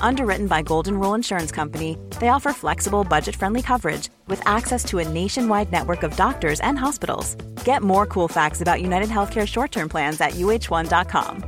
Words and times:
Underwritten 0.00 0.46
by 0.46 0.62
Golden 0.62 0.98
Rule 0.98 1.14
Insurance 1.14 1.50
Company, 1.52 1.98
they 2.20 2.28
offer 2.28 2.52
flexible, 2.52 3.04
budget 3.04 3.36
friendly 3.36 3.62
coverage 3.62 4.08
with 4.28 4.40
access 4.46 4.84
to 4.84 4.98
a 4.98 5.08
nationwide 5.08 5.72
network 5.72 6.02
of 6.02 6.16
doctors 6.16 6.60
and 6.60 6.78
hospitals. 6.78 7.34
Get 7.64 7.82
more 7.82 8.06
cool 8.06 8.28
facts 8.28 8.60
about 8.60 8.80
United 8.80 9.08
Healthcare 9.08 9.46
short 9.46 9.72
term 9.72 9.88
plans 9.88 10.20
at 10.20 10.32
uh1.com. 10.32 11.44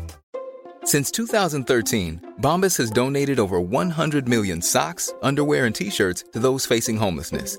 Since 0.85 1.11
2013, 1.13 2.35
Bombas 2.41 2.77
has 2.79 2.91
donated 2.91 3.39
over 3.39 3.61
100 3.61 4.29
million 4.29 4.63
socks, 4.63 5.13
underwear, 5.23 5.67
and 5.67 5.75
t 5.75 5.91
shirts 5.91 6.25
to 6.33 6.39
those 6.39 6.67
facing 6.67 6.97
homelessness. 6.97 7.59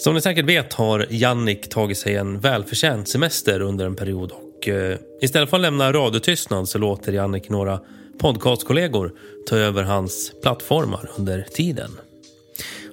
Som 0.00 0.14
ni 0.14 0.20
säkert 0.20 0.44
vet 0.44 0.72
har 0.72 1.06
Jannik 1.10 1.68
tagit 1.68 1.98
sig 1.98 2.16
en 2.16 2.40
välförtjänt 2.40 3.08
semester 3.08 3.60
under 3.60 3.86
en 3.86 3.96
period 3.96 4.32
och 4.32 4.68
eh, 4.68 4.98
istället 5.20 5.50
för 5.50 5.56
att 5.56 5.60
lämna 5.60 5.92
radiotystnad 5.92 6.68
så 6.68 6.78
låter 6.78 7.12
Jannik 7.12 7.48
några 7.48 7.80
podcastkollegor 8.18 9.12
ta 9.48 9.56
över 9.56 9.82
hans 9.82 10.32
plattformar 10.42 11.10
under 11.18 11.42
tiden. 11.42 11.90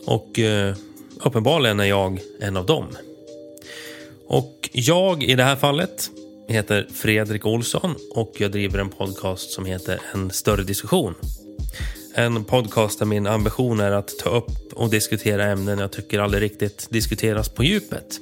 Och 0.06 0.40
eh, 0.40 0.76
uppenbarligen 1.24 1.80
är 1.80 1.86
jag 1.86 2.20
en 2.40 2.58
av 2.58 2.66
dem. 2.66 2.86
Och 4.28 4.70
jag 4.74 5.24
i 5.24 5.36
det 5.36 5.44
här 5.44 5.56
fallet 5.56 6.10
heter 6.48 6.88
Fredrik 6.94 7.46
Olsson 7.46 7.96
och 8.16 8.31
jag 8.38 8.52
driver 8.52 8.80
en 8.80 8.90
podcast 8.90 9.52
som 9.52 9.66
heter 9.66 10.00
En 10.14 10.31
större 10.31 10.64
diskussion. 10.64 11.16
En 12.18 12.44
podcast 12.44 13.00
där 13.00 13.06
min 13.06 13.28
ambition 13.28 13.80
är 13.80 13.92
att 13.92 14.20
ta 14.20 14.30
upp 14.30 14.74
och 14.74 14.90
diskutera 14.90 15.46
ämnen 15.46 15.80
jag 15.80 15.92
tycker 15.92 16.20
aldrig 16.20 16.44
riktigt 16.44 16.88
diskuteras 16.90 17.50
på 17.50 17.64
djupet. 17.64 18.20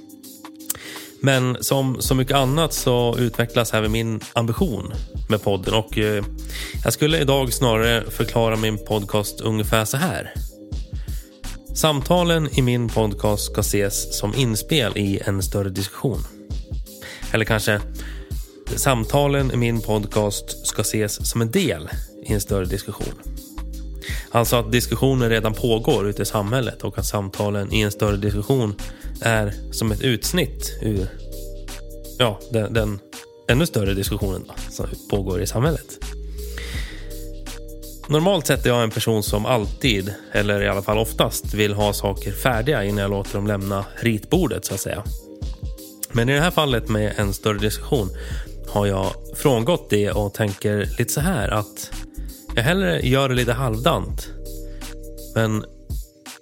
Men 1.20 1.58
som 1.64 2.02
så 2.02 2.16
mycket 2.16 2.36
annat 2.36 2.74
så 2.74 3.16
utvecklas 3.18 3.74
även 3.74 3.92
min 3.92 4.20
ambition 4.34 4.94
med 5.30 5.44
podden 5.44 5.74
och 5.74 5.98
eh, 5.98 6.24
jag 6.84 6.94
skulle 6.94 7.20
idag 7.20 7.54
snarare 7.54 8.12
förklara 8.12 8.56
min 8.56 8.78
podcast 8.78 9.42
ungefär 9.42 9.86
så 9.86 9.98
här. 9.98 10.34
Samtalen 11.76 12.50
i 12.52 12.62
min 12.62 12.90
podcast 12.90 13.46
ska 13.46 13.62
ses 13.62 14.18
som 14.20 14.36
inspel 14.36 14.98
i 14.98 15.22
en 15.26 15.44
större 15.44 15.70
diskussion. 15.70 16.20
Eller 17.32 17.46
kanske 17.46 17.82
samtalen 18.76 19.52
i 19.52 19.58
min 19.58 19.82
podcast 19.82 20.68
ska 20.68 20.82
ses 20.82 21.30
som 21.30 21.42
en 21.42 21.52
del 21.52 21.90
i 22.26 22.34
en 22.34 22.42
större 22.42 22.66
diskussion. 22.66 23.14
Alltså 24.32 24.56
att 24.56 24.72
diskussionen 24.72 25.30
redan 25.30 25.54
pågår 25.54 26.10
ute 26.10 26.22
i 26.22 26.26
samhället 26.26 26.84
och 26.84 26.98
att 26.98 27.06
samtalen 27.06 27.74
i 27.74 27.82
en 27.82 27.92
större 27.92 28.18
diskussion 28.18 28.76
är 29.22 29.54
som 29.72 29.92
ett 29.92 30.02
utsnitt 30.02 30.80
ur 30.82 31.08
ja, 32.18 32.40
den, 32.52 32.74
den 32.74 33.00
ännu 33.48 33.66
större 33.66 33.94
diskussionen 33.94 34.44
då, 34.48 34.54
som 34.72 34.88
pågår 35.10 35.42
i 35.42 35.48
samhället. 35.48 36.06
Normalt 38.08 38.48
sett 38.48 38.66
är 38.66 38.70
jag 38.70 38.84
en 38.84 38.92
person 38.92 39.24
som 39.24 39.46
alltid, 39.46 40.14
eller 40.32 40.62
i 40.62 40.68
alla 40.68 40.82
fall 40.82 40.98
oftast, 40.98 41.54
vill 41.54 41.74
ha 41.74 41.94
saker 41.94 42.32
färdiga 42.32 42.84
innan 42.84 43.02
jag 43.02 43.12
låter 43.12 43.34
dem 43.34 43.48
lämna 43.48 43.86
ritbordet 44.00 44.66
så 44.66 44.74
att 44.74 44.80
säga. 44.80 45.04
Men 46.12 46.30
i 46.30 46.34
det 46.34 46.42
här 46.42 46.52
fallet 46.52 46.90
med 46.90 47.14
en 47.18 47.34
större 47.34 47.58
diskussion 47.58 48.10
har 48.68 48.86
jag 48.86 49.12
frångått 49.36 49.90
det 49.90 50.12
och 50.12 50.34
tänker 50.34 50.90
lite 50.98 51.14
så 51.14 51.22
här 51.22 51.50
att 51.50 51.92
jag 52.56 52.64
hellre 52.64 53.00
gör 53.00 53.30
det 53.30 53.36
lite 53.36 53.54
halvdant. 53.54 54.30
Men 55.36 55.66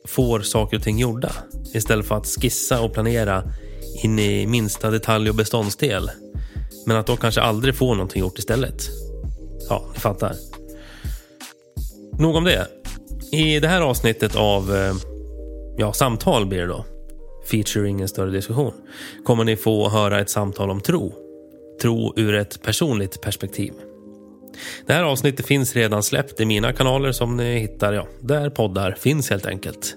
får 0.07 0.39
saker 0.39 0.77
och 0.77 0.83
ting 0.83 0.99
gjorda. 0.99 1.31
Istället 1.73 2.07
för 2.07 2.15
att 2.15 2.27
skissa 2.27 2.81
och 2.81 2.93
planera 2.93 3.43
in 4.03 4.19
i 4.19 4.47
minsta 4.47 4.91
detalj 4.91 5.29
och 5.29 5.35
beståndsdel. 5.35 6.11
Men 6.85 6.97
att 6.97 7.07
då 7.07 7.15
kanske 7.15 7.41
aldrig 7.41 7.75
få 7.75 7.93
någonting 7.93 8.19
gjort 8.19 8.39
istället. 8.39 8.89
Ja, 9.69 9.85
ni 9.93 9.99
fattar. 9.99 10.35
Nog 12.19 12.35
om 12.35 12.43
det. 12.43 12.67
I 13.31 13.59
det 13.59 13.67
här 13.67 13.81
avsnittet 13.81 14.35
av 14.35 14.75
eh, 14.75 14.95
ja, 15.77 15.93
samtal 15.93 16.45
blir 16.45 16.61
det 16.61 16.67
då. 16.67 16.85
Featuring 17.51 18.01
en 18.01 18.07
större 18.07 18.31
diskussion. 18.31 18.73
Kommer 19.25 19.43
ni 19.43 19.55
få 19.55 19.89
höra 19.89 20.19
ett 20.19 20.29
samtal 20.29 20.69
om 20.69 20.81
tro. 20.81 21.13
Tro 21.81 22.13
ur 22.15 22.35
ett 22.35 22.61
personligt 22.61 23.21
perspektiv. 23.21 23.73
Det 24.85 24.93
här 24.93 25.03
avsnittet 25.03 25.45
finns 25.45 25.75
redan 25.75 26.03
släppt 26.03 26.39
i 26.39 26.45
mina 26.45 26.73
kanaler 26.73 27.11
som 27.11 27.37
ni 27.37 27.59
hittar 27.59 27.93
ja, 27.93 28.07
där 28.21 28.49
poddar 28.49 28.91
finns 28.99 29.29
helt 29.29 29.45
enkelt. 29.45 29.95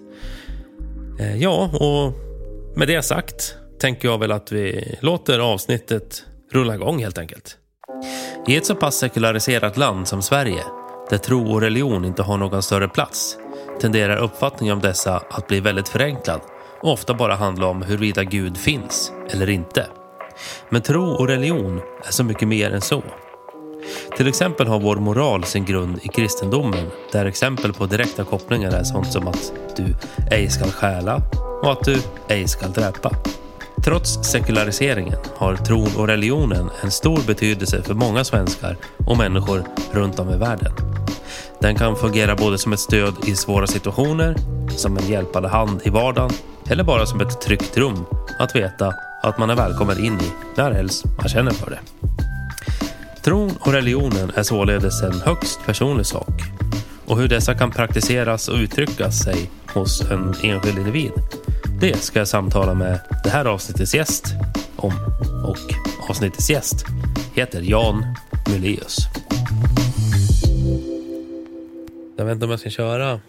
Eh, 1.21 1.37
ja, 1.37 1.71
och 1.73 2.13
med 2.79 2.89
det 2.89 3.03
sagt 3.03 3.57
tänker 3.81 4.09
jag 4.09 4.19
väl 4.19 4.33
att 4.33 4.53
vi 4.53 4.97
låter 5.01 5.39
avsnittet 5.39 6.25
rulla 6.53 6.75
igång 6.75 7.03
helt 7.03 7.19
enkelt. 7.19 7.57
I 8.47 8.57
ett 8.57 8.67
så 8.67 8.75
pass 8.75 8.97
sekulariserat 8.97 9.77
land 9.77 10.09
som 10.09 10.23
Sverige, 10.23 10.63
där 11.11 11.19
tro 11.19 11.53
och 11.53 11.61
religion 11.61 12.05
inte 12.05 12.23
har 12.23 12.39
någon 12.39 12.63
större 12.63 12.89
plats, 12.89 13.39
tenderar 13.81 14.17
uppfattningen 14.17 14.77
om 14.77 14.83
dessa 14.83 15.23
att 15.31 15.47
bli 15.47 15.61
väldigt 15.61 15.89
förenklad 15.89 16.41
och 16.83 16.93
ofta 16.93 17.15
bara 17.15 17.35
handla 17.35 17.67
om 17.67 17.83
huruvida 17.83 18.25
Gud 18.25 18.57
finns 18.57 19.13
eller 19.31 19.51
inte. 19.51 19.87
Men 20.69 20.83
tro 20.83 21.05
och 21.05 21.29
religion 21.29 21.81
är 22.09 22.13
så 22.13 22.25
mycket 22.25 22.49
mer 22.49 22.71
än 22.71 22.81
så. 22.81 23.03
Till 24.17 24.29
exempel 24.29 24.67
har 24.67 24.81
vår 24.81 24.97
moral 24.97 25.45
sin 25.45 25.65
grund 25.65 25.99
i 26.03 26.09
kristendomen 26.09 26.87
där 27.13 27.27
exempel 27.27 27.73
på 27.73 27.87
direkta 27.87 28.25
kopplingar 28.25 28.73
är 28.73 28.85
sånt 28.85 29.13
som 29.13 29.29
att 29.29 29.53
du 29.77 29.95
ej 30.31 30.51
skall 30.51 30.71
stjäla 30.71 31.23
och 31.63 31.73
att 31.73 31.85
du 31.85 32.03
ej 32.29 32.49
skall 32.49 32.73
dräpa. 32.73 33.11
Trots 33.85 34.31
sekulariseringen 34.31 35.19
har 35.37 35.57
tron 35.57 35.89
och 35.97 36.07
religionen 36.07 36.71
en 36.83 36.91
stor 36.91 37.21
betydelse 37.27 37.83
för 37.83 37.95
många 37.95 38.25
svenskar 38.25 38.77
och 39.07 39.17
människor 39.17 39.65
runt 39.93 40.19
om 40.19 40.31
i 40.31 40.37
världen. 40.37 40.73
Den 41.61 41.75
kan 41.75 41.97
fungera 41.97 42.37
både 42.37 42.59
som 42.59 42.73
ett 42.73 42.81
stöd 42.81 43.15
i 43.27 43.37
svåra 43.37 43.67
situationer, 43.67 44.37
som 44.77 44.97
en 44.97 45.09
hjälpande 45.09 45.49
hand 45.49 45.81
i 45.85 45.91
vardagen 45.91 46.31
eller 46.69 46.85
bara 46.85 47.07
som 47.07 47.21
ett 47.21 47.41
tryggt 47.41 47.77
rum 47.77 48.05
att 48.39 48.57
veta 48.57 48.95
att 49.23 49.39
man 49.39 49.51
är 49.51 49.57
välkommen 49.57 50.05
in 50.05 50.19
i 50.21 50.33
närhelst 50.57 51.05
man 51.19 51.29
känner 51.29 51.51
för 51.51 51.71
det. 51.71 51.79
Tron 53.27 53.57
och 53.61 53.73
religionen 53.73 54.31
är 54.35 54.43
således 54.43 55.03
en 55.03 55.21
högst 55.21 55.61
personlig 55.67 56.07
sak. 56.07 56.43
Och 57.07 57.19
hur 57.19 57.29
dessa 57.29 57.55
kan 57.55 57.71
praktiseras 57.71 58.49
och 58.49 58.57
uttryckas 58.57 59.19
sig 59.25 59.51
hos 59.75 60.01
en 60.11 60.35
enskild 60.43 60.79
individ. 60.79 61.13
Det 61.81 61.97
ska 61.97 62.19
jag 62.19 62.29
samtala 62.29 62.75
med 62.75 63.01
det 63.25 63.31
här 63.31 63.45
avsnittets 63.45 63.95
gäst 63.95 64.25
om. 64.77 64.93
Och 65.45 65.75
avsnittets 66.11 66.51
gäst 66.51 66.85
heter 67.35 67.61
Jan 67.61 68.05
Muleus. 68.51 68.99
Jag 72.17 72.25
vet 72.25 72.33
inte 72.33 72.45
om 72.45 72.51
jag 72.51 72.61
ska 72.61 72.71
köra. 72.71 73.21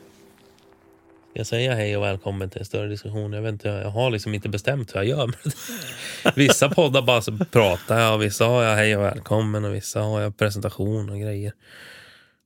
Jag 1.38 1.48
säga 1.48 1.76
hej 1.76 1.98
och 1.98 2.04
välkommen 2.04 2.50
till 2.50 2.60
en 2.60 2.66
större 2.66 2.88
diskussion? 2.88 3.34
Jag, 3.34 3.42
vet 3.42 3.52
inte, 3.52 3.68
jag 3.68 3.90
har 3.90 4.10
liksom 4.12 4.34
inte 4.34 4.50
bestämt 4.50 4.96
hur 4.96 5.00
jag 5.00 5.06
gör. 5.08 5.32
vissa 6.36 6.70
poddar 6.70 7.02
bara 7.02 7.46
pratar 7.52 8.00
jag 8.00 8.14
och 8.16 8.22
vissa 8.22 8.46
har 8.46 8.64
jag 8.64 8.76
hej 8.76 8.98
och 8.98 9.04
välkommen 9.04 9.66
och 9.66 9.74
vissa 9.74 10.02
har 10.02 10.22
jag 10.22 10.38
presentation 10.38 11.10
och 11.10 11.20
grejer. 11.20 11.54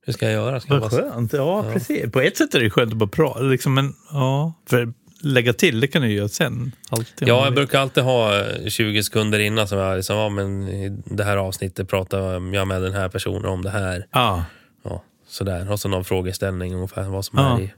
Hur 0.06 0.12
ska 0.12 0.24
jag 0.24 0.32
göra? 0.32 0.60
Ska 0.60 0.74
jag 0.74 0.80
Vad 0.80 0.90
bara... 0.90 1.10
skönt. 1.10 1.32
Ja, 1.32 1.64
precis. 1.72 2.12
På 2.12 2.20
ett 2.20 2.36
sätt 2.36 2.54
är 2.54 2.60
det 2.60 2.70
skönt 2.70 2.92
att 2.92 2.98
bara 2.98 3.08
prata. 3.10 3.40
Liksom, 3.40 3.74
men 3.74 3.94
ja, 4.10 4.52
för 4.66 4.92
lägga 5.22 5.52
till, 5.52 5.80
det 5.80 5.86
kan 5.86 6.02
du 6.02 6.12
göra 6.12 6.28
sen. 6.28 6.72
Alltid. 6.88 7.28
Ja, 7.28 7.44
jag 7.44 7.54
brukar 7.54 7.80
alltid 7.80 8.04
ha 8.04 8.44
20 8.68 9.02
sekunder 9.02 9.38
innan 9.38 9.68
som 9.68 9.78
jag 9.78 9.96
liksom, 9.96 10.16
ja 10.16 10.28
men 10.28 10.68
i 10.68 11.02
det 11.04 11.24
här 11.24 11.36
avsnittet 11.36 11.88
pratar 11.88 12.32
jag 12.32 12.66
med 12.66 12.82
den 12.82 12.92
här 12.92 13.08
personen 13.08 13.44
om 13.46 13.62
det 13.62 13.70
här. 13.70 14.06
Ja, 14.10 14.44
Ja, 14.84 15.02
sådär. 15.28 15.70
Och 15.70 15.80
så 15.80 15.88
någon 15.88 16.04
frågeställning 16.04 16.74
ungefär 16.74 17.02
vad 17.02 17.24
som 17.24 17.38
Ja. 17.38 17.56
är 17.58 17.62
i. 17.62 17.72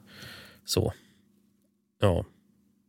Så. 0.66 0.92
Ja. 2.00 2.24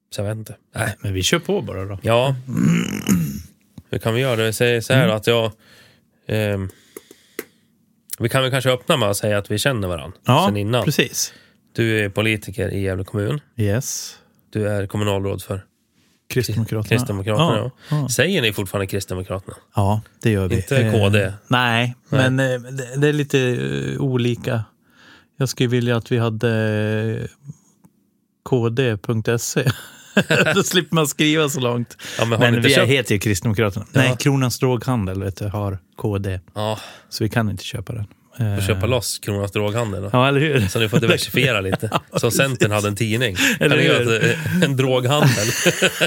Så 0.10 0.22
jag 0.22 0.28
vet 0.28 0.38
inte. 0.38 0.56
Nej. 0.75 0.96
men 1.00 1.13
vi 1.13 1.24
kör 1.24 1.40
på 1.40 1.62
bara 1.62 1.86
då. 1.86 2.00
Ja. 2.02 2.36
Hur 3.90 3.98
kan 4.00 4.13
vi 4.13 4.22
göra 4.22 4.36
det? 4.36 4.54
Säg 4.54 4.81
så 4.81 4.94
här 4.94 5.04
Mm. 5.04 5.16
att 5.16 5.28
jag... 5.28 5.52
ehm, 6.28 6.69
vi 8.19 8.30
kan 8.30 8.42
väl 8.42 8.52
kanske 8.52 8.69
öppna 8.72 8.98
med 8.98 9.10
att 9.10 9.18
säga 9.18 9.38
att 9.38 9.52
vi 9.52 9.57
känner 9.57 9.88
varandra 9.88 10.18
Ja, 10.25 10.46
sen 10.48 10.57
innan. 10.57 10.86
precis. 10.86 11.34
Du 11.74 12.00
är 12.06 12.10
politiker 12.10 12.69
i 12.74 12.81
Gävle 12.81 13.04
kommun. 13.04 13.40
Yes. 13.57 14.18
Du 14.50 14.68
är 14.69 14.88
kommunalråd 14.88 15.44
för 15.44 15.66
Kristdemokraterna. 16.30 16.84
Kristdemokraterna. 16.84 17.58
Ja, 17.90 17.98
Ja. 18.01 18.10
Säger 18.10 18.42
ni 18.42 18.54
fortfarande 18.54 18.88
Kristdemokraterna? 18.88 19.56
ja, 19.75 20.01
det 20.22 20.31
gör 20.31 20.48
vi. 20.48 20.56
Inte 20.56 20.92
KD? 20.92 21.24
Eh, 21.24 21.34
nej, 21.48 21.96
Nej. 22.10 22.30
men 22.31 22.40
eh, 22.66 22.72
det, 22.72 22.96
det 23.01 23.08
är 23.08 23.13
lite 23.13 23.40
eh, 23.40 24.01
olika. 24.01 24.63
Jag 25.38 25.50
skulle 25.50 25.69
vilja 25.69 25.98
att 25.98 26.12
vi 26.12 26.18
hade 26.18 26.50
eh, 27.22 27.28
kd.se. 28.50 29.72
Då 30.56 30.64
slipper 30.64 30.96
man 30.96 31.08
skriva 31.08 31.50
så 31.50 31.60
långt. 31.60 31.98
Ja, 32.20 32.26
men 32.26 32.40
Men 32.40 32.62
vi 32.62 32.70
köpt? 32.70 32.88
heter 32.88 33.14
ju 33.16 33.20
Kristdemokraterna. 33.20 33.86
Ja. 33.92 34.00
Nej, 34.02 34.16
Kronans 34.20 34.60
Droghandel 34.60 35.24
vet 35.24 35.38
du, 35.38 35.48
har 35.48 35.78
KD. 35.98 36.40
Ja, 36.54 36.80
Så 37.10 37.24
vi 37.24 37.30
kan 37.30 37.50
inte 37.50 37.64
köpa 37.64 37.94
den. 37.94 38.06
Eh, 38.40 38.56
och 38.58 38.64
köpa 38.64 38.86
loss 38.86 39.20
Kronans 39.20 39.52
droghandel. 39.52 40.10
Ja, 40.14 40.28
eller 40.28 40.40
hur? 40.40 40.68
Så 40.68 40.80
ni 40.80 40.90
får 40.90 41.00
diversifiera 41.00 41.62
lite. 41.62 41.90
Så 42.16 42.32
Centern 42.32 42.72
hade 42.72 42.88
en 42.88 42.96
tidning. 42.96 43.36
Eller 43.60 43.78
hur? 43.80 44.24
ett- 44.26 44.38
en 44.64 44.78
droghandel? 44.78 45.48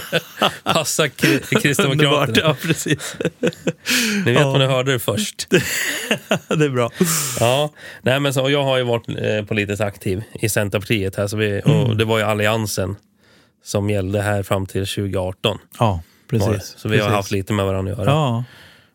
Passa 0.65 1.09
Kristdemokraterna. 1.09 2.39
ja 2.49 2.57
precis. 2.63 3.17
Ni 4.25 4.33
vet 4.33 4.41
Ja. 4.41 4.51
vad 4.51 4.61
ni 4.61 4.67
hörde 4.67 4.93
det 4.93 4.99
först. 4.99 5.47
det 6.49 6.65
är 6.65 6.69
bra. 6.71 6.91
Ja, 7.41 7.71
nej 8.03 8.21
men 8.21 8.35
så, 8.35 8.51
jag 8.51 8.63
har 8.65 8.77
ju 8.79 8.83
varit 8.83 9.09
eh, 9.09 9.45
politiskt 9.49 9.81
aktiv 9.81 10.23
i 10.41 10.49
Centerpartiet 10.49 11.17
här, 11.17 11.27
så 11.27 11.37
vi, 11.37 11.63
och 11.65 11.71
Mm. 11.85 11.99
det 11.99 12.05
var 12.05 12.19
ju 12.19 12.25
Alliansen 12.25 12.97
som 13.65 13.91
gällde 13.91 14.23
här 14.23 14.43
fram 14.43 14.67
till 14.67 14.87
2018. 14.87 15.59
Ja, 15.79 16.03
precis. 16.31 16.75
Så 16.79 16.89
vi 16.89 16.97
har 16.99 17.05
precis. 17.05 17.17
haft 17.17 17.31
lite 17.31 17.53
med 17.53 17.67
varandra 17.67 17.93
att 17.93 17.99
göra. 17.99 18.11
Ja, 18.11 18.45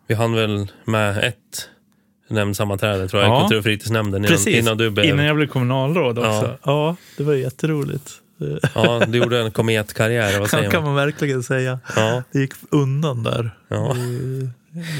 Vi 0.07 0.15
hann 0.15 0.33
väl 0.35 0.67
med 0.85 1.17
ett 1.17 1.69
nämndsammanträde 2.27 3.07
tror 3.07 3.21
jag, 3.23 3.31
Ja. 3.31 3.41
kultur 3.41 3.57
och 3.57 3.63
fritidsnämnden 3.63 4.21
innan, 4.21 4.31
precis. 4.37 4.55
innan 4.59 4.77
du 4.77 4.89
blev... 4.89 5.05
Innan 5.05 5.25
jag 5.25 5.35
blev 5.35 5.47
kommunalråd 5.47 6.17
också. 6.17 6.29
Ja. 6.29 6.57
Ja, 6.63 6.95
det 7.17 7.23
var 7.23 7.33
jätteroligt. 7.33 8.11
Ja, 8.75 9.01
du 9.07 9.17
gjorde 9.17 9.39
en 9.39 9.51
kometkarriär, 9.51 10.39
vad 10.39 10.49
säger 10.49 10.63
kan, 10.63 10.71
kan 10.71 10.83
man? 10.83 10.95
verkligen 10.95 11.43
säga. 11.43 11.79
Ja, 11.95 12.23
Det 12.31 12.39
gick 12.39 12.53
undan 12.69 13.23
där. 13.23 13.51
ja. 13.67 13.95
I 13.97 14.49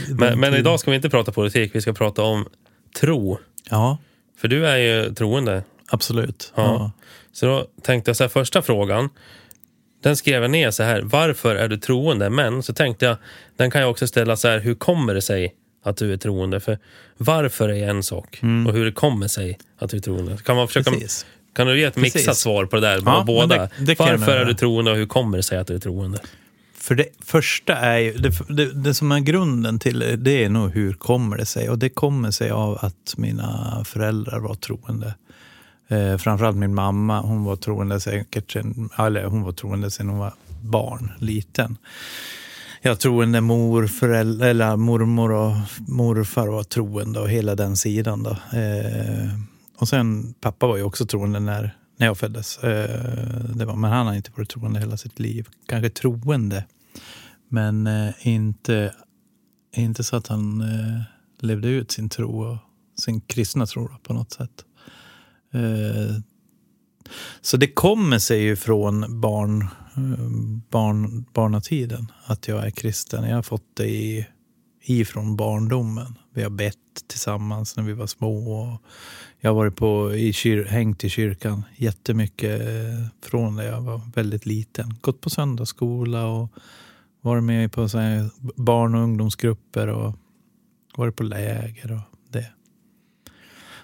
Men, 0.10 0.40
men 0.40 0.54
idag 0.54 0.80
ska 0.80 0.92
vi 0.92 0.96
inte 0.96 1.10
prata 1.10 1.32
politik, 1.32 1.72
vi 1.76 1.82
ska 1.82 1.94
prata 1.94 2.22
om 2.24 2.46
tro. 3.00 3.40
Ja, 3.70 3.98
För 4.38 4.48
du 4.48 4.68
är 4.68 4.78
ju 4.78 5.14
troende. 5.14 5.64
absolut. 5.90 6.54
Ja. 6.56 6.64
Ja. 6.64 6.92
Så 7.32 7.46
då 7.46 7.66
tänkte 7.82 8.10
jag 8.10 8.16
så 8.18 8.24
här, 8.24 8.30
första 8.30 8.62
frågan, 8.62 9.10
den 10.04 10.16
skrev 10.18 10.42
jag 10.42 10.52
ner 10.52 10.72
så 10.72 10.84
här, 10.84 11.02
varför 11.02 11.56
är 11.56 11.68
du 11.68 11.78
troende? 11.78 12.30
Men 12.30 12.64
så 12.64 12.74
tänkte 12.74 13.06
jag, 13.06 13.18
den 13.58 13.72
kan 13.72 13.82
jag 13.82 13.90
också 13.90 14.08
ställa 14.08 14.36
så 14.36 14.48
här, 14.48 14.60
hur 14.60 14.76
kommer 14.76 15.14
det 15.14 15.22
sig 15.22 15.54
att 15.84 15.98
du 15.98 16.14
är 16.14 16.18
troende? 16.18 16.60
För 16.60 16.78
varför 17.18 17.70
är 17.70 17.90
en 17.90 18.04
sak 18.04 18.40
och 18.68 18.74
hur 18.74 18.86
det 18.86 18.92
kommer 18.92 19.28
sig 19.28 19.58
att 19.78 19.90
du 19.90 19.98
är 19.98 20.02
troende. 20.02 20.38
Kan, 20.38 20.56
man 20.56 20.68
försöka, 20.68 20.90
Mm. 20.90 21.00
Precis. 21.02 21.26
kan 21.56 21.68
du 21.68 21.78
ge 21.80 21.84
ett 21.84 21.96
Precis. 21.96 22.16
mixat 22.16 22.38
svar 22.38 22.66
på 22.66 22.76
det 22.76 22.82
där? 22.82 23.02
Ja, 23.06 23.24
båda. 23.28 23.58
det- 23.58 23.70
det 23.86 24.00
varför 24.00 24.32
är 24.38 24.46
du 24.46 24.54
troende 24.54 24.92
och 24.92 24.98
hur 24.98 25.06
kommer 25.06 25.38
det 25.38 25.44
sig 25.44 25.58
att 25.58 25.68
du 25.68 25.76
är 25.76 25.80
troende? 25.80 26.20
För 26.78 26.96
det 26.96 27.06
första 27.26 27.76
är 27.76 27.98
ju, 28.00 28.14
det, 28.14 28.32
det, 28.50 28.66
det 28.74 28.94
som 28.94 29.12
är 29.12 29.20
grunden 29.20 29.80
till 29.80 30.00
det, 30.00 30.16
det 30.16 30.44
är 30.44 30.50
nog 30.50 30.72
hur 30.72 30.94
kommer 30.94 31.38
det 31.38 31.46
sig? 31.46 31.70
Och 31.70 31.80
det 31.80 31.90
kommer 31.90 32.32
sig 32.32 32.50
av 32.50 32.78
att 32.82 33.14
mina 33.18 33.82
föräldrar 33.86 34.40
var 34.40 34.56
troende. 34.56 35.14
Eh, 35.88 36.18
framförallt 36.18 36.58
min 36.58 36.76
mamma, 36.76 37.22
hon 37.22 37.44
var 37.44 37.56
troende 37.56 38.00
säkert 38.00 38.52
sen, 38.52 38.90
eller 38.98 39.24
hon 39.24 39.42
var 39.44 39.52
troende 39.52 39.92
sen 39.92 40.10
hon 40.10 40.20
var 40.20 40.34
barn, 40.62 41.12
liten. 41.20 41.78
Jag 42.86 43.00
troende 43.00 43.42
mor, 43.42 43.88
föräldrar, 43.88 44.48
eller 44.48 44.76
mormor 44.76 45.32
och 45.32 45.56
morfar 45.88 46.48
var 46.48 46.64
troende 46.64 47.20
och 47.20 47.30
hela 47.30 47.56
den 47.56 47.78
sidan. 47.78 48.24
Då. 48.24 48.30
Eh, 48.32 49.30
och 49.78 49.88
sen 49.88 50.34
pappa 50.34 50.68
var 50.68 50.78
ju 50.78 50.84
också 50.84 51.06
troende 51.06 51.40
när, 51.40 51.78
när 51.98 52.08
jag 52.08 52.18
föddes. 52.18 52.58
Eh, 52.58 53.56
det 53.56 53.66
var, 53.66 53.76
men 53.76 53.92
han 53.92 54.08
har 54.08 54.14
inte 54.14 54.32
varit 54.36 54.50
troende 54.50 54.80
hela 54.80 54.98
sitt 54.98 55.20
liv. 55.20 55.48
Kanske 55.66 55.90
troende, 55.90 56.66
men 57.50 57.88
eh, 57.88 58.14
inte, 58.22 58.94
inte 59.76 60.04
så 60.04 60.16
att 60.16 60.28
han 60.28 60.62
eh, 60.62 61.02
levde 61.40 61.68
ut 61.68 61.92
sin 61.92 62.10
tro 62.10 62.44
och 62.44 62.58
sin 63.00 63.22
kristna 63.22 63.66
tro 63.66 63.88
då, 63.88 63.98
på 64.04 64.14
något 64.14 64.32
sätt. 64.32 64.66
Eh, 65.54 66.16
så 67.42 67.58
det 67.58 67.68
kommer 67.68 68.20
sig 68.20 68.42
ju 68.42 68.56
från 68.56 69.22
barn, 69.22 69.62
eh, 69.96 70.28
barn, 70.70 71.26
barnatiden 71.34 72.12
att 72.26 72.48
jag 72.48 72.66
är 72.66 72.72
kristen. 72.72 73.30
Jag 73.30 73.36
har 73.36 73.44
fått 73.44 73.76
det 73.76 73.88
i, 73.88 74.28
ifrån 74.84 75.36
barndomen. 75.36 76.18
Vi 76.34 76.44
har 76.44 76.50
bett 76.50 76.78
tillsammans 77.08 77.78
när 77.78 77.84
vi 77.84 77.94
var 77.94 78.08
små. 78.08 78.62
Och 78.62 78.82
jag 79.40 79.50
har 79.50 79.56
varit 79.56 79.76
på, 79.76 80.14
i 80.16 80.34
kyr, 80.34 80.66
hängt 80.66 81.04
i 81.04 81.10
kyrkan 81.10 81.64
jättemycket 81.76 82.62
eh, 82.62 83.08
från 83.22 83.56
när 83.56 83.64
jag 83.64 83.82
var 83.82 84.02
väldigt 84.16 84.46
liten. 84.46 84.98
Gått 85.02 85.22
på 85.22 85.30
söndagsskola 85.30 86.28
och 86.28 86.50
varit 87.22 87.44
med 87.44 87.72
på 87.72 87.90
så 87.90 87.98
här 87.98 88.30
barn 88.56 88.96
och 88.96 89.02
ungdomsgrupper 89.02 89.88
och 89.88 90.16
varit 90.98 91.16
på 91.16 91.24
läger 91.24 91.92
och. 91.92 92.13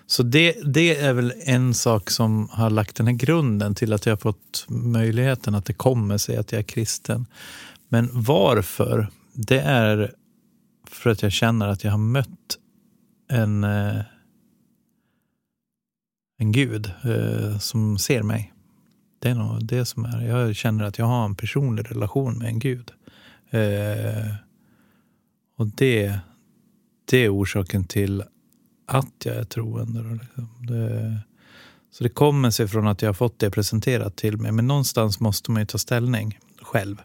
Så 0.10 0.24
det, 0.24 0.56
det 0.66 0.98
är 0.98 1.14
väl 1.14 1.34
en 1.46 1.74
sak 1.74 2.10
som 2.10 2.50
har 2.50 2.70
lagt 2.70 2.96
den 2.96 3.08
här 3.08 3.14
grunden 3.14 3.76
till 3.76 3.94
att 3.94 4.06
jag 4.06 4.12
har 4.12 4.18
fått 4.18 4.66
möjligheten 4.70 5.56
att 5.56 5.66
det 5.66 5.74
kommer 5.74 6.18
sig 6.18 6.38
att 6.38 6.52
jag 6.52 6.60
är 6.60 6.64
kristen. 6.64 7.26
Men 7.88 8.10
varför? 8.14 9.08
Det 9.34 9.60
är 9.60 10.14
för 10.88 11.10
att 11.10 11.22
jag 11.22 11.32
känner 11.32 11.68
att 11.68 11.84
jag 11.84 11.92
har 11.92 11.98
mött 11.98 12.58
en, 13.30 13.64
eh, 13.64 14.02
en 16.38 16.52
gud 16.52 16.92
eh, 17.04 17.58
som 17.58 17.98
ser 17.98 18.24
mig. 18.24 18.54
Det 19.20 19.30
är 19.30 19.36
nog 19.36 19.66
det 19.66 19.86
som 19.86 20.06
är. 20.06 20.22
Jag 20.22 20.56
känner 20.56 20.84
att 20.84 20.98
jag 20.98 21.06
har 21.06 21.26
en 21.26 21.36
personlig 21.36 21.92
relation 21.92 22.38
med 22.38 22.48
en 22.48 22.60
gud. 22.60 22.92
Eh, 23.50 24.34
och 25.58 25.68
det, 25.68 26.20
det 27.06 27.18
är 27.18 27.36
orsaken 27.36 27.84
till 27.84 28.24
att 28.90 29.26
jag 29.26 29.36
är 29.36 29.44
troende. 29.44 30.04
Då, 30.04 30.10
liksom. 30.10 30.50
det, 30.68 31.20
så 31.92 32.04
det 32.04 32.10
kommer 32.10 32.52
sig 32.52 32.68
från 32.68 32.88
att 32.88 33.02
jag 33.02 33.10
har 33.10 33.14
fått 33.14 33.40
det 33.40 33.52
presenterat 33.52 34.16
till 34.16 34.38
mig. 34.38 34.52
Men 34.52 34.68
någonstans 34.68 35.20
måste 35.20 35.52
man 35.52 35.62
ju 35.62 35.66
ta 35.66 35.78
ställning 35.78 36.40
själv. 36.62 37.02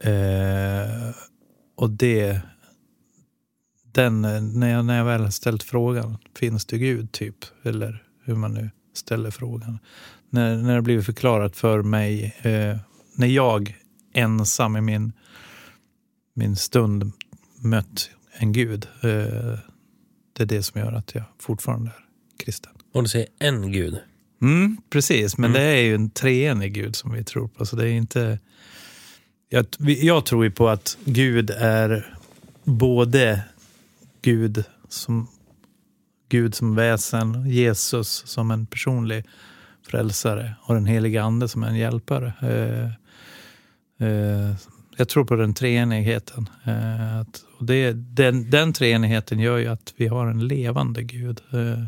Eh, 0.00 1.14
och 1.76 1.90
det... 1.90 2.40
Den, 3.92 4.22
när, 4.60 4.68
jag, 4.68 4.84
när 4.84 4.98
jag 4.98 5.04
väl 5.04 5.22
har 5.22 5.30
ställt 5.30 5.62
frågan, 5.62 6.18
finns 6.38 6.64
det 6.66 6.78
Gud 6.78 7.12
typ? 7.12 7.36
Eller 7.62 8.02
hur 8.24 8.34
man 8.34 8.54
nu 8.54 8.70
ställer 8.94 9.30
frågan. 9.30 9.78
När, 10.30 10.56
när 10.56 10.74
det 10.74 10.82
blivit 10.82 11.06
förklarat 11.06 11.56
för 11.56 11.82
mig, 11.82 12.34
eh, 12.42 12.76
när 13.14 13.26
jag 13.26 13.76
ensam 14.12 14.76
i 14.76 14.80
min, 14.80 15.12
min 16.34 16.56
stund 16.56 17.12
mött 17.60 18.10
en 18.32 18.52
Gud. 18.52 18.88
Eh, 19.02 19.58
det 20.36 20.42
är 20.42 20.46
det 20.46 20.62
som 20.62 20.80
gör 20.80 20.92
att 20.92 21.14
jag 21.14 21.24
fortfarande 21.38 21.90
är 21.90 22.44
kristen. 22.44 22.72
Och 22.92 23.02
du 23.02 23.08
säger 23.08 23.28
en 23.38 23.72
gud. 23.72 23.98
Mm, 24.42 24.76
precis, 24.90 25.38
men 25.38 25.50
Mm. 25.50 25.62
det 25.62 25.68
är 25.68 25.82
ju 25.82 25.94
en 25.94 26.10
treenig 26.10 26.74
Gud 26.74 26.96
som 26.96 27.12
vi 27.12 27.24
tror 27.24 27.48
på. 27.48 27.66
Så 27.66 27.76
det 27.76 27.88
är 27.88 27.92
inte... 27.92 28.38
Jag, 29.48 29.66
jag 29.78 30.26
tror 30.26 30.44
ju 30.44 30.50
på 30.50 30.68
att 30.68 30.98
Gud 31.04 31.50
är 31.50 32.16
både 32.64 33.40
Gud 34.22 34.64
som, 34.88 35.28
Gud 36.28 36.54
som 36.54 36.74
väsen, 36.74 37.50
Jesus 37.50 38.22
som 38.26 38.50
en 38.50 38.66
personlig 38.66 39.24
frälsare 39.82 40.54
och 40.62 40.74
den 40.74 40.86
heliga 40.86 41.22
ande 41.22 41.48
som 41.48 41.62
en 41.62 41.76
hjälpare. 41.76 42.32
Eh, 42.40 44.06
eh, 44.08 44.54
jag 44.96 45.08
tror 45.08 45.24
på 45.24 45.36
den 45.36 45.54
treenigheten. 45.54 46.48
Eh, 46.64 47.20
att, 47.20 47.44
och 47.58 47.66
det, 47.66 47.92
den, 47.92 48.50
den 48.50 48.72
treenigheten 48.72 49.38
gör 49.38 49.58
ju 49.58 49.66
att 49.66 49.94
vi 49.96 50.06
har 50.06 50.26
en 50.26 50.48
levande 50.48 51.02
Gud. 51.02 51.40
Eh, 51.52 51.84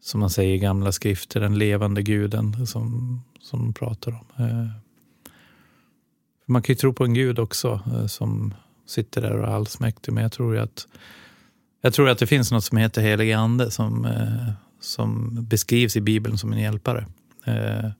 som 0.00 0.20
man 0.20 0.30
säger 0.30 0.54
i 0.54 0.58
gamla 0.58 0.92
skrifter, 0.92 1.40
den 1.40 1.58
levande 1.58 2.02
guden 2.02 2.66
som, 2.66 3.22
som 3.40 3.60
de 3.60 3.74
pratar 3.74 4.12
om. 4.12 4.44
Eh, 4.44 4.66
man 6.46 6.62
kan 6.62 6.72
ju 6.72 6.76
tro 6.76 6.92
på 6.92 7.04
en 7.04 7.14
gud 7.14 7.38
också 7.38 7.80
eh, 7.86 8.06
som 8.06 8.54
sitter 8.86 9.22
där 9.22 9.32
och 9.32 9.48
är 9.48 9.52
allsmäktig, 9.52 10.12
men 10.12 10.22
jag 10.22 10.32
tror 10.32 10.54
ju 10.54 10.60
att 10.60 10.86
Jag 11.82 11.94
tror 11.94 12.08
att 12.08 12.18
det 12.18 12.26
finns 12.26 12.52
något 12.52 12.64
som 12.64 12.78
heter 12.78 13.02
helig 13.02 13.32
ande 13.32 13.70
som, 13.70 14.04
eh, 14.04 14.52
som 14.80 15.38
beskrivs 15.48 15.96
i 15.96 16.00
Bibeln 16.00 16.38
som 16.38 16.52
en 16.52 16.58
hjälpare. 16.58 17.06
Eh, 17.44 17.90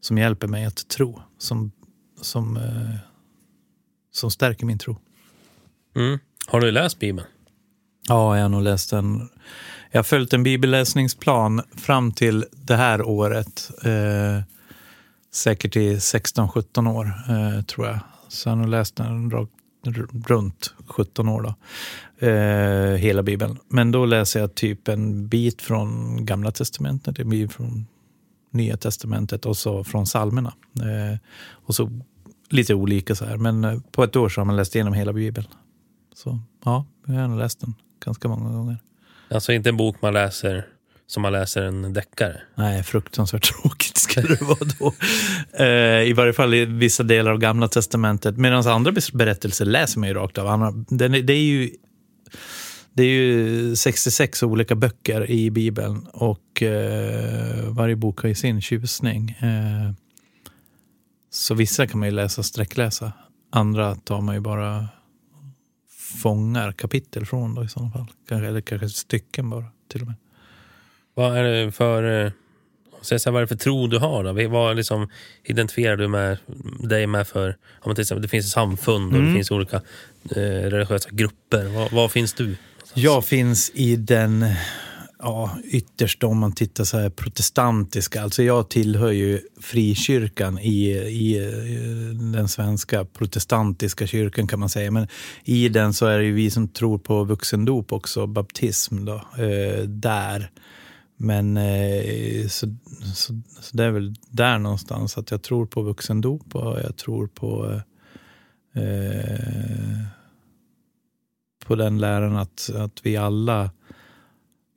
som 0.00 0.18
hjälper 0.18 0.46
mig 0.46 0.64
att 0.64 0.88
tro. 0.88 1.22
Som, 1.38 1.72
som, 2.20 2.56
eh, 2.56 2.96
som 4.14 4.30
stärker 4.30 4.66
min 4.66 4.78
tro. 4.78 4.96
Mm. 5.96 6.18
Har 6.46 6.60
du 6.60 6.70
läst 6.70 6.98
Bibeln? 6.98 7.26
Ja, 8.08 8.36
jag 8.36 8.44
har 8.44 8.48
nog 8.48 8.62
läst 8.62 8.90
den. 8.90 9.28
Jag 9.90 9.98
har 9.98 10.04
följt 10.04 10.32
en 10.32 10.42
bibelläsningsplan 10.42 11.62
fram 11.76 12.12
till 12.12 12.44
det 12.52 12.76
här 12.76 13.02
året. 13.02 13.70
Eh, 13.82 14.42
säkert 15.32 15.76
i 15.76 15.96
16-17 15.96 16.86
år, 16.86 17.12
eh, 17.28 17.62
tror 17.62 17.86
jag. 17.86 17.98
Så 18.28 18.48
jag 18.48 18.56
har 18.56 18.62
nog 18.62 18.68
läst 18.68 18.96
den 18.96 19.30
runt 20.26 20.74
17 20.86 21.28
år. 21.28 21.42
Då. 21.42 21.54
Eh, 22.26 22.96
hela 22.96 23.22
Bibeln. 23.22 23.58
Men 23.68 23.92
då 23.92 24.06
läser 24.06 24.40
jag 24.40 24.54
typ 24.54 24.88
en 24.88 25.28
bit 25.28 25.62
från 25.62 26.18
Gamla 26.26 26.50
Testamentet, 26.50 27.18
en 27.18 27.30
bit 27.30 27.52
från 27.52 27.86
Nya 28.50 28.76
Testamentet 28.76 29.46
och 29.46 29.56
så 29.56 29.84
från 29.84 30.04
psalmerna. 30.04 30.54
Eh, 30.80 31.18
och 31.50 31.74
så 31.74 32.00
lite 32.50 32.74
olika 32.74 33.14
så 33.14 33.24
här. 33.24 33.36
Men 33.36 33.64
eh, 33.64 33.78
på 33.92 34.04
ett 34.04 34.16
år 34.16 34.28
så 34.28 34.40
har 34.40 34.44
man 34.44 34.56
läst 34.56 34.74
igenom 34.74 34.94
hela 34.94 35.12
Bibeln. 35.12 35.46
Så 36.14 36.38
ja, 36.64 36.86
jag 37.06 37.14
har 37.14 37.38
läst 37.38 37.60
den 37.60 37.74
ganska 38.04 38.28
många 38.28 38.52
gånger. 38.56 38.78
Alltså 39.30 39.52
inte 39.52 39.68
en 39.68 39.76
bok 39.76 40.02
man 40.02 40.14
läser 40.14 40.66
som 41.06 41.22
man 41.22 41.32
läser 41.32 41.62
en 41.62 41.92
deckare? 41.92 42.40
Nej, 42.54 42.82
fruktansvärt 42.82 43.52
tråkigt 43.62 43.96
ska 43.96 44.20
det 44.20 44.42
vara 44.42 44.58
då. 44.78 44.94
Eh, 45.64 46.08
I 46.08 46.12
varje 46.12 46.32
fall 46.32 46.54
i 46.54 46.64
vissa 46.64 47.02
delar 47.02 47.30
av 47.30 47.38
Gamla 47.38 47.68
Testamentet. 47.68 48.36
Medan 48.36 48.66
andra 48.66 48.92
berättelser 49.12 49.64
läser 49.64 50.00
man 50.00 50.08
ju 50.08 50.14
rakt 50.14 50.38
av. 50.38 50.84
Det 50.88 51.32
är 51.32 51.36
ju 51.36 51.70
det 52.96 53.02
är 53.02 53.06
ju 53.06 53.76
66 53.76 54.42
olika 54.42 54.74
böcker 54.74 55.30
i 55.30 55.50
Bibeln 55.50 56.06
och 56.12 56.62
eh, 56.62 57.68
varje 57.68 57.96
bok 57.96 58.20
har 58.20 58.28
ju 58.28 58.34
sin 58.34 58.60
tjusning. 58.60 59.30
Eh, 59.40 59.92
så 61.34 61.54
vissa 61.54 61.86
kan 61.86 61.98
man 61.98 62.08
ju 62.08 62.14
läsa 62.14 62.42
sträckläsa. 62.42 63.12
Andra 63.50 63.94
tar 63.94 64.20
man 64.20 64.34
ju 64.34 64.40
bara 64.40 64.88
fångar 66.22 66.72
kapitel 66.72 67.26
från 67.26 67.54
då 67.54 67.64
i 67.64 67.68
sådana 67.68 67.90
fall. 67.90 68.06
Kanske, 68.28 68.48
eller 68.48 68.60
kanske 68.60 68.88
stycken 68.88 69.50
bara 69.50 69.64
till 69.92 70.00
och 70.00 70.06
med. 70.06 70.16
Vad 71.14 71.36
är 71.36 71.42
det 71.42 71.72
för, 71.72 72.24
eh, 72.24 72.32
så 73.00 73.30
vad 73.30 73.36
är 73.36 73.40
det 73.40 73.46
för 73.48 73.56
tro 73.56 73.86
du 73.86 73.98
har? 73.98 74.24
Då? 74.24 74.48
Vad 74.48 74.76
liksom 74.76 75.10
identifierar 75.44 75.96
du 75.96 76.08
med, 76.08 76.38
dig 76.80 77.06
med 77.06 77.28
för... 77.28 77.56
Om 77.80 77.94
till 77.94 78.02
exempel, 78.02 78.22
det 78.22 78.28
finns 78.28 78.50
samfund 78.50 79.12
och 79.12 79.18
mm. 79.18 79.28
det 79.28 79.34
finns 79.34 79.50
olika 79.50 79.76
eh, 80.30 80.70
religiösa 80.70 81.08
grupper. 81.12 81.94
Var 81.94 82.08
finns 82.08 82.32
du? 82.32 82.56
Jag 82.94 83.24
finns 83.24 83.70
i 83.74 83.96
den 83.96 84.46
ja, 85.24 85.50
ytterst 85.64 86.24
om 86.24 86.38
man 86.38 86.52
tittar 86.52 86.84
så 86.84 86.98
här 86.98 87.10
protestantiska. 87.10 88.22
Alltså 88.22 88.42
jag 88.42 88.70
tillhör 88.70 89.10
ju 89.10 89.40
frikyrkan 89.60 90.58
i, 90.58 90.90
i, 90.92 91.38
eh, 91.38 92.18
den 92.32 92.48
svenska 92.48 93.04
protestantiska 93.04 94.06
kyrkan 94.06 94.46
kan 94.46 94.60
man 94.60 94.68
säga. 94.68 94.90
Men 94.90 95.08
i 95.44 95.68
den 95.68 95.92
så 95.92 96.06
är 96.06 96.18
det 96.18 96.24
ju 96.24 96.32
vi 96.32 96.50
som 96.50 96.68
tror 96.68 96.98
på 96.98 97.24
vuxendop 97.24 97.92
också, 97.92 98.26
baptism 98.26 99.04
då, 99.04 99.14
eh, 99.14 99.82
där. 99.82 100.50
Men 101.16 101.56
eh, 101.56 102.46
så, 102.48 102.66
så, 103.14 103.40
så, 103.60 103.76
det 103.76 103.84
är 103.84 103.90
väl 103.90 104.14
där 104.30 104.58
någonstans 104.58 105.18
att 105.18 105.30
jag 105.30 105.42
tror 105.42 105.66
på 105.66 105.82
vuxendop 105.82 106.54
och 106.54 106.78
jag 106.80 106.96
tror 106.96 107.26
på 107.26 107.80
eh, 108.74 110.04
på 111.66 111.74
den 111.74 111.98
läran 111.98 112.36
att, 112.36 112.70
att 112.74 113.00
vi 113.02 113.16
alla 113.16 113.70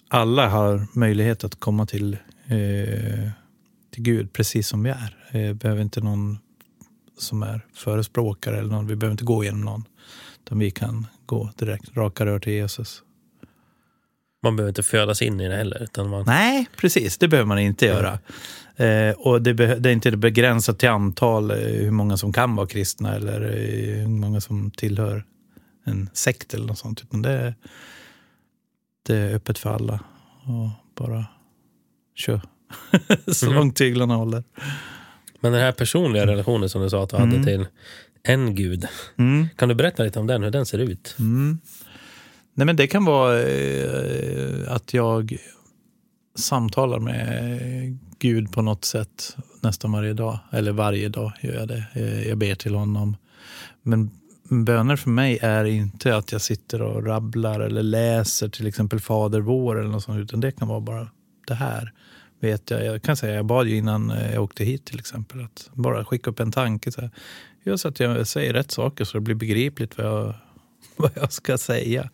alla 0.08 0.50
har 0.50 0.88
möjlighet 0.94 1.44
att 1.44 1.60
komma 1.60 1.86
till, 1.86 2.18
eh, 2.46 3.30
till 3.94 4.04
Gud 4.04 4.34
precis 4.34 4.68
som 4.68 4.84
vi 4.84 4.90
är. 4.90 5.18
Eh, 5.32 5.54
behöver 5.54 5.82
inte 5.82 6.02
någon 6.02 6.38
som 7.18 7.44
är 7.44 7.62
förespråkare 7.74 8.60
eller 8.60 8.70
någon. 8.70 8.88
Vi 8.88 8.96
behöver 8.96 9.12
inte 9.12 9.24
gå 9.24 9.44
genom 9.44 9.62
någon. 9.62 9.84
Utan 10.46 10.60
vi 10.60 10.72
kan 10.72 11.08
gå 11.26 11.50
direkt, 11.58 11.98
raka 11.98 12.26
rör 12.26 12.40
till 12.40 12.54
Jesus. 12.54 13.04
Man 14.44 14.56
behöver 14.56 14.70
inte 14.70 14.84
födas 14.84 15.22
in 15.22 15.42
i 15.42 15.48
det 15.48 15.56
heller? 15.56 15.84
Utan 15.84 16.10
man... 16.10 16.24
Nej, 16.28 16.68
precis. 16.78 17.18
Det 17.18 17.28
behöver 17.28 17.48
man 17.48 17.60
inte 17.60 17.86
göra. 17.86 18.20
Eh, 18.76 19.12
och 19.18 19.42
det, 19.42 19.54
det, 19.54 19.90
är 19.90 19.94
inte 19.94 20.18
begränsat 20.18 20.80
till 20.80 20.90
antal, 20.90 21.52
eh, 21.52 21.58
hur 21.58 21.92
många 21.92 22.18
som 22.18 22.34
kan 22.34 22.56
vara 22.56 22.68
kristna 22.68 23.16
eller 23.16 23.42
eh, 23.42 24.00
hur 24.00 24.08
många 24.08 24.42
som 24.42 24.72
tillhör 24.72 25.26
en 25.86 26.10
sekt 26.14 26.54
eller 26.54 26.68
något 26.68 26.78
sånt. 26.78 27.04
Utan 27.04 27.22
det, 27.22 27.54
det 29.08 29.18
är 29.18 29.36
öppet 29.36 29.58
för 29.58 29.70
alla. 29.70 30.00
Och 30.44 30.70
bara 30.96 31.26
kör. 32.16 32.42
Så 33.34 33.46
mm. 33.46 33.58
långt 33.58 33.76
tyglarna 33.76 34.16
håller. 34.16 34.44
Men 35.40 35.52
den 35.52 35.62
här 35.62 35.72
personliga 35.72 36.26
relationen 36.26 36.70
som 36.70 36.82
du 36.82 36.90
sa 36.90 37.04
att 37.04 37.10
du 37.10 37.16
mm. 37.16 37.30
hade 37.30 37.44
till 37.44 37.68
en 38.24 38.56
gud. 38.56 38.88
Mm. 39.18 39.48
Kan 39.56 39.70
du 39.70 39.76
berätta 39.76 40.04
lite 40.04 40.20
om 40.20 40.28
den, 40.28 40.44
hur 40.44 40.52
den 40.52 40.66
ser 40.66 40.80
ut? 40.80 41.16
Mm. 41.20 41.60
Nej, 42.54 42.66
men 42.66 42.76
det 42.76 42.88
kan 42.88 43.06
vara 43.06 43.42
eh, 43.42 44.72
att 44.72 44.94
jag 44.94 45.38
samtalar 46.36 47.00
med 47.00 48.00
Gud 48.20 48.52
på 48.52 48.62
något 48.62 48.86
sätt 48.86 49.38
nästan 49.62 49.92
varje 49.92 50.14
dag. 50.14 50.40
Eller 50.52 50.72
varje 50.72 51.10
dag 51.10 51.32
gör 51.42 51.54
jag 51.54 51.68
det. 51.68 51.84
Eh, 51.94 52.28
jag 52.28 52.38
ber 52.38 52.56
till 52.56 52.76
honom. 52.76 53.18
Men 53.82 54.12
böner 54.50 54.96
för 54.96 55.10
mig 55.10 55.40
är 55.42 55.66
inte 55.66 56.16
att 56.16 56.32
jag 56.32 56.42
sitter 56.42 56.82
och 56.82 57.06
rabblar 57.06 57.60
eller 57.60 57.84
läser 57.84 58.50
till 58.50 58.68
exempel 58.68 59.00
Fader 59.00 59.40
vår 59.40 59.80
eller 59.80 59.90
något 59.90 60.04
sånt, 60.04 60.20
utan 60.20 60.40
det 60.40 60.52
kan 60.52 60.68
vara 60.68 60.80
bara 60.80 61.08
det 61.48 61.54
här. 61.54 61.94
Vet 62.40 62.72
jag, 62.72 62.86
jag 62.86 63.02
kan 63.04 63.18
säga, 63.18 63.36
jag 63.36 63.46
bad 63.46 63.68
ju 63.68 63.78
innan 63.78 64.14
jag 64.34 64.44
åkte 64.44 64.64
hit 64.64 64.86
till 64.86 65.00
exempel, 65.00 65.44
att 65.44 65.70
bara 65.74 66.06
skicka 66.06 66.30
upp 66.30 66.40
en 66.40 66.52
tanke. 66.52 66.92
Så 66.92 67.02
här, 67.02 67.12
just 67.64 67.86
att 67.86 68.00
jag 68.00 68.28
säger 68.28 68.54
rätt 68.54 68.72
saker 68.72 69.06
så 69.06 69.18
det 69.18 69.22
blir 69.22 69.36
begripligt 69.36 69.98
vad 69.98 70.08
jag, 70.08 70.34
vad 70.96 71.12
jag 71.16 71.32
ska 71.32 71.58
säga. 71.58 72.10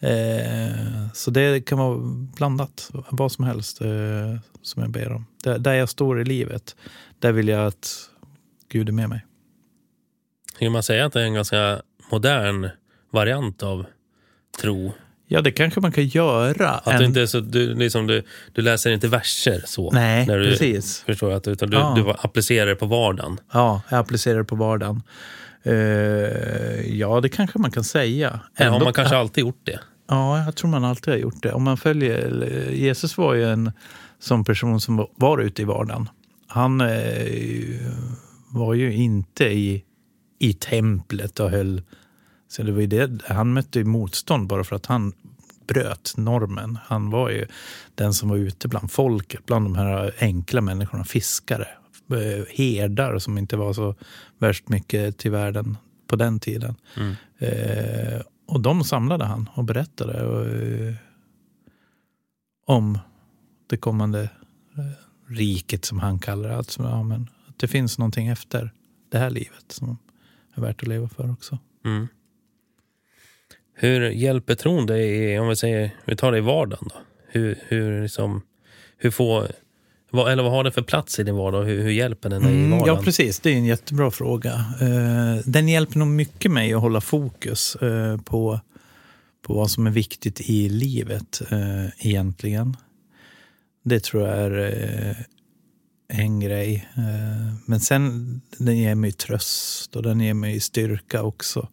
Eh, 0.00 1.08
så 1.14 1.30
det 1.30 1.66
kan 1.66 1.78
vara 1.78 1.98
blandat, 2.36 2.90
vad 3.10 3.32
som 3.32 3.44
helst 3.44 3.80
eh, 3.80 4.36
som 4.62 4.82
jag 4.82 4.90
ber 4.90 5.12
om. 5.12 5.26
Där, 5.44 5.58
där 5.58 5.74
jag 5.74 5.88
står 5.88 6.20
i 6.20 6.24
livet, 6.24 6.76
där 7.18 7.32
vill 7.32 7.48
jag 7.48 7.66
att 7.66 8.10
Gud 8.68 8.88
är 8.88 8.92
med 8.92 9.08
mig. 9.08 9.24
Skulle 10.54 10.70
man 10.70 10.82
säga 10.82 11.06
att 11.06 11.12
det 11.12 11.20
är 11.20 11.24
en 11.24 11.34
ganska 11.34 11.82
modern 12.10 12.68
variant 13.10 13.62
av 13.62 13.86
tro? 14.60 14.92
Ja, 15.26 15.40
det 15.40 15.52
kanske 15.52 15.80
man 15.80 15.92
kan 15.92 16.06
göra. 16.06 16.70
Att 16.70 16.86
en... 16.86 16.98
du, 16.98 17.04
inte 17.04 17.26
så, 17.26 17.40
du, 17.40 17.74
liksom, 17.74 18.06
du, 18.06 18.22
du 18.52 18.62
läser 18.62 18.90
inte 18.90 19.08
verser 19.08 19.62
så? 19.66 19.90
Nej, 19.90 20.26
när 20.26 20.38
du, 20.38 20.50
precis. 20.50 21.02
Förstår 21.06 21.32
att, 21.32 21.48
utan 21.48 21.70
du, 21.70 21.76
ja. 21.76 21.94
du 21.96 22.10
applicerar 22.18 22.66
det 22.66 22.74
på 22.74 22.86
vardagen? 22.86 23.40
Ja, 23.52 23.82
jag 23.88 24.00
applicerar 24.00 24.38
det 24.38 24.44
på 24.44 24.56
vardagen. 24.56 25.02
Uh, 25.66 25.74
ja, 26.98 27.20
det 27.20 27.28
kanske 27.28 27.58
man 27.58 27.70
kan 27.70 27.84
säga. 27.84 28.40
Ändå, 28.56 28.72
har 28.72 28.84
man 28.84 28.92
kanske 28.92 29.16
alltid 29.16 29.44
gjort 29.44 29.60
det? 29.64 29.80
Ja, 30.08 30.44
jag 30.44 30.56
tror 30.56 30.70
man 30.70 30.84
alltid 30.84 31.14
har 31.14 31.18
gjort 31.20 31.42
det. 31.42 31.52
Om 31.52 31.62
man 31.62 31.76
följer, 31.76 32.70
Jesus 32.70 33.18
var 33.18 33.34
ju 33.34 33.44
en 33.44 33.72
sån 34.20 34.44
person 34.44 34.80
som 34.80 35.06
var 35.16 35.38
ute 35.38 35.62
i 35.62 35.64
vardagen. 35.64 36.08
Han 36.46 36.80
eh, 36.80 36.88
var 38.50 38.74
ju 38.74 38.92
inte 38.92 39.44
i 39.44 39.84
i 40.42 40.52
templet 40.52 41.40
och 41.40 41.50
höll... 41.50 41.82
Så 42.48 42.62
det 42.62 42.72
var 42.72 42.82
det, 42.82 43.22
han 43.24 43.52
mötte 43.52 43.78
ju 43.78 43.84
motstånd 43.84 44.48
bara 44.48 44.64
för 44.64 44.76
att 44.76 44.86
han 44.86 45.12
bröt 45.66 46.14
normen. 46.16 46.78
Han 46.84 47.10
var 47.10 47.30
ju 47.30 47.46
den 47.94 48.14
som 48.14 48.28
var 48.28 48.36
ute 48.36 48.68
bland 48.68 48.90
folket, 48.90 49.46
bland 49.46 49.64
de 49.64 49.74
här 49.74 50.14
enkla 50.18 50.60
människorna, 50.60 51.04
fiskare, 51.04 51.68
eh, 52.10 52.44
herdar 52.48 53.18
som 53.18 53.38
inte 53.38 53.56
var 53.56 53.72
så 53.72 53.94
värst 54.38 54.68
mycket 54.68 55.18
till 55.18 55.30
världen 55.30 55.76
på 56.06 56.16
den 56.16 56.40
tiden. 56.40 56.74
Mm. 56.96 57.14
Eh, 57.38 58.22
och 58.46 58.60
de 58.60 58.84
samlade 58.84 59.24
han 59.24 59.48
och 59.54 59.64
berättade 59.64 60.26
och, 60.26 60.46
eh, 60.46 60.94
om 62.66 62.98
det 63.66 63.76
kommande 63.76 64.22
eh, 64.22 65.32
riket 65.34 65.84
som 65.84 65.98
han 65.98 66.18
kallar 66.18 66.48
det. 66.48 66.56
Alltså, 66.56 66.82
ja, 66.82 67.02
men, 67.02 67.30
att 67.48 67.58
det 67.58 67.68
finns 67.68 67.98
någonting 67.98 68.28
efter 68.28 68.72
det 69.10 69.18
här 69.18 69.30
livet 69.30 69.64
som 69.68 69.98
är 70.54 70.60
värt 70.60 70.82
att 70.82 70.88
leva 70.88 71.08
för 71.08 71.32
också. 71.32 71.58
Mm. 71.84 72.08
Hur 73.74 74.10
hjälper 74.10 74.54
tron 74.54 74.86
dig, 74.86 75.38
om 75.38 75.48
vi 75.48 75.56
säger, 75.56 75.90
vi 76.04 76.16
tar 76.16 76.32
det 76.32 76.38
i 76.38 76.40
vardagen 76.40 76.88
då? 76.88 76.96
Hur, 77.28 77.58
hur, 77.68 78.02
liksom, 78.02 78.42
hur 78.96 79.10
får, 79.10 79.46
vad, 80.10 80.32
eller 80.32 80.42
vad 80.42 80.52
har 80.52 80.64
det 80.64 80.72
för 80.72 80.82
plats 80.82 81.18
i 81.18 81.22
din 81.22 81.36
vardag? 81.36 81.64
Hur, 81.64 81.82
hur 81.82 81.90
hjälper 81.90 82.30
den 82.30 82.42
dig 82.42 82.52
i 82.52 82.58
mm, 82.58 82.70
vardagen? 82.70 82.94
Ja, 82.96 83.02
precis. 83.02 83.40
Det 83.40 83.50
är 83.50 83.54
en 83.54 83.64
jättebra 83.64 84.10
fråga. 84.10 84.64
Uh, 84.82 85.36
den 85.44 85.68
hjälper 85.68 85.98
nog 85.98 86.08
mycket 86.08 86.50
mig 86.50 86.74
att 86.74 86.80
hålla 86.80 87.00
fokus 87.00 87.76
uh, 87.82 88.20
på, 88.20 88.60
på 89.46 89.54
vad 89.54 89.70
som 89.70 89.86
är 89.86 89.90
viktigt 89.90 90.40
i 90.40 90.68
livet 90.68 91.42
uh, 91.52 92.06
egentligen. 92.06 92.76
Det 93.84 94.00
tror 94.00 94.28
jag 94.28 94.38
är 94.38 95.26
en 96.12 96.40
grej. 96.40 96.88
Eh, 96.94 97.54
men 97.66 97.80
sen 97.80 98.40
den 98.58 98.78
ger 98.78 98.94
mig 98.94 99.12
tröst 99.12 99.96
och 99.96 100.02
den 100.02 100.20
ger 100.20 100.34
mig 100.34 100.60
styrka 100.60 101.22
också. 101.22 101.68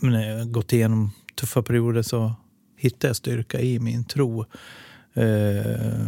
När 0.00 0.28
jag 0.28 0.52
gått 0.52 0.72
igenom 0.72 1.10
tuffa 1.34 1.62
perioder 1.62 2.02
så 2.02 2.34
hittar 2.76 3.08
jag 3.08 3.16
styrka 3.16 3.60
i 3.60 3.78
min 3.78 4.04
tro. 4.04 4.44
Eh, 5.14 6.06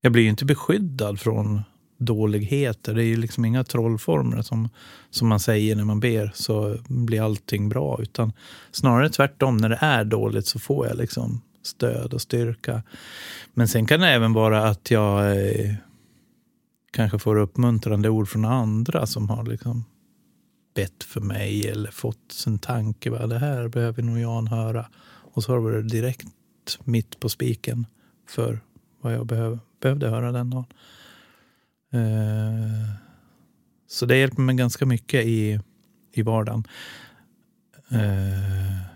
jag 0.00 0.12
blir 0.12 0.22
ju 0.22 0.28
inte 0.28 0.44
beskyddad 0.44 1.20
från 1.20 1.62
dåligheter. 1.98 2.94
Det 2.94 3.02
är 3.02 3.06
ju 3.06 3.16
liksom 3.16 3.44
inga 3.44 3.64
trollformler 3.64 4.42
som, 4.42 4.68
som 5.10 5.28
man 5.28 5.40
säger 5.40 5.76
när 5.76 5.84
man 5.84 6.00
ber 6.00 6.32
så 6.34 6.76
blir 6.88 7.24
allting 7.24 7.68
bra. 7.68 7.98
Utan 8.02 8.32
snarare 8.70 9.10
tvärtom, 9.10 9.56
när 9.56 9.68
det 9.68 9.78
är 9.80 10.04
dåligt 10.04 10.46
så 10.46 10.58
får 10.58 10.86
jag 10.86 10.96
liksom 10.96 11.42
stöd 11.66 12.14
och 12.14 12.20
styrka. 12.20 12.82
Men 13.54 13.68
sen 13.68 13.86
kan 13.86 14.00
det 14.00 14.08
även 14.08 14.32
vara 14.32 14.68
att 14.68 14.90
jag 14.90 15.36
eh, 15.36 15.74
kanske 16.92 17.18
får 17.18 17.36
uppmuntrande 17.36 18.08
ord 18.08 18.28
från 18.28 18.44
andra 18.44 19.06
som 19.06 19.30
har 19.30 19.44
liksom 19.44 19.84
bett 20.74 21.04
för 21.04 21.20
mig 21.20 21.68
eller 21.68 21.90
fått 21.90 22.44
en 22.46 22.58
tanke. 22.58 23.10
Va? 23.10 23.26
Det 23.26 23.38
här 23.38 23.68
behöver 23.68 24.02
nog 24.02 24.18
Jan 24.18 24.46
höra. 24.46 24.86
Och 25.06 25.44
så 25.44 25.52
har 25.52 25.56
det 25.56 25.64
varit 25.64 25.88
direkt 25.88 26.26
mitt 26.84 27.20
på 27.20 27.28
spiken 27.28 27.86
för 28.28 28.60
vad 29.00 29.14
jag 29.14 29.26
behöv, 29.26 29.58
behövde 29.80 30.08
höra 30.08 30.32
den 30.32 30.50
dagen. 30.50 30.66
Eh, 31.92 32.94
så 33.86 34.06
det 34.06 34.16
hjälper 34.16 34.42
mig 34.42 34.54
ganska 34.56 34.86
mycket 34.86 35.24
i, 35.24 35.60
i 36.12 36.22
vardagen. 36.22 36.64
Eh, 37.88 38.93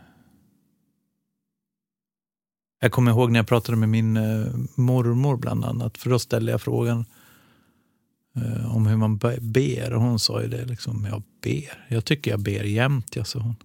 jag 2.81 2.93
kommer 2.93 3.11
ihåg 3.11 3.31
när 3.31 3.39
jag 3.39 3.47
pratade 3.47 3.79
med 3.79 3.89
min 3.89 4.17
eh, 4.17 4.47
mormor 4.75 5.37
bland 5.37 5.65
annat. 5.65 5.99
För 5.99 6.11
då 6.11 6.19
ställde 6.19 6.53
jag 6.53 6.61
frågan 6.61 7.05
eh, 8.37 8.77
om 8.77 8.87
hur 8.87 8.97
man 8.97 9.19
ber. 9.41 9.93
Och 9.93 10.03
hon 10.03 10.19
sa 10.19 10.43
ju 10.43 10.49
det, 10.49 10.65
liksom, 10.65 11.07
jag 11.11 11.23
ber. 11.43 11.87
Jag 11.89 12.05
tycker 12.05 12.31
jag 12.31 12.41
ber 12.41 12.65
jämt, 12.65 13.17
jag, 13.17 13.27
sa 13.27 13.39
hon. 13.39 13.57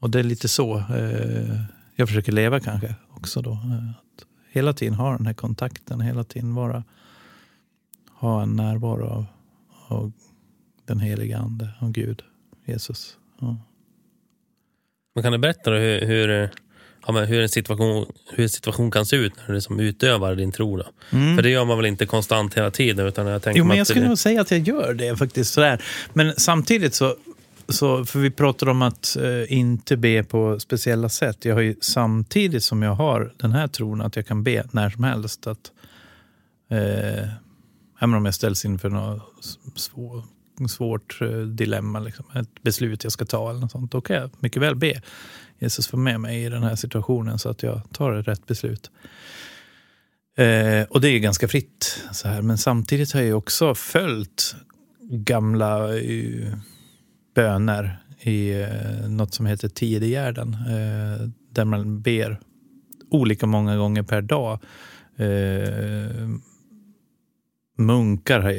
Och 0.00 0.10
det 0.10 0.18
är 0.18 0.22
lite 0.22 0.48
så 0.48 0.78
eh, 0.78 1.60
jag 1.94 2.08
försöker 2.08 2.32
leva 2.32 2.60
kanske 2.60 2.94
också 3.10 3.42
då. 3.42 3.52
Eh, 3.52 3.90
att 3.90 4.26
hela 4.50 4.72
tiden 4.72 4.94
ha 4.94 5.16
den 5.16 5.26
här 5.26 5.34
kontakten, 5.34 6.00
hela 6.00 6.24
tiden 6.24 6.54
vara, 6.54 6.84
ha 8.10 8.42
en 8.42 8.56
närvaro 8.56 9.06
av, 9.06 9.26
av 9.88 10.12
den 10.84 11.00
heliga 11.00 11.38
ande, 11.38 11.70
av 11.78 11.92
Gud, 11.92 12.22
Jesus. 12.64 13.16
Ja. 13.40 13.56
Men 15.14 15.22
kan 15.22 15.32
du 15.32 15.38
berätta 15.38 15.70
hur, 15.70 16.06
hur, 16.06 16.50
ja, 17.06 17.12
men 17.12 17.26
hur, 17.26 17.40
en 17.40 17.48
situation, 17.48 18.06
hur 18.30 18.42
en 18.42 18.48
situation 18.48 18.90
kan 18.90 19.06
se 19.06 19.16
ut 19.16 19.32
när 19.36 19.46
du 19.46 19.54
liksom 19.54 19.80
utövar 19.80 20.34
din 20.34 20.52
tro? 20.52 20.76
Då? 20.76 20.86
Mm. 21.10 21.36
För 21.36 21.42
det 21.42 21.50
gör 21.50 21.64
man 21.64 21.76
väl 21.76 21.86
inte 21.86 22.06
konstant 22.06 22.54
hela 22.54 22.70
tiden? 22.70 23.06
Utan 23.06 23.26
jag 23.26 23.42
jo, 23.54 23.64
men 23.64 23.78
jag 23.78 23.86
skulle 23.86 24.04
det... 24.04 24.08
nog 24.08 24.18
säga 24.18 24.40
att 24.40 24.50
jag 24.50 24.60
gör 24.60 24.94
det 24.94 25.16
faktiskt. 25.16 25.52
Sådär. 25.52 25.82
Men 26.12 26.34
samtidigt 26.36 26.94
så, 26.94 27.16
så, 27.68 28.04
för 28.04 28.18
vi 28.18 28.30
pratar 28.30 28.68
om 28.68 28.82
att 28.82 29.16
eh, 29.16 29.52
inte 29.52 29.96
be 29.96 30.24
på 30.24 30.60
speciella 30.60 31.08
sätt. 31.08 31.44
Jag 31.44 31.54
har 31.54 31.62
ju, 31.62 31.74
samtidigt 31.80 32.64
som 32.64 32.82
jag 32.82 32.94
har 32.94 33.32
den 33.36 33.52
här 33.52 33.66
tron 33.66 34.00
att 34.00 34.16
jag 34.16 34.26
kan 34.26 34.42
be 34.42 34.64
när 34.70 34.90
som 34.90 35.04
helst. 35.04 35.46
Att, 35.46 35.72
eh, 36.70 37.28
även 38.00 38.14
om 38.14 38.24
jag 38.24 38.34
ställs 38.34 38.64
inför 38.64 38.90
något 38.90 39.22
svår, 39.76 40.24
svårt 40.68 41.18
eh, 41.20 41.28
dilemma, 41.38 42.00
liksom, 42.00 42.24
ett 42.34 42.62
beslut 42.62 43.04
jag 43.04 43.12
ska 43.12 43.24
ta 43.24 43.50
eller 43.50 43.60
något 43.60 43.72
sånt, 43.72 43.92
då 43.92 44.00
kan 44.00 44.16
jag 44.16 44.30
mycket 44.40 44.62
väl 44.62 44.76
be 44.76 45.02
Jesus 45.60 45.92
var 45.92 46.00
med 46.00 46.20
mig 46.20 46.44
i 46.44 46.48
den 46.48 46.62
här 46.62 46.76
situationen 46.76 47.38
så 47.38 47.48
att 47.48 47.62
jag 47.62 47.80
tar 47.92 48.12
ett 48.12 48.28
rätt 48.28 48.46
beslut. 48.46 48.90
Eh, 50.36 50.82
och 50.90 51.00
det 51.00 51.08
är 51.08 51.18
ganska 51.18 51.48
fritt. 51.48 52.04
Så 52.12 52.28
här. 52.28 52.42
Men 52.42 52.58
samtidigt 52.58 53.12
har 53.12 53.20
jag 53.20 53.38
också 53.38 53.74
följt 53.74 54.54
gamla 55.10 55.92
uh, 55.92 56.54
böner 57.34 57.98
i 58.20 58.54
uh, 58.54 59.08
något 59.08 59.34
som 59.34 59.46
heter 59.46 59.68
Tidigärden. 59.68 60.56
Uh, 60.68 61.12
eh, 61.12 61.28
där 61.52 61.64
man 61.64 62.02
ber 62.02 62.40
olika 63.10 63.46
många 63.46 63.76
gånger 63.76 64.02
per 64.02 64.22
dag. 64.22 64.58
Uh, 65.20 66.28
munkar 67.78 68.54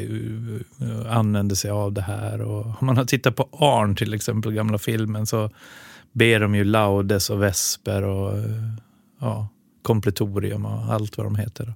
använder 1.09 1.55
sig 1.55 1.71
av 1.71 1.93
det 1.93 2.01
här. 2.01 2.41
Och 2.41 2.65
om 2.65 2.85
man 2.85 2.97
har 2.97 3.05
tittat 3.05 3.35
på 3.35 3.49
Arn 3.51 3.95
till 3.95 4.13
exempel, 4.13 4.51
gamla 4.51 4.77
filmen, 4.77 5.25
så 5.25 5.49
ber 6.11 6.39
de 6.39 6.55
ju 6.55 6.63
laudes 6.63 7.29
och 7.29 7.43
vesper 7.43 8.03
och 8.03 8.37
eh, 8.37 8.73
ja, 9.19 9.47
kompletorium 9.81 10.65
och 10.65 10.93
allt 10.93 11.17
vad 11.17 11.25
de 11.25 11.35
heter. 11.35 11.73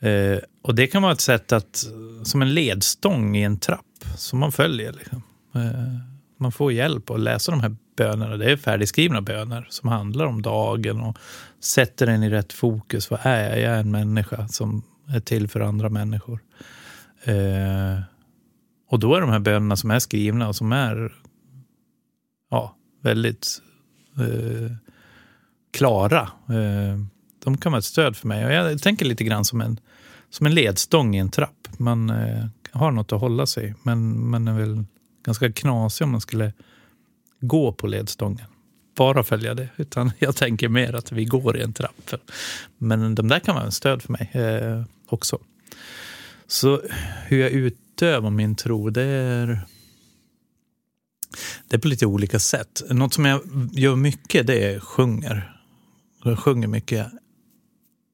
Eh, 0.00 0.38
och 0.62 0.74
det 0.74 0.86
kan 0.86 1.02
vara 1.02 1.12
ett 1.12 1.20
sätt 1.20 1.52
att, 1.52 1.84
som 2.22 2.42
en 2.42 2.54
ledstång 2.54 3.36
i 3.36 3.42
en 3.42 3.58
trapp 3.58 4.04
som 4.16 4.38
man 4.38 4.52
följer. 4.52 4.92
Liksom. 4.92 5.22
Eh, 5.54 6.00
man 6.38 6.52
får 6.52 6.72
hjälp 6.72 7.10
att 7.10 7.20
läsa 7.20 7.52
de 7.52 7.60
här 7.60 7.76
bönerna. 7.96 8.36
Det 8.36 8.52
är 8.52 8.56
färdigskrivna 8.56 9.20
böner 9.20 9.66
som 9.70 9.88
handlar 9.88 10.26
om 10.26 10.42
dagen 10.42 11.00
och 11.00 11.18
sätter 11.60 12.06
en 12.06 12.22
i 12.22 12.30
rätt 12.30 12.52
fokus. 12.52 13.10
Vad 13.10 13.20
är 13.22 13.48
jag? 13.48 13.60
Jag 13.60 13.76
är 13.76 13.80
en 13.80 13.90
människa 13.90 14.48
som 14.48 14.82
är 15.08 15.20
till 15.20 15.48
för 15.48 15.60
andra 15.60 15.88
människor. 15.88 16.40
Eh, 17.24 18.00
och 18.90 18.98
då 18.98 19.14
är 19.14 19.20
de 19.20 19.30
här 19.30 19.38
bönerna 19.38 19.76
som 19.76 19.90
är 19.90 19.98
skrivna 19.98 20.48
och 20.48 20.56
som 20.56 20.72
är 20.72 21.12
ja, 22.50 22.76
väldigt 23.00 23.62
eh, 24.18 24.72
klara. 25.70 26.20
Eh, 26.48 26.98
de 27.44 27.56
kan 27.56 27.72
vara 27.72 27.78
ett 27.78 27.84
stöd 27.84 28.16
för 28.16 28.28
mig. 28.28 28.46
Och 28.46 28.52
jag 28.52 28.82
tänker 28.82 29.04
lite 29.04 29.24
grann 29.24 29.44
som 29.44 29.60
en, 29.60 29.80
som 30.30 30.46
en 30.46 30.54
ledstång 30.54 31.16
i 31.16 31.18
en 31.18 31.30
trapp. 31.30 31.68
Man 31.78 32.10
eh, 32.10 32.44
har 32.72 32.90
något 32.90 33.12
att 33.12 33.20
hålla 33.20 33.46
sig 33.46 33.74
men 33.82 34.30
man 34.30 34.48
är 34.48 34.52
väl 34.52 34.84
ganska 35.24 35.52
knasig 35.52 36.04
om 36.04 36.10
man 36.10 36.20
skulle 36.20 36.52
gå 37.40 37.72
på 37.72 37.86
ledstången. 37.86 38.46
Bara 38.96 39.22
följa 39.22 39.54
det. 39.54 39.68
Utan 39.76 40.12
jag 40.18 40.36
tänker 40.36 40.68
mer 40.68 40.94
att 40.94 41.12
vi 41.12 41.24
går 41.24 41.56
i 41.56 41.62
en 41.62 41.72
trapp. 41.72 42.14
Men 42.78 43.14
de 43.14 43.28
där 43.28 43.38
kan 43.38 43.54
vara 43.54 43.64
en 43.64 43.72
stöd 43.72 44.02
för 44.02 44.12
mig 44.12 44.30
eh, 44.32 44.82
också. 45.08 45.38
Så 46.46 46.82
hur 47.26 47.38
jag 47.38 47.50
utövar 47.50 48.30
min 48.30 48.56
tro, 48.56 48.90
det 48.90 49.02
är 49.02 49.60
det 51.68 51.76
är 51.76 51.80
på 51.80 51.88
lite 51.88 52.06
olika 52.06 52.38
sätt. 52.38 52.82
Något 52.90 53.14
som 53.14 53.24
jag 53.24 53.40
gör 53.72 53.96
mycket 53.96 54.46
det 54.46 54.74
är 54.74 54.80
sjunger. 54.80 55.56
Jag 56.24 56.38
sjunger 56.38 56.68
mycket 56.68 57.06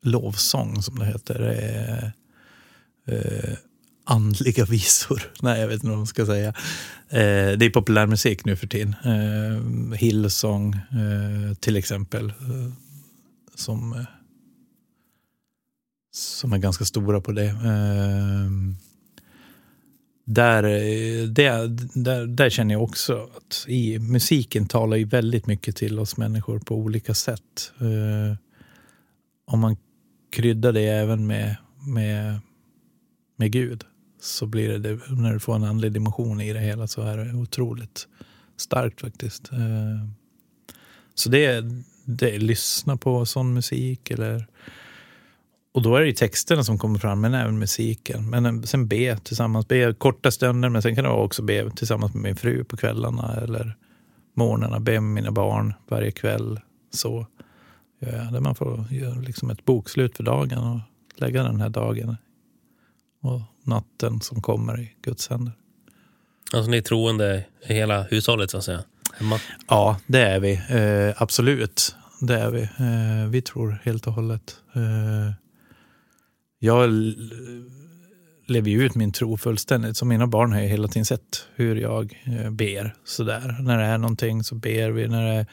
lovsång 0.03 0.83
som 0.83 0.99
det 0.99 1.07
heter. 1.07 1.43
Eh, 3.07 3.59
andliga 4.05 4.65
visor. 4.71 5.23
Nej, 5.43 5.61
jag 5.61 5.69
vet 5.69 5.75
inte 5.75 5.87
vad 5.87 5.97
man 5.97 6.07
ska 6.07 6.27
säga. 6.27 6.49
Eh, 7.09 7.59
det 7.59 7.67
är 7.67 7.71
populärmusik 7.71 8.45
nu 8.45 8.57
för 8.57 8.67
tiden. 8.67 8.95
Eh, 9.05 9.97
Hillsong 9.99 10.75
eh, 10.75 11.55
till 11.61 11.77
exempel. 11.77 12.29
Eh, 12.29 12.73
som, 13.55 13.93
eh, 13.93 14.05
som 16.15 16.53
är 16.53 16.59
ganska 16.59 16.85
stora 16.85 17.21
på 17.21 17.33
det. 17.33 17.47
Eh, 17.47 18.51
där, 20.27 20.65
eh, 20.65 21.29
där, 21.29 21.69
där, 22.05 22.27
där 22.27 22.51
känner 22.51 22.75
jag 22.75 22.83
också 22.83 23.31
att 23.37 23.65
i, 23.69 23.99
musiken 23.99 24.67
talar 24.67 24.97
ju 24.97 25.05
väldigt 25.05 25.47
mycket 25.47 25.77
till 25.77 25.99
oss 25.99 26.17
människor 26.17 26.59
på 26.59 26.75
olika 26.75 27.15
sätt. 27.15 27.73
Eh, 27.81 28.37
om 29.45 29.61
man 29.61 29.77
kryddar 30.33 30.73
det 30.73 30.89
även 30.89 31.27
med, 31.27 31.57
med, 31.87 32.41
med 33.37 33.53
Gud 33.53 33.85
så 34.21 34.47
blir 34.47 34.79
det, 34.79 34.99
när 35.11 35.33
du 35.33 35.41
får 35.41 35.55
en 35.55 35.65
andlig 35.65 35.93
dimension 35.93 36.41
i 36.41 36.53
det 36.53 36.61
hela 36.61 36.87
så 36.87 37.03
är 37.03 37.17
det 37.17 37.35
otroligt 37.35 38.09
starkt 38.57 39.01
faktiskt. 39.01 39.53
Eh, 39.53 40.09
så 41.15 41.31
det 41.31 41.45
är, 41.45 41.83
det 42.05 42.35
är 42.35 42.39
lyssna 42.39 42.97
på 42.97 43.27
sån 43.27 43.55
musik 43.55 44.11
eller 44.11 44.47
och 45.77 45.83
då 45.83 45.97
är 45.97 46.01
det 46.01 46.07
ju 46.07 46.13
texterna 46.13 46.65
som 46.65 46.79
kommer 46.79 46.99
fram, 46.99 47.21
men 47.21 47.35
även 47.35 47.59
musiken. 47.59 48.31
Men 48.31 48.67
sen 48.67 48.89
be 48.89 49.19
tillsammans, 49.19 49.69
be 49.69 49.95
korta 49.95 50.31
stunder, 50.31 50.69
men 50.69 50.83
sen 50.83 50.95
kan 50.95 51.05
jag 51.05 51.25
också 51.25 51.43
be 51.43 51.71
tillsammans 51.71 52.15
med 52.15 52.23
min 52.23 52.37
fru 52.37 52.65
på 52.65 52.77
kvällarna 52.77 53.35
eller 53.43 53.77
morgnarna, 54.35 54.81
be 54.81 54.93
med 54.93 55.03
mina 55.03 55.31
barn 55.31 55.75
varje 55.89 56.11
kväll. 56.11 56.61
Så 56.91 57.27
ja, 57.99 58.09
där 58.09 58.41
man 58.41 58.55
får 58.55 58.85
göra 58.91 59.15
liksom 59.15 59.51
ett 59.51 59.65
bokslut 59.65 60.17
för 60.17 60.25
dagen 60.25 60.59
och 60.59 60.81
lägga 61.21 61.43
den 61.43 61.61
här 61.61 61.69
dagen 61.69 62.17
och 63.23 63.41
natten 63.65 64.21
som 64.21 64.43
kommer 64.43 64.81
i 64.81 64.93
Guds 65.03 65.29
händer. 65.29 65.53
Alltså 66.55 66.71
ni 66.71 66.77
är 66.77 66.83
troende 66.83 67.45
i 67.69 67.75
hela 67.75 68.03
hushållet 68.03 68.51
så 68.51 68.59
att 68.59 68.65
säga? 68.65 68.83
Hemma. 69.15 69.39
Ja, 69.69 70.01
det 70.07 70.23
är 70.23 70.41
vi. 70.41 70.53
Eh, 70.53 71.23
absolut. 71.23 71.97
Det 72.21 72.35
är 72.35 72.51
vi. 72.51 72.63
Eh, 72.63 73.31
vi 73.31 73.43
tror 73.43 73.79
helt 73.85 74.07
och 74.07 74.13
hållet. 74.13 74.57
Eh, 74.75 75.46
jag 76.59 76.91
lever 78.47 78.71
ju 78.71 78.83
ut 78.83 78.95
min 78.95 79.13
tro 79.13 79.37
fullständigt. 79.37 79.97
Så 79.97 80.05
mina 80.05 80.27
barn 80.27 80.53
har 80.53 80.61
ju 80.61 80.67
hela 80.67 80.89
tiden 80.89 81.07
sett 81.07 81.49
hur 81.55 81.77
jag 81.77 82.23
eh, 82.25 82.51
ber. 82.51 82.95
Sådär. 83.05 83.57
När 83.61 83.79
det 83.79 83.85
är 83.85 83.99
någonting 83.99 84.45
så 84.45 84.55
ber 84.55 84.91
vi. 84.91 85.09
När 85.09 85.23
det, 85.23 85.35
är, 85.35 85.47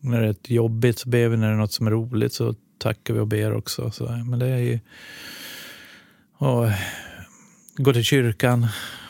när 0.00 0.22
det 0.22 0.28
är 0.28 0.52
jobbigt 0.54 0.98
så 0.98 1.08
ber 1.08 1.28
vi. 1.28 1.36
När 1.36 1.46
det 1.46 1.52
är 1.52 1.56
något 1.56 1.72
som 1.72 1.86
är 1.86 1.90
roligt 1.90 2.32
så 2.32 2.54
tackar 2.78 3.14
vi 3.14 3.20
och 3.20 3.26
ber 3.26 3.54
också. 3.54 3.90
Så, 3.90 4.04
men 4.04 4.38
det 4.38 4.46
är 4.46 4.58
ju... 4.58 4.80
Och, 6.36 6.66
gå 7.76 7.92
till 7.92 8.04
kyrkan, 8.04 8.66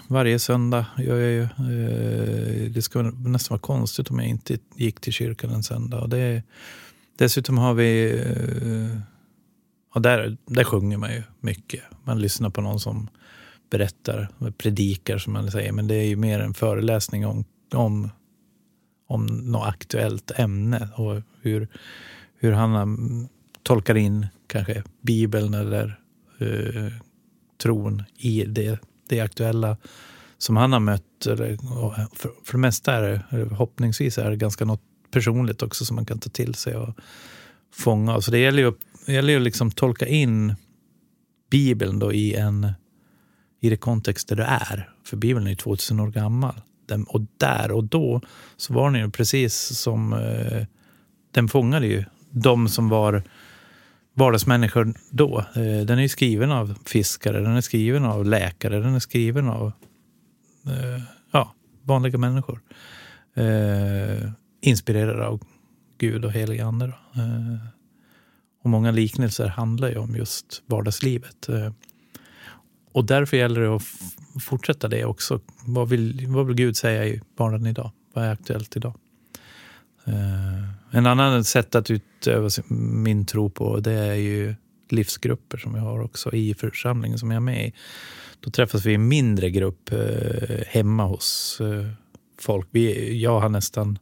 varje 0.09 0.39
söndag. 0.39 0.87
Jag 0.97 1.19
är, 1.19 1.31
ju, 1.31 1.43
eh, 1.43 2.71
det 2.71 2.83
skulle 2.83 3.11
nästan 3.11 3.55
vara 3.55 3.61
konstigt 3.61 4.11
om 4.11 4.19
jag 4.19 4.29
inte 4.29 4.59
gick 4.75 5.01
till 5.01 5.13
kyrkan 5.13 5.51
en 5.51 5.63
söndag. 5.63 6.01
Och 6.01 6.09
det, 6.09 6.43
dessutom 7.19 7.59
har 7.59 7.75
vi... 7.75 8.21
Eh, 8.21 9.01
och 9.95 10.03
där, 10.03 10.37
där 10.47 10.65
sjunger 10.65 10.97
man 10.97 11.13
ju 11.13 11.23
mycket. 11.41 11.83
Man 12.05 12.21
lyssnar 12.21 12.51
på 12.51 12.61
någon 12.61 12.81
som 12.81 13.09
berättar, 13.71 14.29
predikar 14.59 15.19
som 15.19 15.33
man 15.33 15.51
säger. 15.51 15.73
Men 15.73 15.87
det 15.87 15.95
är 15.95 16.07
ju 16.07 16.17
mer 16.17 16.41
en 16.41 16.55
föreläsning 16.55 17.27
om, 17.27 17.45
om, 17.75 18.11
om 19.09 19.27
något 19.27 19.69
aktuellt 19.69 20.31
ämne. 20.37 20.89
Och 20.97 21.23
hur, 21.41 21.69
hur 22.37 22.53
han 22.53 23.29
tolkar 23.63 23.97
in 23.97 24.27
kanske 24.47 24.83
Bibeln 25.03 25.55
eller 25.55 26.01
eh, 26.39 26.93
tron 27.63 28.03
i 28.17 28.45
det, 28.45 28.81
det 29.09 29.21
aktuella 29.21 29.77
som 30.39 30.57
han 30.57 30.73
har 30.73 30.81
mött. 30.81 31.27
Eller, 31.27 31.57
för, 32.17 32.31
för 32.45 32.53
det 32.53 32.59
mesta 32.59 32.95
är 32.95 33.03
det, 33.03 33.23
förhoppningsvis 33.31 34.19
är 34.19 34.31
det 34.31 34.37
ganska 34.37 34.65
något 34.65 34.83
personligt 35.11 35.63
också 35.63 35.85
som 35.85 35.97
man 35.97 36.07
kan 36.07 36.19
ta 36.19 36.31
till 36.31 36.55
sig 36.55 36.77
och 36.77 36.95
fånga. 37.75 38.21
Så 38.21 38.31
det 38.31 38.39
gäller 38.39 38.63
ju, 38.63 38.73
det 39.07 39.13
gäller 39.13 39.33
ju 39.33 39.41
liksom 39.41 39.71
tolka 39.71 40.07
in 40.07 40.55
Bibeln 41.51 41.99
då 41.99 42.13
i, 42.13 42.35
en, 42.35 42.73
i 43.61 43.71
det 43.71 43.77
kontext 43.77 44.29
där 44.29 44.37
du 44.37 44.43
är. 44.43 44.91
För 45.05 45.17
Bibeln 45.17 45.47
är 45.47 45.51
ju 45.51 45.57
2000 45.57 46.01
år 46.01 46.11
gammal. 46.11 46.55
Den, 46.87 47.05
och 47.05 47.21
där 47.37 47.73
och 47.73 47.85
då 47.85 48.21
så 48.57 48.75
var 48.75 48.91
den 48.91 49.01
ju 49.01 49.11
precis 49.11 49.55
som... 49.55 50.13
Eh, 50.13 50.67
den 51.33 51.49
fångade 51.49 51.87
ju 51.87 52.05
de 52.31 52.69
som 52.69 52.89
var 52.89 53.23
vardagsmänniskor 54.15 54.95
då. 55.11 55.39
Eh, 55.39 55.87
den 55.87 55.99
är 55.99 56.03
ju 56.03 56.09
skriven 56.09 56.53
av 56.53 56.79
fiskare, 56.85 57.41
den 57.41 57.57
är 57.57 57.61
skriven 57.61 58.05
av 58.05 58.27
läkare, 58.27 58.81
den 58.81 58.95
är 58.95 58.99
skriven 58.99 59.49
av 59.49 59.73
eh, 60.67 61.03
ja, 61.33 61.55
vanliga 61.83 62.19
människor. 62.19 62.61
Eh, 63.35 64.31
inspirerade 64.61 65.27
av 65.27 65.41
Gud 65.99 66.25
och 66.25 66.33
helig 66.33 66.61
ande. 66.61 66.87
Eh, 67.15 67.80
och 68.63 68.71
många 68.71 68.91
liknelser 68.91 69.47
handlar 69.47 69.89
ju 69.89 69.97
om 69.97 70.17
just 70.17 70.63
vardagslivet. 70.67 71.49
Eh, 71.49 71.73
och 72.93 73.05
därför 73.05 73.37
gäller 73.37 73.61
det 73.61 73.77
att 73.77 73.83
fortsätta 74.43 74.89
det 74.89 75.05
också. 75.05 75.41
Vad 75.67 75.89
vill, 75.89 76.27
vad 76.29 76.47
vill 76.47 76.57
Gud 76.57 76.77
säga 76.77 77.07
i 77.07 77.21
vardagen 77.37 77.67
idag? 77.67 77.91
Vad 78.13 78.25
är 78.25 78.33
aktuellt 78.33 78.77
idag? 78.77 78.95
Eh, 80.05 80.97
en 80.97 81.07
annan 81.07 81.45
sätt 81.45 81.75
att 81.75 81.91
utöva 81.91 82.49
min 82.69 83.27
tro 83.27 83.51
på 83.51 83.81
det 83.81 83.93
är 83.93 84.15
ju 84.15 84.55
livsgrupper 84.89 85.59
som 85.59 85.75
vi 85.75 85.81
har 85.81 86.01
också 86.01 86.33
i 86.33 86.55
församlingen 86.55 87.19
som 87.19 87.31
jag 87.31 87.37
är 87.37 87.41
med 87.41 87.67
i. 87.67 87.73
Då 88.41 88.51
träffas 88.51 88.85
vi 88.85 88.93
i 88.93 88.99
mindre 88.99 89.51
grupp 89.51 89.93
eh, 89.93 90.59
hemma 90.67 91.05
hos 91.05 91.61
folk. 92.41 92.69
Vi, 92.71 93.17
jag 93.23 93.41
har 93.41 93.49
nästan 93.49 93.99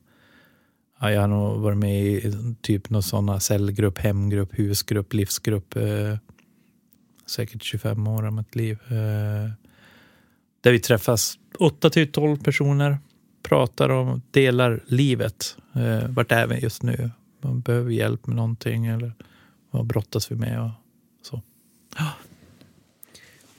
ja, 1.00 1.12
jag 1.12 1.20
har 1.20 1.28
nog 1.28 1.60
varit 1.60 1.78
med 1.78 2.04
i 2.04 2.32
typ 2.60 2.90
någon 2.90 3.02
sådana 3.02 3.40
cellgrupp, 3.40 3.98
hemgrupp, 3.98 4.58
husgrupp, 4.58 5.12
livsgrupp. 5.12 5.76
Eh, 5.76 6.16
säkert 7.26 7.62
25 7.62 8.06
år 8.06 8.26
av 8.26 8.32
mitt 8.32 8.56
liv. 8.56 8.78
Eh, 8.88 9.50
där 10.60 10.72
vi 10.72 10.80
träffas 10.80 11.38
8 11.58 11.90
till 11.90 12.12
12 12.12 12.36
personer 12.36 12.98
pratar 13.42 13.88
om, 13.88 14.22
delar 14.30 14.80
livet. 14.86 15.56
Eh, 15.74 16.08
vart 16.08 16.32
är 16.32 16.46
vi 16.46 16.58
just 16.58 16.82
nu? 16.82 17.10
Man 17.40 17.60
behöver 17.60 17.90
hjälp 17.90 18.26
med 18.26 18.36
någonting 18.36 18.86
eller 18.86 19.12
vad 19.70 19.86
brottas 19.86 20.30
vi 20.32 20.36
med? 20.36 20.62
Och 20.62 20.70
så. 21.22 21.42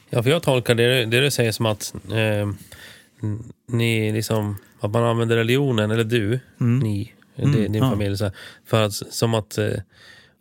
Ja, 0.09 0.23
för 0.23 0.29
jag 0.29 0.43
tolkar 0.43 0.75
det, 0.75 1.05
det 1.05 1.21
du 1.21 1.31
säger 1.31 1.51
som 1.51 1.65
att 1.65 1.93
eh, 2.11 2.49
ni 3.67 4.11
liksom, 4.11 4.57
att 4.79 4.91
man 4.91 5.03
använder 5.03 5.35
religionen, 5.35 5.91
eller 5.91 6.03
du, 6.03 6.39
mm. 6.59 6.79
ni, 6.79 7.13
mm, 7.47 7.71
din 7.71 7.83
ja. 7.83 7.89
familj, 7.89 8.17
så 8.17 8.23
här, 8.23 8.33
för 8.65 8.83
att, 8.83 8.93
som 8.93 9.33
att 9.33 9.57
eh, 9.57 9.73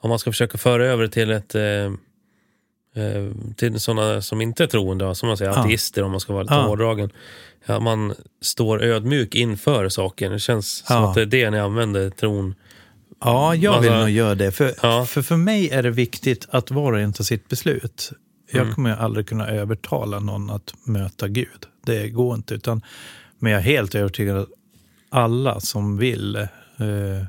om 0.00 0.10
man 0.10 0.18
ska 0.18 0.32
försöka 0.32 0.58
föra 0.58 0.86
över 0.86 1.06
till 1.06 1.30
ett 1.30 1.54
eh, 1.54 1.62
eh 1.62 3.30
till 3.56 3.80
sådana 3.80 4.22
som 4.22 4.40
inte 4.40 4.62
är 4.62 4.66
troende, 4.66 5.14
som 5.14 5.26
man 5.26 5.36
säger, 5.36 5.52
ja. 5.52 5.58
ateister 5.58 6.02
om 6.02 6.10
man 6.10 6.20
ska 6.20 6.32
vara 6.32 6.42
lite 6.42 6.54
ja. 6.54 6.66
hårdragen 6.66 7.10
ja, 7.68 7.80
man 7.80 8.14
står 8.40 8.82
ödmjuk 8.82 9.34
inför 9.34 9.88
saken. 9.88 10.32
Det 10.32 10.38
känns 10.38 10.84
ja. 10.88 10.94
som 10.94 11.04
att 11.04 11.14
det 11.14 11.22
är 11.22 11.26
det 11.26 11.50
ni 11.50 11.58
använder 11.58 12.10
tron. 12.10 12.54
Ja, 13.20 13.54
jag 13.54 13.80
vill 13.80 13.90
alltså, 13.90 14.00
nog 14.00 14.10
göra 14.10 14.34
det. 14.34 14.52
För, 14.52 14.74
ja. 14.82 15.06
för, 15.06 15.22
för 15.22 15.36
mig 15.36 15.70
är 15.70 15.82
det 15.82 15.90
viktigt 15.90 16.46
att 16.50 16.70
var 16.70 16.92
och 16.92 17.00
en 17.00 17.12
tar 17.12 17.24
sitt 17.24 17.48
beslut. 17.48 18.12
Jag 18.52 18.62
mm. 18.62 18.74
kommer 18.74 18.96
aldrig 18.96 19.28
kunna 19.28 19.48
övertala 19.48 20.20
någon 20.20 20.50
att 20.50 20.74
möta 20.84 21.28
Gud. 21.28 21.66
Det 21.86 22.08
går 22.08 22.34
inte. 22.34 22.54
Utan, 22.54 22.82
men 23.38 23.52
jag 23.52 23.58
är 23.58 23.64
helt 23.64 23.94
övertygad 23.94 24.36
att 24.36 24.48
alla 25.10 25.60
som 25.60 25.96
vill 25.96 26.48
Eh, 26.78 27.26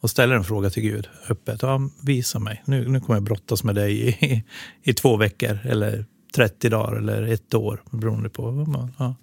och 0.00 0.10
ställer 0.10 0.34
en 0.34 0.44
fråga 0.44 0.70
till 0.70 0.82
Gud 0.82 1.08
öppet. 1.28 1.62
Ja, 1.62 1.80
visa 2.02 2.38
mig. 2.38 2.62
Nu, 2.64 2.88
nu 2.88 3.00
kommer 3.00 3.16
jag 3.16 3.22
brottas 3.22 3.64
med 3.64 3.74
dig 3.74 4.08
i, 4.08 4.44
i, 4.82 4.94
två 4.94 5.16
veckor 5.16 5.58
eller 5.64 6.04
30 6.34 6.68
dagar 6.68 6.96
eller 6.96 7.22
ett 7.22 7.54
år 7.54 7.82
beroende 7.90 8.28
på. 8.28 8.42
vad 8.42 8.68
man, 8.68 8.92
Ja 8.98 9.14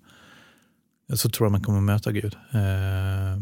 så 1.17 1.29
tror 1.29 1.45
jag 1.45 1.51
man 1.51 1.61
kommer 1.61 1.81
möta 1.81 2.11
Gud. 2.11 2.35
Eh, 2.51 3.41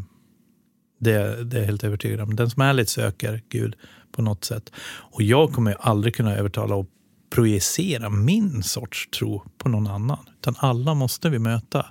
det, 1.00 1.44
det 1.44 1.58
är 1.58 1.60
jag 1.60 1.66
helt 1.66 1.84
övertygad 1.84 2.22
om. 2.22 2.36
Den 2.36 2.50
som 2.50 2.62
ärligt 2.62 2.90
söker 2.90 3.42
Gud 3.50 3.76
på 4.12 4.22
något 4.22 4.44
sätt. 4.46 4.72
Och 4.88 5.22
jag 5.22 5.54
kommer 5.54 5.78
aldrig 5.80 6.16
kunna 6.16 6.36
övertala 6.36 6.76
och 6.76 6.88
projicera 7.30 8.10
min 8.10 8.64
sorts 8.64 9.10
tro 9.10 9.44
på 9.58 9.70
någon 9.70 9.88
annan. 9.88 10.30
Utan 10.40 10.56
alla 10.58 10.94
måste 10.94 11.30
vi 11.30 11.40
möta 11.40 11.86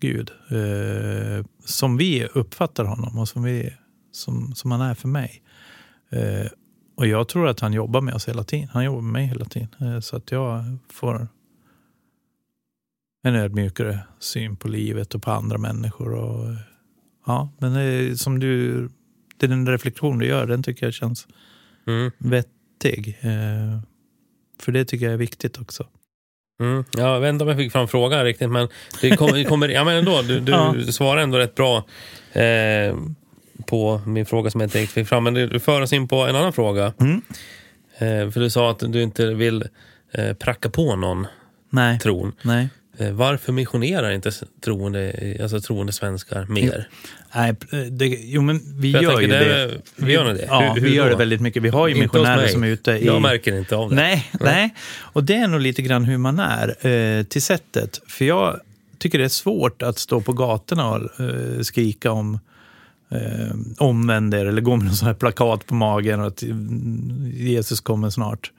Gud. 0.00 0.30
Eh, 0.50 1.44
som 1.64 1.96
vi 1.96 2.26
uppfattar 2.26 2.84
honom 2.84 3.18
och 3.18 3.28
som, 3.28 3.42
vi, 3.42 3.76
som, 4.12 4.54
som 4.54 4.70
han 4.70 4.80
är 4.80 4.94
för 4.94 5.08
mig. 5.08 5.42
Eh, 6.10 6.46
och 6.94 7.06
jag 7.06 7.28
tror 7.28 7.48
att 7.48 7.60
han 7.60 7.72
jobbar 7.72 8.00
med 8.00 8.14
oss 8.14 8.28
hela 8.28 8.44
tiden. 8.44 8.68
Han 8.72 8.84
jobbar 8.84 9.00
med 9.00 9.12
mig 9.12 9.26
hela 9.26 9.44
tiden. 9.44 9.68
Eh, 9.80 10.00
så 10.00 10.16
att 10.16 10.30
jag 10.30 10.78
får 10.88 11.28
en 13.22 13.34
ödmjukare 13.34 14.00
syn 14.18 14.56
på 14.56 14.68
livet 14.68 15.14
och 15.14 15.22
på 15.22 15.30
andra 15.30 15.58
människor. 15.58 16.14
Och, 16.14 16.54
ja, 17.26 17.52
men 17.58 17.74
det, 17.74 18.20
som 18.20 18.38
du, 18.38 18.82
det 19.36 19.46
är 19.46 19.50
den 19.50 19.68
reflektion 19.68 20.18
du 20.18 20.26
gör, 20.26 20.46
den 20.46 20.62
tycker 20.62 20.86
jag 20.86 20.94
känns 20.94 21.26
mm. 21.86 22.10
vettig. 22.18 23.18
Eh, 23.20 23.80
för 24.60 24.72
det 24.72 24.84
tycker 24.84 25.04
jag 25.04 25.14
är 25.14 25.18
viktigt 25.18 25.58
också. 25.58 25.86
Mm. 26.60 26.84
Ja, 26.96 27.14
jag 27.14 27.20
vet 27.20 27.28
inte 27.28 27.44
om 27.44 27.48
jag 27.48 27.58
fick 27.58 27.72
fram 27.72 27.88
frågan 27.88 28.24
riktigt, 28.24 28.50
men 28.50 28.68
det 29.00 29.16
kommer, 29.16 29.44
kommer, 29.44 29.68
ja, 29.68 29.84
men 29.84 29.96
ändå, 29.96 30.22
du, 30.22 30.40
du 30.40 30.52
ja. 30.52 30.74
svarar 30.88 31.20
ändå 31.20 31.38
rätt 31.38 31.54
bra 31.54 31.84
eh, 32.32 32.96
på 33.66 34.00
min 34.06 34.26
fråga 34.26 34.50
som 34.50 34.60
jag 34.60 34.66
inte 34.66 34.78
riktigt 34.78 34.94
fick 34.94 35.08
fram. 35.08 35.24
Men 35.24 35.34
du 35.34 35.60
för 35.60 35.80
oss 35.80 35.92
in 35.92 36.08
på 36.08 36.16
en 36.16 36.36
annan 36.36 36.52
fråga. 36.52 36.92
Mm. 37.00 37.22
Eh, 37.98 38.30
för 38.30 38.40
du 38.40 38.50
sa 38.50 38.70
att 38.70 38.78
du 38.78 39.02
inte 39.02 39.26
vill 39.26 39.64
eh, 40.12 40.32
pracka 40.32 40.70
på 40.70 40.96
någon 40.96 41.26
Nej. 41.70 41.98
tron. 41.98 42.32
Nej. 42.42 42.68
Eh, 43.00 43.12
varför 43.12 43.52
missionerar 43.52 44.10
inte 44.10 44.30
troende, 44.60 45.36
alltså 45.42 45.60
troende 45.60 45.92
svenskar 45.92 46.46
mer? 46.46 46.88
Nej, 47.34 47.54
det, 47.90 48.06
jo 48.06 48.42
men 48.42 48.80
vi 48.80 48.90
gör 48.90 49.20
ju 49.20 49.26
det. 49.26 49.38
det. 49.38 49.80
Vi 49.96 50.12
gör 50.12 50.34
det? 50.34 50.44
Ja, 50.48 50.60
hur, 50.60 50.80
hur 50.80 50.88
vi 50.88 50.94
gör 50.94 51.04
då? 51.04 51.10
det 51.10 51.16
väldigt 51.16 51.40
mycket. 51.40 51.62
Vi 51.62 51.68
har 51.68 51.88
ju 51.88 51.94
missionärer 51.94 52.48
som 52.48 52.64
är 52.64 52.68
ute 52.68 52.92
i... 52.92 53.06
Jag 53.06 53.22
märker 53.22 53.58
inte 53.58 53.76
av 53.76 53.90
det. 53.90 53.96
Nej, 53.96 54.30
nej. 54.40 54.52
nej. 54.52 54.74
Och 55.00 55.24
det 55.24 55.34
är 55.34 55.48
nog 55.48 55.60
lite 55.60 55.82
grann 55.82 56.04
hur 56.04 56.18
man 56.18 56.38
är 56.38 56.86
eh, 56.86 57.22
till 57.24 57.42
sättet. 57.42 58.00
För 58.06 58.24
jag 58.24 58.60
tycker 58.98 59.18
det 59.18 59.24
är 59.24 59.28
svårt 59.28 59.82
att 59.82 59.98
stå 59.98 60.20
på 60.20 60.32
gatorna 60.32 60.90
och 60.90 61.20
eh, 61.20 61.60
skrika 61.60 62.12
om 62.12 62.38
eh, 63.10 63.56
omvänd 63.78 64.34
er 64.34 64.46
eller 64.46 64.62
gå 64.62 64.76
med 64.76 64.86
någon 64.86 64.94
här 65.02 65.14
plakat 65.14 65.66
på 65.66 65.74
magen 65.74 66.20
och 66.20 66.26
att 66.26 66.42
Jesus 67.34 67.80
kommer 67.80 68.10
snart. 68.10 68.50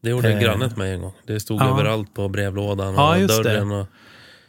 Det 0.00 0.10
gjorde 0.10 0.32
eh, 0.32 0.40
grannen 0.40 0.68
till 0.68 0.78
mig 0.78 0.92
en 0.92 1.00
gång. 1.00 1.12
Det 1.26 1.40
stod 1.40 1.60
ja. 1.60 1.70
överallt 1.70 2.14
på 2.14 2.28
brevlådan 2.28 2.94
och 2.94 3.18
ja, 3.18 3.26
dörren. 3.26 3.72
Och... 3.72 3.86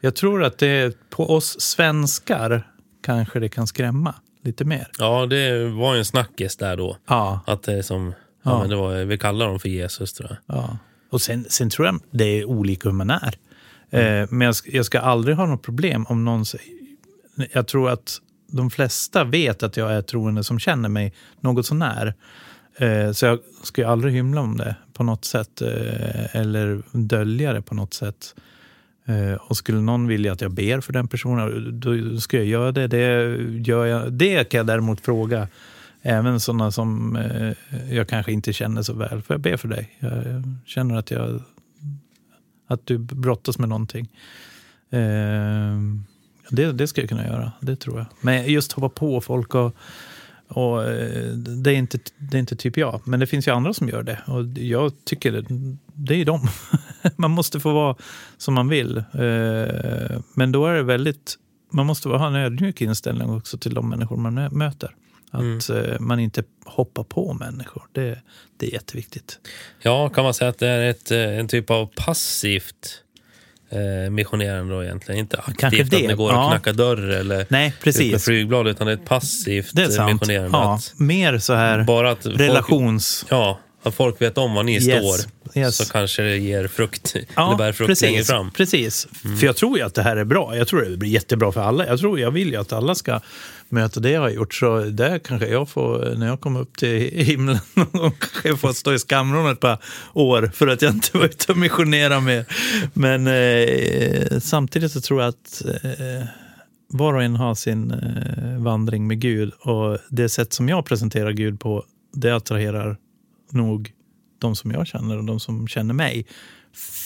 Jag 0.01 0.15
tror 0.15 0.43
att 0.43 0.57
det 0.57 1.09
på 1.09 1.29
oss 1.29 1.61
svenskar 1.61 2.67
kanske 3.03 3.39
det 3.39 3.49
kan 3.49 3.67
skrämma 3.67 4.15
lite 4.43 4.65
mer. 4.65 4.87
Ja, 4.97 5.25
det 5.25 5.65
var 5.65 5.93
ju 5.93 5.99
en 5.99 6.05
snackis 6.05 6.57
där 6.57 6.77
då. 6.77 6.97
Ja. 7.07 7.39
Att 7.47 7.63
det 7.63 7.83
som, 7.83 8.13
ja. 8.43 8.59
men 8.59 8.69
det 8.69 8.75
var, 8.75 9.03
vi 9.03 9.17
kallar 9.17 9.47
dem 9.47 9.59
för 9.59 9.69
Jesus 9.69 10.13
tror 10.13 10.29
jag. 10.29 10.57
Ja. 10.57 10.77
Och 11.09 11.21
sen, 11.21 11.45
sen 11.49 11.69
tror 11.69 11.87
jag 11.87 11.99
det 12.11 12.25
är 12.25 12.45
olika 12.45 12.89
hur 12.89 12.95
man 12.95 13.09
är. 13.09 13.35
Mm. 13.91 14.23
Eh, 14.23 14.27
men 14.31 14.45
jag, 14.45 14.55
jag 14.65 14.85
ska 14.85 14.99
aldrig 14.99 15.37
ha 15.37 15.45
något 15.45 15.63
problem 15.63 16.05
om 16.09 16.25
någon 16.25 16.45
säger... 16.45 16.65
Jag 17.53 17.67
tror 17.67 17.89
att 17.89 18.17
de 18.51 18.69
flesta 18.69 19.23
vet 19.23 19.63
att 19.63 19.77
jag 19.77 19.91
är 19.91 20.01
troende 20.01 20.43
som 20.43 20.59
känner 20.59 20.89
mig 20.89 21.13
något 21.39 21.65
sånär. 21.65 22.13
Eh, 22.75 23.11
så 23.11 23.25
jag 23.25 23.39
ska 23.63 23.87
aldrig 23.87 24.13
hymla 24.13 24.41
om 24.41 24.57
det 24.57 24.75
på 25.01 25.05
något 25.05 25.25
sätt 25.25 25.61
eh, 25.61 26.35
eller 26.35 26.81
dölja 26.91 27.53
det 27.53 27.61
på 27.61 27.75
något 27.75 27.93
sätt. 27.93 28.35
Eh, 29.05 29.33
och 29.33 29.57
skulle 29.57 29.81
någon 29.81 30.07
vilja 30.07 30.31
att 30.31 30.41
jag 30.41 30.51
ber 30.51 30.81
för 30.81 30.93
den 30.93 31.07
personen, 31.07 31.79
då 31.79 32.19
ska 32.19 32.37
jag 32.37 32.45
göra 32.45 32.71
det. 32.71 32.87
Det, 32.87 33.35
gör 33.67 33.85
jag, 33.85 34.13
det 34.13 34.49
kan 34.49 34.57
jag 34.57 34.67
däremot 34.67 35.01
fråga 35.01 35.47
även 36.01 36.39
sådana 36.39 36.71
som 36.71 37.15
eh, 37.15 37.53
jag 37.95 38.07
kanske 38.07 38.31
inte 38.31 38.53
känner 38.53 38.81
så 38.81 38.93
väl. 38.93 39.21
För 39.21 39.33
jag 39.33 39.41
ber 39.41 39.57
för 39.57 39.67
dig? 39.67 39.97
Jag 39.99 40.43
känner 40.65 40.95
att, 40.95 41.11
jag, 41.11 41.41
att 42.67 42.85
du 42.85 42.97
brottas 42.97 43.59
med 43.59 43.69
någonting. 43.69 44.09
Det, 46.49 46.71
det 46.71 46.87
ska 46.87 47.01
jag 47.01 47.09
kunna 47.09 47.27
göra, 47.27 47.51
det 47.59 47.75
tror 47.75 47.97
jag. 47.97 48.07
Men 48.21 48.51
just 48.51 48.71
hoppa 48.71 48.89
på 48.89 49.21
folk 49.21 49.55
och, 49.55 49.75
och 50.51 50.83
eh, 50.83 51.33
det, 51.33 51.71
är 51.71 51.75
inte, 51.75 51.99
det 52.17 52.37
är 52.37 52.39
inte 52.39 52.55
typ 52.55 52.77
jag. 52.77 53.01
Men 53.05 53.19
det 53.19 53.27
finns 53.27 53.47
ju 53.47 53.51
andra 53.51 53.73
som 53.73 53.89
gör 53.89 54.03
det. 54.03 54.19
Och 54.27 54.45
jag 54.57 54.91
tycker 55.05 55.31
det, 55.31 55.45
det 55.93 56.21
är 56.21 56.25
dem. 56.25 56.47
man 57.15 57.31
måste 57.31 57.59
få 57.59 57.73
vara 57.73 57.95
som 58.37 58.53
man 58.53 58.69
vill. 58.69 58.97
Eh, 58.97 60.19
men 60.33 60.51
då 60.51 60.65
är 60.65 60.73
det 60.73 60.83
väldigt... 60.83 61.37
Man 61.71 61.85
måste 61.85 62.09
ha 62.09 62.27
en 62.27 62.35
ödmjuk 62.35 62.81
inställning 62.81 63.29
också 63.29 63.57
till 63.57 63.73
de 63.73 63.89
människor 63.89 64.17
man 64.17 64.33
möter. 64.33 64.95
Att 65.31 65.69
mm. 65.69 65.97
man 65.99 66.19
inte 66.19 66.43
hoppar 66.65 67.03
på 67.03 67.33
människor. 67.33 67.83
Det, 67.91 68.19
det 68.57 68.67
är 68.67 68.73
jätteviktigt. 68.73 69.39
Ja, 69.81 70.09
kan 70.09 70.23
man 70.23 70.33
säga 70.33 70.49
att 70.49 70.57
det 70.57 70.67
är 70.67 70.89
ett, 70.89 71.11
en 71.11 71.47
typ 71.47 71.69
av 71.69 71.89
passivt 71.95 73.00
eh, 73.71 74.09
missionerande 74.09 74.73
då 74.75 74.83
egentligen. 74.83 75.19
Inte 75.19 75.37
aktivt 75.37 75.91
det. 75.91 75.97
att 75.97 76.07
ni 76.07 76.13
går 76.13 76.33
och 76.33 76.49
knackar 76.49 76.73
dörr 76.73 77.09
eller 77.09 77.45
Nej, 77.49 77.73
precis. 77.83 78.01
ut 78.01 78.11
med 78.11 78.21
flygblad, 78.21 78.67
utan 78.67 78.87
det 78.87 78.93
är 78.93 78.97
ett 78.97 79.05
passivt 79.05 79.69
det 79.73 79.83
är 79.83 79.89
sant. 79.89 80.21
missionerande. 80.21 80.57
Ja, 80.57 80.79
mer 80.95 81.37
så 81.37 81.53
här 81.53 81.83
bara 81.83 82.11
att 82.11 82.25
relations... 82.25 83.25
Folk, 83.29 83.31
ja, 83.31 83.59
att 83.83 83.95
folk 83.95 84.21
vet 84.21 84.37
om 84.37 84.53
var 84.53 84.63
ni 84.63 84.73
yes. 84.73 84.83
står. 84.83 85.31
Yes. 85.59 85.75
Så 85.75 85.85
kanske 85.85 86.21
det 86.21 86.37
ger 86.37 86.67
frukt, 86.67 87.15
ja, 87.35 87.47
eller 87.47 87.57
bär 87.57 87.71
frukt 87.71 87.87
precis, 87.87 88.01
längre 88.01 88.23
fram. 88.23 88.51
Precis, 88.51 89.07
mm. 89.25 89.37
för 89.37 89.45
jag 89.45 89.55
tror 89.55 89.77
ju 89.77 89.83
att 89.83 89.93
det 89.93 90.03
här 90.03 90.17
är 90.17 90.23
bra. 90.23 90.57
Jag 90.57 90.67
tror 90.67 90.81
det 90.81 90.97
blir 90.97 91.09
jättebra 91.09 91.51
för 91.51 91.61
alla. 91.61 91.87
Jag, 91.87 91.99
tror, 91.99 92.19
jag 92.19 92.31
vill 92.31 92.49
ju 92.49 92.55
att 92.55 92.73
alla 92.73 92.95
ska 92.95 93.19
möta 93.69 93.99
det 93.99 94.11
jag 94.11 94.21
har 94.21 94.29
gjort. 94.29 94.53
Så 94.53 94.79
där 94.79 95.19
kanske 95.19 95.47
jag 95.47 95.69
får, 95.69 96.15
när 96.15 96.27
jag 96.27 96.41
kommer 96.41 96.59
upp 96.59 96.77
till 96.77 97.11
himlen, 97.25 97.59
kanske 98.01 98.47
jag 98.47 98.59
får 98.59 98.73
stå 98.73 98.93
i 98.93 98.99
skamvrån 98.99 99.51
ett 99.51 99.59
par 99.59 99.77
år 100.13 100.51
för 100.53 100.67
att 100.67 100.81
jag 100.81 100.93
inte 100.93 101.17
var 101.17 101.25
ute 101.25 101.51
och 101.51 101.57
missionerade 101.57 102.21
mer. 102.21 102.45
Men 102.93 103.27
eh, 103.27 104.39
samtidigt 104.39 104.91
så 104.91 105.01
tror 105.01 105.21
jag 105.21 105.29
att 105.29 105.63
eh, 105.83 106.27
var 106.87 107.13
och 107.13 107.23
en 107.23 107.35
har 107.35 107.55
sin 107.55 107.91
eh, 107.91 108.63
vandring 108.63 109.07
med 109.07 109.19
Gud. 109.19 109.53
Och 109.59 109.97
det 110.09 110.29
sätt 110.29 110.53
som 110.53 110.69
jag 110.69 110.85
presenterar 110.85 111.31
Gud 111.31 111.59
på, 111.59 111.85
det 112.13 112.35
attraherar 112.35 112.97
nog 113.53 113.91
de 114.39 114.55
som 114.55 114.71
jag 114.71 114.87
känner 114.87 115.17
och 115.17 115.23
de 115.23 115.39
som 115.39 115.67
känner 115.67 115.93
mig. 115.93 116.25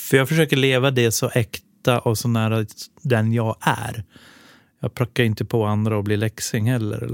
För 0.10 0.18
jag 0.18 0.30
försöker 0.30 0.58
leva 0.58 0.92
det 0.92 1.12
så 1.12 1.30
äkta 1.34 2.00
och 2.00 2.18
så 2.18 2.28
nära 2.28 2.66
den 3.02 3.34
jag 3.34 3.58
är. 3.62 4.04
Jag 4.82 4.94
prackar 4.94 5.24
inte 5.24 5.46
på 5.46 5.66
andra 5.66 5.98
och 5.98 6.04
blir 6.04 6.18
läxing 6.18 6.72
heller. 6.72 6.98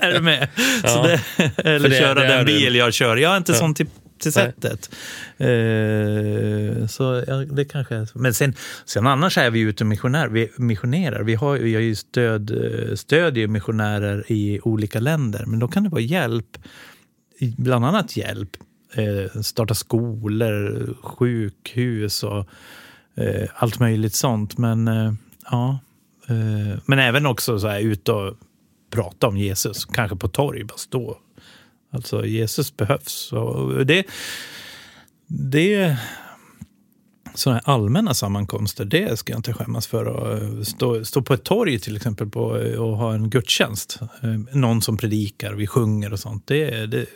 är 0.00 0.12
du 0.12 0.20
med? 0.20 0.48
Ja. 0.82 1.02
Det, 1.36 1.58
eller 1.58 1.88
det, 1.88 1.98
köra 1.98 2.14
det 2.14 2.26
den 2.26 2.46
bil 2.46 2.72
du. 2.72 2.78
jag 2.78 2.94
kör. 2.94 3.16
Jag 3.16 3.32
är 3.32 3.36
inte 3.36 3.52
ja. 3.52 3.58
sån 3.58 3.74
till, 3.74 3.86
till 4.18 4.32
sättet. 4.32 4.90
Uh, 5.40 6.86
så 6.86 7.24
ja, 7.26 7.34
det 7.34 7.64
kanske 7.64 7.96
är 7.96 8.06
så. 8.06 8.18
Men 8.18 8.34
sen, 8.34 8.54
sen 8.84 9.06
annars 9.06 9.38
är 9.38 9.50
vi 9.50 9.60
ute 9.60 9.84
och 9.84 9.88
missionär, 9.88 10.28
vi 10.28 10.50
missionerar. 10.56 11.22
Vi 11.22 11.34
har, 11.34 11.48
har 11.48 11.58
ju 11.58 11.94
stöd, 11.94 12.50
stödjer 12.94 13.46
missionärer 13.46 14.24
i 14.28 14.60
olika 14.62 15.00
länder. 15.00 15.44
Men 15.46 15.58
då 15.58 15.68
kan 15.68 15.82
det 15.82 15.88
vara 15.88 16.02
hjälp, 16.02 16.58
bland 17.40 17.84
annat 17.84 18.16
hjälp. 18.16 18.56
Eh, 18.94 19.40
starta 19.40 19.74
skolor, 19.74 20.88
sjukhus 21.02 22.22
och 22.22 22.46
eh, 23.14 23.48
allt 23.54 23.78
möjligt 23.78 24.14
sånt. 24.14 24.58
Men 24.58 24.88
eh, 24.88 25.12
ja, 25.50 25.78
Eh, 26.26 26.78
men 26.86 26.98
även 26.98 27.26
också 27.26 27.58
så 27.58 27.68
här 27.68 27.80
ut 27.80 28.08
och 28.08 28.34
prata 28.90 29.28
om 29.28 29.36
Jesus, 29.36 29.84
kanske 29.84 30.16
på 30.16 30.28
torg, 30.28 30.64
bara 30.64 30.78
stå. 30.78 31.18
Alltså 31.92 32.26
Jesus 32.26 32.76
behövs. 32.76 33.32
Och 33.32 33.86
det, 33.86 34.06
det 35.26 35.96
sådana 37.34 37.60
här 37.64 37.74
allmänna 37.74 38.14
sammankomster, 38.14 38.84
det 38.84 39.18
ska 39.18 39.32
jag 39.32 39.38
inte 39.38 39.52
skämmas 39.52 39.86
för. 39.86 40.06
Att 40.06 40.42
eh, 40.42 40.60
stå, 40.60 41.04
stå 41.04 41.22
på 41.22 41.34
ett 41.34 41.44
torg 41.44 41.78
till 41.78 41.96
exempel 41.96 42.30
på, 42.30 42.42
och 42.78 42.96
ha 42.96 43.14
en 43.14 43.30
gudstjänst. 43.30 43.98
Eh, 44.22 44.56
någon 44.56 44.82
som 44.82 44.96
predikar, 44.96 45.52
vi 45.54 45.66
sjunger 45.66 46.12
och 46.12 46.20
sånt. 46.20 46.46
Det, 46.46 46.86
det, 46.86 47.06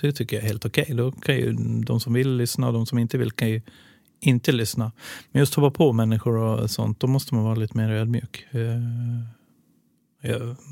det 0.00 0.12
tycker 0.12 0.36
jag 0.36 0.44
är 0.44 0.48
helt 0.48 0.64
okej. 0.64 0.82
Okay. 0.82 0.96
Då 0.96 1.10
kan 1.10 1.36
ju 1.36 1.52
de 1.84 2.00
som 2.00 2.12
vill 2.12 2.36
lyssna 2.36 2.66
och 2.66 2.72
de 2.72 2.86
som 2.86 2.98
inte 2.98 3.18
vill 3.18 3.30
kan 3.30 3.48
ju 3.48 3.60
inte 4.20 4.52
lyssna. 4.52 4.92
Men 5.32 5.40
just 5.40 5.54
hoppa 5.54 5.70
på 5.70 5.92
människor 5.92 6.36
och 6.36 6.70
sånt, 6.70 7.00
då 7.00 7.06
måste 7.06 7.34
man 7.34 7.44
vara 7.44 7.54
lite 7.54 7.76
mer 7.76 7.90
ödmjuk. 7.90 8.46
Eh, 8.50 8.60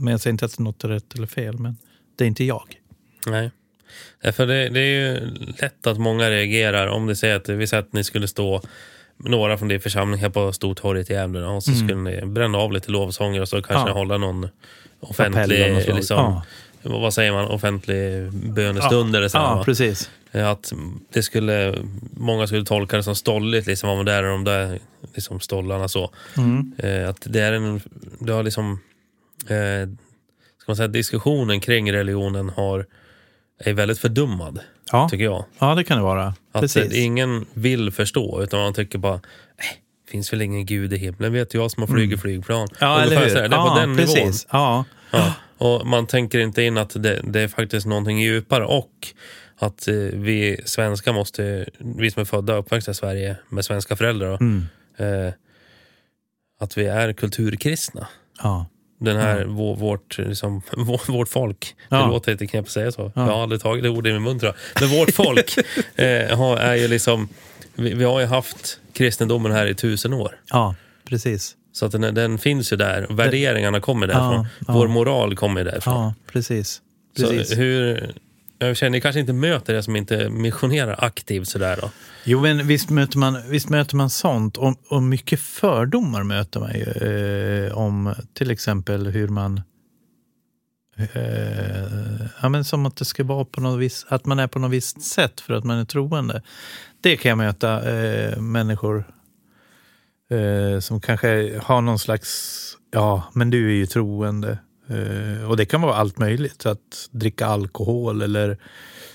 men 0.01 0.11
jag 0.11 0.21
säger 0.21 0.33
inte 0.33 0.45
att 0.45 0.59
något 0.59 0.85
är 0.85 0.89
rätt 0.89 1.15
eller 1.15 1.27
fel, 1.27 1.59
men 1.59 1.77
det 2.17 2.25
är 2.25 2.29
inte 2.29 2.45
jag. 2.45 2.81
Nej. 3.27 3.51
För 4.33 4.47
det, 4.47 4.69
det 4.69 4.81
är 4.81 5.11
ju 5.11 5.35
lätt 5.61 5.87
att 5.87 5.99
många 5.99 6.31
reagerar 6.31 6.87
om 6.87 7.07
det 7.07 7.17
säger 7.17 7.37
att 7.37 7.49
vi 7.49 7.67
säger 7.67 7.83
att 7.83 7.93
ni 7.93 8.05
skulle 8.05 8.29
stå 8.29 8.63
några 9.17 9.59
från 9.59 9.69
din 9.69 9.81
församling 9.81 10.21
här 10.21 10.31
på 10.31 10.53
Stortorget 10.53 11.11
i 11.11 11.13
Gävle 11.13 11.45
och 11.45 11.63
så 11.63 11.71
mm. 11.73 11.89
skulle 11.89 12.01
ni 12.01 12.27
bränna 12.27 12.59
av 12.59 12.73
lite 12.73 12.91
lovsånger 12.91 13.41
och 13.41 13.49
så 13.49 13.63
kanske 13.63 13.89
ja. 13.89 13.95
hålla 13.95 14.19
någon 14.19 14.49
offentlig, 15.01 15.95
liksom, 15.95 16.17
ja. 16.17 16.43
Vad 16.89 17.15
säger 17.15 17.33
man, 17.33 17.49
offentlig 17.49 18.33
bönestund 18.33 19.15
ja. 19.15 19.19
eller 19.19 19.29
så. 19.29 19.39
Ja, 19.39 19.63
precis. 19.65 20.11
Eh, 20.33 20.49
att 20.49 20.73
det 21.13 21.23
skulle, 21.23 21.75
många 22.17 22.47
skulle 22.47 22.65
tolka 22.65 22.97
det 22.97 23.03
som 23.03 23.15
stolligt, 23.15 23.67
liksom, 23.67 23.91
om 23.91 24.05
det 24.05 24.13
är 24.13 24.23
de 24.23 24.45
där 24.45 24.79
liksom, 25.15 25.41
stollarna. 25.41 25.89
Så. 25.89 26.11
Mm. 26.37 26.73
Eh, 26.79 27.09
att 27.09 27.19
det 27.21 27.41
är 27.41 27.53
en, 27.53 27.81
det 28.19 28.33
har 28.33 28.43
liksom, 28.43 28.81
eh, 29.43 29.89
ska 30.59 30.67
man 30.67 30.77
säga, 30.77 30.89
diskussionen 30.89 31.61
kring 31.61 31.93
religionen 31.93 32.49
har, 32.49 32.87
är 33.59 33.73
väldigt 33.73 33.99
fördummad. 33.99 34.61
Ja. 34.93 35.09
Tycker 35.09 35.25
jag. 35.25 35.45
Ja, 35.59 35.75
det 35.75 35.85
kan 35.85 35.97
det 35.97 36.05
vara. 36.05 36.35
Att 36.53 36.61
Precis. 36.61 36.93
ingen 36.93 37.47
vill 37.53 37.91
förstå, 37.91 38.43
utan 38.43 38.61
man 38.61 38.75
tycker 38.75 38.99
bara, 38.99 39.21
nej, 39.59 39.83
finns 40.11 40.33
väl 40.33 40.43
ingen 40.43 40.67
gud 40.67 40.93
i 40.93 40.97
himlen, 40.97 41.33
vet 41.33 41.55
jag 41.55 41.71
som 41.71 41.83
har 41.83 41.89
flugit 41.89 42.09
mm. 42.09 42.19
flygplan. 42.19 42.69
Ja, 42.81 43.01
eller 43.01 43.17
hur? 43.17 43.35
det 43.35 43.41
är 43.41 43.51
ja, 43.51 43.69
på 43.69 43.81
den 43.81 43.97
precis. 43.97 44.17
nivån. 44.17 44.33
Ja. 44.51 44.85
ja. 45.11 45.35
Och 45.59 45.87
man 45.87 46.07
tänker 46.07 46.39
inte 46.39 46.63
in 46.63 46.79
att 46.79 47.03
det, 47.03 47.21
det 47.25 47.41
är 47.41 47.49
faktiskt 47.49 47.87
någonting 47.87 48.21
djupare 48.21 48.65
och 48.65 48.91
att 49.59 49.89
eh, 49.89 49.95
vi 49.95 50.61
svenskar 50.65 51.13
måste, 51.13 51.67
vi 51.79 52.11
som 52.11 52.21
är 52.21 52.25
födda 52.25 52.53
och 52.53 52.59
uppväxta 52.59 52.91
i 52.91 52.95
Sverige 52.95 53.37
med 53.49 53.65
svenska 53.65 53.97
föräldrar, 53.97 54.39
mm. 54.41 54.67
eh, 54.97 55.33
att 56.61 56.79
vi 56.79 56.87
är 56.87 57.13
kulturkristna. 57.13 58.09
Ja. 58.43 58.67
Den 58.99 59.17
här, 59.17 59.41
ja. 59.41 59.47
vår, 59.49 59.77
vårt, 59.77 60.19
liksom, 60.19 60.63
vårt 61.09 61.29
folk, 61.29 61.77
ja. 61.89 61.97
det 61.97 62.09
låter 62.09 62.33
lite 62.33 62.47
knepigt 62.47 62.69
att 62.69 62.73
säga 62.73 62.93
så. 62.93 63.13
Ja. 63.15 63.27
Jag 63.27 63.33
har 63.35 63.43
aldrig 63.43 63.61
tagit 63.61 63.83
det 63.83 63.89
ordet 63.89 64.11
i 64.11 64.13
min 64.13 64.23
mun 64.23 64.39
tror 64.39 64.55
jag. 64.55 64.83
Men 64.89 64.99
vårt 64.99 65.15
folk 65.15 65.59
eh, 65.97 66.39
har, 66.39 66.57
är 66.57 66.75
ju 66.75 66.89
liksom, 66.89 67.29
vi, 67.75 67.95
vi, 67.95 68.05
har 68.05 68.21
ju 68.21 68.27
haft 68.27 68.81
kristendomen 68.93 69.53
här 69.53 69.67
i 69.67 69.75
tusen 69.75 70.13
år. 70.13 70.41
Ja, 70.51 70.75
precis. 71.05 71.57
Så 71.77 71.87
att 71.87 71.93
den, 71.93 72.15
den 72.15 72.39
finns 72.39 72.73
ju 72.73 72.77
där, 72.77 73.07
värderingarna 73.11 73.81
kommer 73.81 74.07
därifrån. 74.07 74.47
Vår 74.59 74.89
moral 74.89 75.37
kommer 75.37 75.65
därifrån. 75.65 75.95
Ja, 75.95 76.15
precis. 76.33 76.81
precis. 77.17 77.49
Så 77.49 77.55
hur, 77.55 78.13
jag 78.59 78.77
känner, 78.77 78.91
ni 78.91 79.01
kanske 79.01 79.21
inte 79.21 79.33
möter 79.33 79.75
det 79.75 79.83
som 79.83 79.97
inte 79.97 80.29
missionerar 80.29 81.05
aktivt 81.05 81.49
sådär 81.49 81.79
då? 81.81 81.91
Jo, 82.25 82.41
men 82.41 82.67
visst 82.67 82.91
möter 82.91 83.19
man, 83.19 83.43
visst 83.49 83.69
möter 83.69 83.97
man 83.97 84.11
sånt. 84.11 84.57
Och, 84.57 84.77
och 84.89 85.03
mycket 85.03 85.41
fördomar 85.41 86.23
möter 86.23 86.61
man 86.61 86.73
ju. 86.75 86.85
Eh, 86.85 87.79
om 87.79 88.15
till 88.35 88.51
exempel 88.51 89.07
hur 89.07 89.29
man... 89.29 89.61
Eh, 90.97 92.27
ja, 92.43 92.49
men 92.49 92.65
som 92.65 92.87
att 92.87 92.97
det 92.97 93.05
ska 93.05 93.25
vara 93.25 93.45
på 93.45 93.61
något 93.61 93.81
vis, 93.81 94.07
att 94.09 94.27
man 94.27 94.39
är 94.39 94.47
på 94.47 94.59
något 94.59 94.71
visst 94.71 95.03
sätt 95.03 95.41
för 95.41 95.55
att 95.55 95.65
man 95.65 95.79
är 95.79 95.85
troende. 95.85 96.43
Det 97.01 97.17
kan 97.17 97.29
jag 97.29 97.39
möta 97.39 97.91
eh, 97.91 98.39
människor 98.41 99.05
eh, 100.31 100.81
som 100.81 101.01
kanske 101.01 101.61
har 101.63 101.81
någon 101.81 101.99
slags... 101.99 102.63
Ja, 102.91 103.23
men 103.35 103.51
du 103.51 103.71
är 103.71 103.75
ju 103.75 103.87
troende. 103.87 104.59
Uh, 104.91 105.51
och 105.51 105.57
det 105.57 105.67
kan 105.67 105.81
vara 105.81 105.95
allt 105.95 106.19
möjligt. 106.19 106.67
Att 106.67 107.09
dricka 107.11 107.47
alkohol 107.47 108.23
eller 108.23 108.59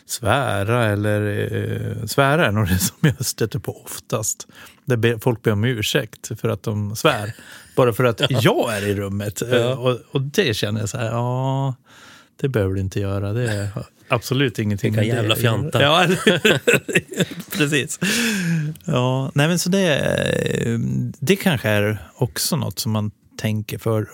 svära. 0.05 0.85
Eller, 0.85 1.21
uh, 1.21 2.05
svära 2.05 2.47
är 2.47 2.51
nog 2.51 2.67
det 2.67 2.77
som 2.79 2.97
jag 3.01 3.25
stöter 3.25 3.59
på 3.59 3.81
oftast. 3.83 4.47
Där 4.85 5.19
folk 5.19 5.41
ber 5.41 5.51
om 5.51 5.63
ursäkt 5.63 6.39
för 6.39 6.49
att 6.49 6.63
de 6.63 6.95
svär. 6.95 7.33
Bara 7.75 7.93
för 7.93 8.03
att 8.03 8.19
ja. 8.29 8.39
jag 8.41 8.77
är 8.77 8.87
i 8.87 8.95
rummet. 8.95 9.41
Ja. 9.51 9.57
Uh, 9.57 9.71
och, 9.71 9.99
och, 10.11 10.21
det 10.21 10.53
känner 10.53 10.79
jag 10.79 10.89
så 10.89 10.97
här, 10.97 11.05
ja, 11.05 11.75
det 12.35 12.47
behöver 12.47 12.73
du 12.73 12.79
inte 12.79 12.99
göra. 12.99 13.33
Det 13.33 13.69
absolut 14.11 14.59
ingenting. 14.59 14.93
Vilka 14.93 15.15
jävla 15.15 15.35
fjantar. 15.35 15.81
Ja, 15.81 16.07
precis. 17.57 17.99
Ja, 18.85 19.31
nej 19.35 19.47
men 19.47 19.59
så 19.59 19.69
det, 19.69 20.79
det 21.19 21.35
kanske 21.35 21.69
är 21.69 21.97
också 22.15 22.55
något 22.55 22.79
som 22.79 22.91
man 22.91 23.11
tänker 23.37 23.77
för, 23.77 24.07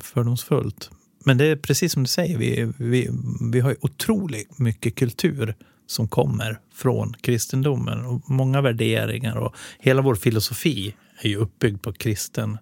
fördomsfullt. 0.00 0.90
Men 1.24 1.38
det 1.38 1.44
är 1.44 1.56
precis 1.56 1.92
som 1.92 2.02
du 2.02 2.08
säger, 2.08 2.38
vi, 2.38 2.72
vi, 2.76 3.10
vi 3.52 3.60
har 3.60 3.70
ju 3.70 3.76
otroligt 3.80 4.58
mycket 4.58 4.94
kultur 4.94 5.54
som 5.86 6.08
kommer 6.08 6.58
från 6.74 7.14
kristendomen 7.14 8.06
och 8.06 8.30
många 8.30 8.60
värderingar 8.60 9.36
och 9.36 9.54
hela 9.78 10.02
vår 10.02 10.14
filosofi 10.14 10.94
är 11.22 11.28
ju 11.28 11.36
uppbyggd 11.36 11.82
på 11.82 11.92
kristen, 11.92 12.58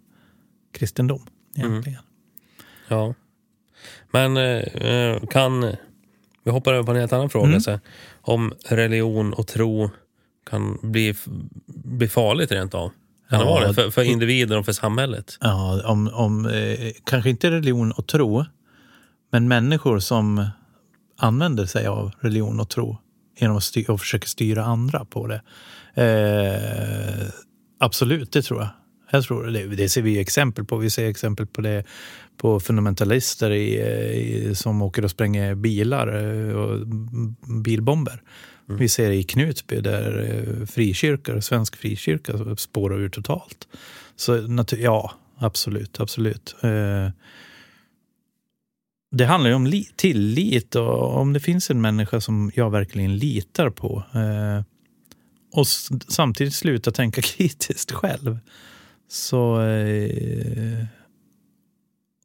kristendom 0.73 1.27
egentligen. 1.57 1.99
Mm. 1.99 2.05
Ja. 2.89 3.15
Men 4.11 4.37
eh, 4.37 5.27
kan, 5.31 5.77
vi 6.45 6.51
hoppar 6.51 6.73
över 6.73 6.83
på 6.83 6.91
en 6.91 6.97
helt 7.01 7.13
annan 7.13 7.31
fråga. 7.31 7.49
Mm. 7.49 7.61
Så, 7.61 7.79
om 8.21 8.53
religion 8.69 9.33
och 9.33 9.47
tro 9.47 9.91
kan 10.51 10.79
bli, 10.83 11.15
bli 11.67 12.09
farligt 12.09 12.53
rent 12.53 12.75
av? 12.75 12.91
Kan 13.31 13.39
det 13.39 13.45
Ja, 13.45 13.51
vara 13.51 13.69
det? 13.69 13.75
För, 13.75 13.91
för 13.91 14.03
individen 14.03 14.59
och 14.59 14.65
för 14.65 14.73
samhället? 14.73 15.39
Ja, 15.41 15.83
om, 15.85 16.09
om, 16.15 16.47
eh, 16.47 16.93
kanske 17.05 17.31
inte 17.31 17.51
religion 17.51 17.93
och 17.93 18.07
tro, 18.07 18.45
men 19.33 19.49
människor 19.49 19.99
som 19.99 20.47
använder 21.19 21.67
sig 21.67 21.87
av 21.87 22.13
religion 22.21 22.61
och 22.61 22.69
tro 22.69 22.99
genom 23.39 23.57
att 23.57 23.63
styr, 23.63 23.91
och 23.91 24.01
försöker 24.01 24.29
styra 24.29 24.65
andra 24.65 25.05
på 25.05 25.27
det. 25.27 25.43
Eh, 25.95 27.29
absolut, 27.81 28.33
det 28.33 28.43
tror 28.43 28.61
jag. 28.61 28.69
Jag 29.11 29.25
tror 29.25 29.47
det, 29.47 29.67
det 29.67 29.89
ser 29.89 30.03
vi 30.03 30.19
exempel 30.19 30.65
på. 30.65 30.77
Vi 30.77 30.91
ser 30.91 31.09
exempel 31.09 31.47
på 31.47 31.61
det 31.61 31.85
på 32.37 32.61
fundamentalister 32.61 33.51
i, 33.51 33.75
i, 33.75 34.55
som 34.55 34.83
åker 34.83 35.05
och 35.05 35.11
spränger 35.11 35.55
bilar 35.55 36.07
eh, 36.49 36.55
och 36.55 36.87
bilbomber. 37.65 38.23
Vi 38.67 38.89
ser 38.89 39.09
det 39.09 39.15
i 39.15 39.23
Knutby 39.23 39.81
där 39.81 40.31
eh, 40.31 40.67
frikyrkor, 40.67 41.41
svensk 41.41 41.77
frikyrka 41.77 42.57
spårar 42.57 43.01
ur 43.01 43.09
totalt. 43.09 43.69
Så 44.17 44.61
ja, 44.79 45.13
absolut, 45.39 46.01
absolut. 46.01 46.57
Eh, 46.63 47.09
det 49.17 49.25
handlar 49.25 49.51
ju 49.51 49.57
om 49.57 49.67
li- 49.67 49.89
tillit 49.97 50.75
och 50.75 51.17
om 51.17 51.33
det 51.33 51.41
finns 51.41 51.71
en 51.71 51.81
människa 51.81 52.21
som 52.21 52.53
jag 52.55 52.71
verkligen 52.71 53.17
litar 53.17 53.71
på 53.71 54.03
eh, 54.15 54.65
och 55.53 55.67
samtidigt 56.09 56.55
sluta 56.55 56.91
tänka 56.91 57.23
kritiskt 57.23 57.93
själv 57.93 58.39
så, 59.11 59.63
eh, 59.63 60.85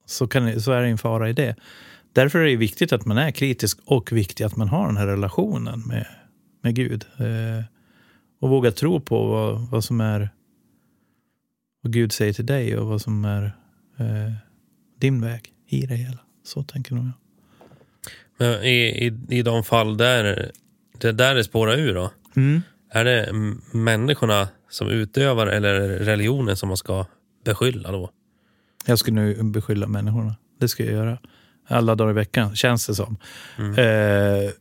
så, 0.05 0.27
kan, 0.27 0.61
så 0.61 0.71
är 0.71 0.81
det 0.81 0.87
en 0.87 0.97
fara 0.97 1.29
i 1.29 1.33
det. 1.33 1.55
Därför 2.13 2.39
är 2.39 2.45
det 2.45 2.55
viktigt 2.55 2.93
att 2.93 3.05
man 3.05 3.17
är 3.17 3.31
kritisk 3.31 3.79
och 3.85 4.11
viktigt 4.11 4.45
att 4.45 4.55
man 4.55 4.67
har 4.67 4.87
den 4.87 4.97
här 4.97 5.07
relationen 5.07 5.79
med, 5.79 6.07
med 6.61 6.75
Gud. 6.75 7.05
Eh, 7.17 7.63
och 8.39 8.49
våga 8.49 8.71
tro 8.71 8.99
på 8.99 9.27
vad, 9.27 9.69
vad 9.69 9.83
som 9.83 10.01
är 10.01 10.29
vad 11.81 11.93
Gud 11.93 12.11
säger 12.11 12.33
till 12.33 12.45
dig 12.45 12.77
och 12.77 12.87
vad 12.87 13.01
som 13.01 13.25
är 13.25 13.43
eh, 13.97 14.33
din 14.99 15.21
väg 15.21 15.53
i 15.67 15.85
det 15.85 15.95
hela. 15.95 16.19
Så 16.43 16.63
tänker 16.63 16.95
nog 16.95 17.05
jag. 17.05 17.13
Men 18.37 18.63
i, 18.63 19.07
i, 19.07 19.37
I 19.37 19.41
de 19.41 19.63
fall 19.63 19.97
där 19.97 20.51
det 20.97 21.11
där 21.11 21.35
det 21.35 21.43
spårar 21.43 21.77
ur 21.77 21.93
då? 21.93 22.11
Mm. 22.35 22.61
Är 22.89 23.05
det 23.05 23.29
människorna 23.71 24.47
som 24.75 24.87
utövar 24.87 25.47
eller 25.47 25.79
religionen 25.79 26.57
som 26.57 26.67
man 26.67 26.77
ska 26.77 27.05
beskylla 27.45 27.91
då? 27.91 28.09
Jag 28.85 28.99
ska 28.99 29.11
nu 29.11 29.43
beskylla 29.43 29.87
människorna. 29.87 30.35
Det 30.59 30.67
ska 30.67 30.83
jag 30.83 30.93
göra. 30.93 31.17
Alla 31.67 31.95
dagar 31.95 32.11
i 32.11 32.13
veckan, 32.13 32.55
känns 32.55 32.87
det 32.87 32.95
som. 32.95 33.17
Eh, 33.77 34.51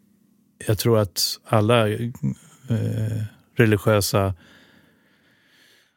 jag 0.66 0.78
tror 0.78 0.98
att 0.98 1.20
alla 1.44 1.88
eh, 1.88 1.98
religiösa 3.56 4.34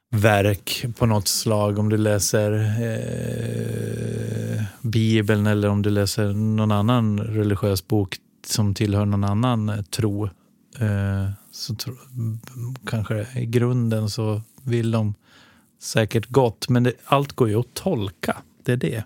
verk 0.09 0.85
på 0.97 1.05
något 1.05 1.27
slag, 1.27 1.79
om 1.79 1.89
du 1.89 1.97
läser 1.97 2.53
eh, 2.53 2.67
Bibeln 4.81 5.47
eller 5.47 5.69
om 5.69 5.81
du 5.81 5.89
läser 5.89 6.33
någon 6.33 6.71
annan 6.71 7.19
religiös 7.19 7.87
bok 7.87 8.17
som 8.47 8.73
tillhör 8.73 9.05
någon 9.05 9.23
annan 9.23 9.69
eh, 9.69 9.81
tro, 9.81 10.25
eh, 10.79 11.29
så 11.57 11.75
tro, 11.75 11.93
kanske 12.85 13.27
i 13.35 13.45
grunden 13.45 14.09
så 14.09 14.41
vill 14.63 14.91
de 14.91 15.13
säkert 15.79 16.27
gott, 16.27 16.69
men 16.69 16.83
det, 16.83 16.93
allt 17.05 17.33
går 17.33 17.49
ju 17.49 17.59
att 17.59 17.73
tolka. 17.73 18.37
Det 18.63 18.71
är 18.71 18.77
det. 18.77 19.03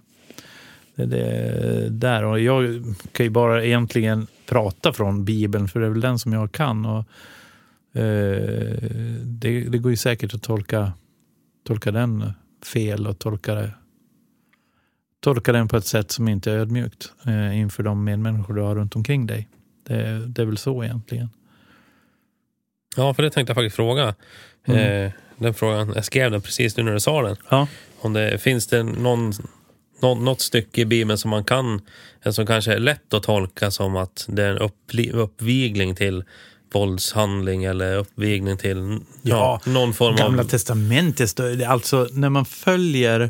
Det 0.96 1.04
är 1.04 1.08
det 1.08 1.90
där. 1.90 2.24
Och 2.24 2.40
jag 2.40 2.84
kan 3.12 3.26
ju 3.26 3.30
bara 3.30 3.66
egentligen 3.66 4.28
prata 4.46 4.94
från 4.94 5.26
Bibeln, 5.26 5.68
för 5.68 5.80
det 5.80 5.86
är 5.86 5.90
väl 5.90 6.02
den 6.02 6.20
som 6.20 6.34
jag 6.34 6.52
kan. 6.52 6.86
Och, 6.86 7.06
eh, 8.00 8.78
det, 9.24 9.62
det 9.70 9.78
går 9.78 9.92
ju 9.92 9.98
säkert 9.98 10.34
att 10.34 10.44
tolka, 10.44 10.94
tolka 11.68 11.92
den 11.92 12.34
fel 12.74 13.08
och 13.08 13.20
tolka, 13.20 13.56
det, 13.56 13.74
tolka 15.20 15.52
den 15.52 15.68
på 15.68 15.78
ett 15.78 15.86
sätt 15.86 16.12
som 16.12 16.28
inte 16.28 16.52
är 16.52 16.58
ödmjukt 16.58 17.14
eh, 17.26 17.60
inför 17.60 17.84
de 17.84 18.04
medmänniskor 18.04 18.54
du 18.54 18.62
har 18.62 18.76
runt 18.76 18.96
omkring 18.96 19.28
dig. 19.28 19.48
Det, 19.88 20.28
det 20.28 20.42
är 20.42 20.46
väl 20.46 20.58
så 20.58 20.84
egentligen. 20.84 21.30
Ja, 22.96 23.14
för 23.14 23.24
det 23.24 23.30
tänkte 23.30 23.52
jag 23.52 23.56
faktiskt 23.56 23.76
fråga. 23.76 24.08
Eh, 24.68 25.12
den 25.38 25.54
frågan, 25.54 25.92
jag 25.96 26.06
skrev 26.06 26.32
den 26.32 26.42
precis 26.42 26.78
nu 26.78 26.84
när 26.84 26.94
du 26.94 27.00
sa 27.00 27.22
den. 27.22 27.36
Ja. 27.50 27.68
Om 28.00 28.14
det, 28.14 28.38
finns 28.38 28.68
det 28.68 28.84
någon, 28.84 29.34
någon, 30.02 30.26
något 30.26 30.42
stycke 30.42 30.82
i 30.82 30.86
Bibeln 30.86 31.18
som 31.18 31.30
man 31.30 31.44
kan, 31.44 31.82
eh, 32.26 32.32
som 32.32 32.46
kanske 32.46 32.74
är 32.74 32.80
lätt 32.80 33.14
att 33.14 33.24
tolka 33.24 33.72
som 33.72 33.96
att 33.96 34.26
det 34.30 34.44
är 34.44 34.50
en 34.52 34.58
uppli, 34.58 35.12
uppvigling 35.12 35.96
till 35.96 36.24
våldshandling 36.74 37.64
eller 37.64 37.98
uppvigling 37.98 38.58
till 38.58 39.00
ja, 39.22 39.62
någon 39.66 39.94
form 39.94 40.16
Gamla 40.16 40.44
av... 40.44 40.48
testamentet, 40.48 41.30
står 41.30 41.44
det- 41.44 41.66
alltså 41.66 42.08
när 42.12 42.30
man 42.30 42.46
följer 42.46 43.30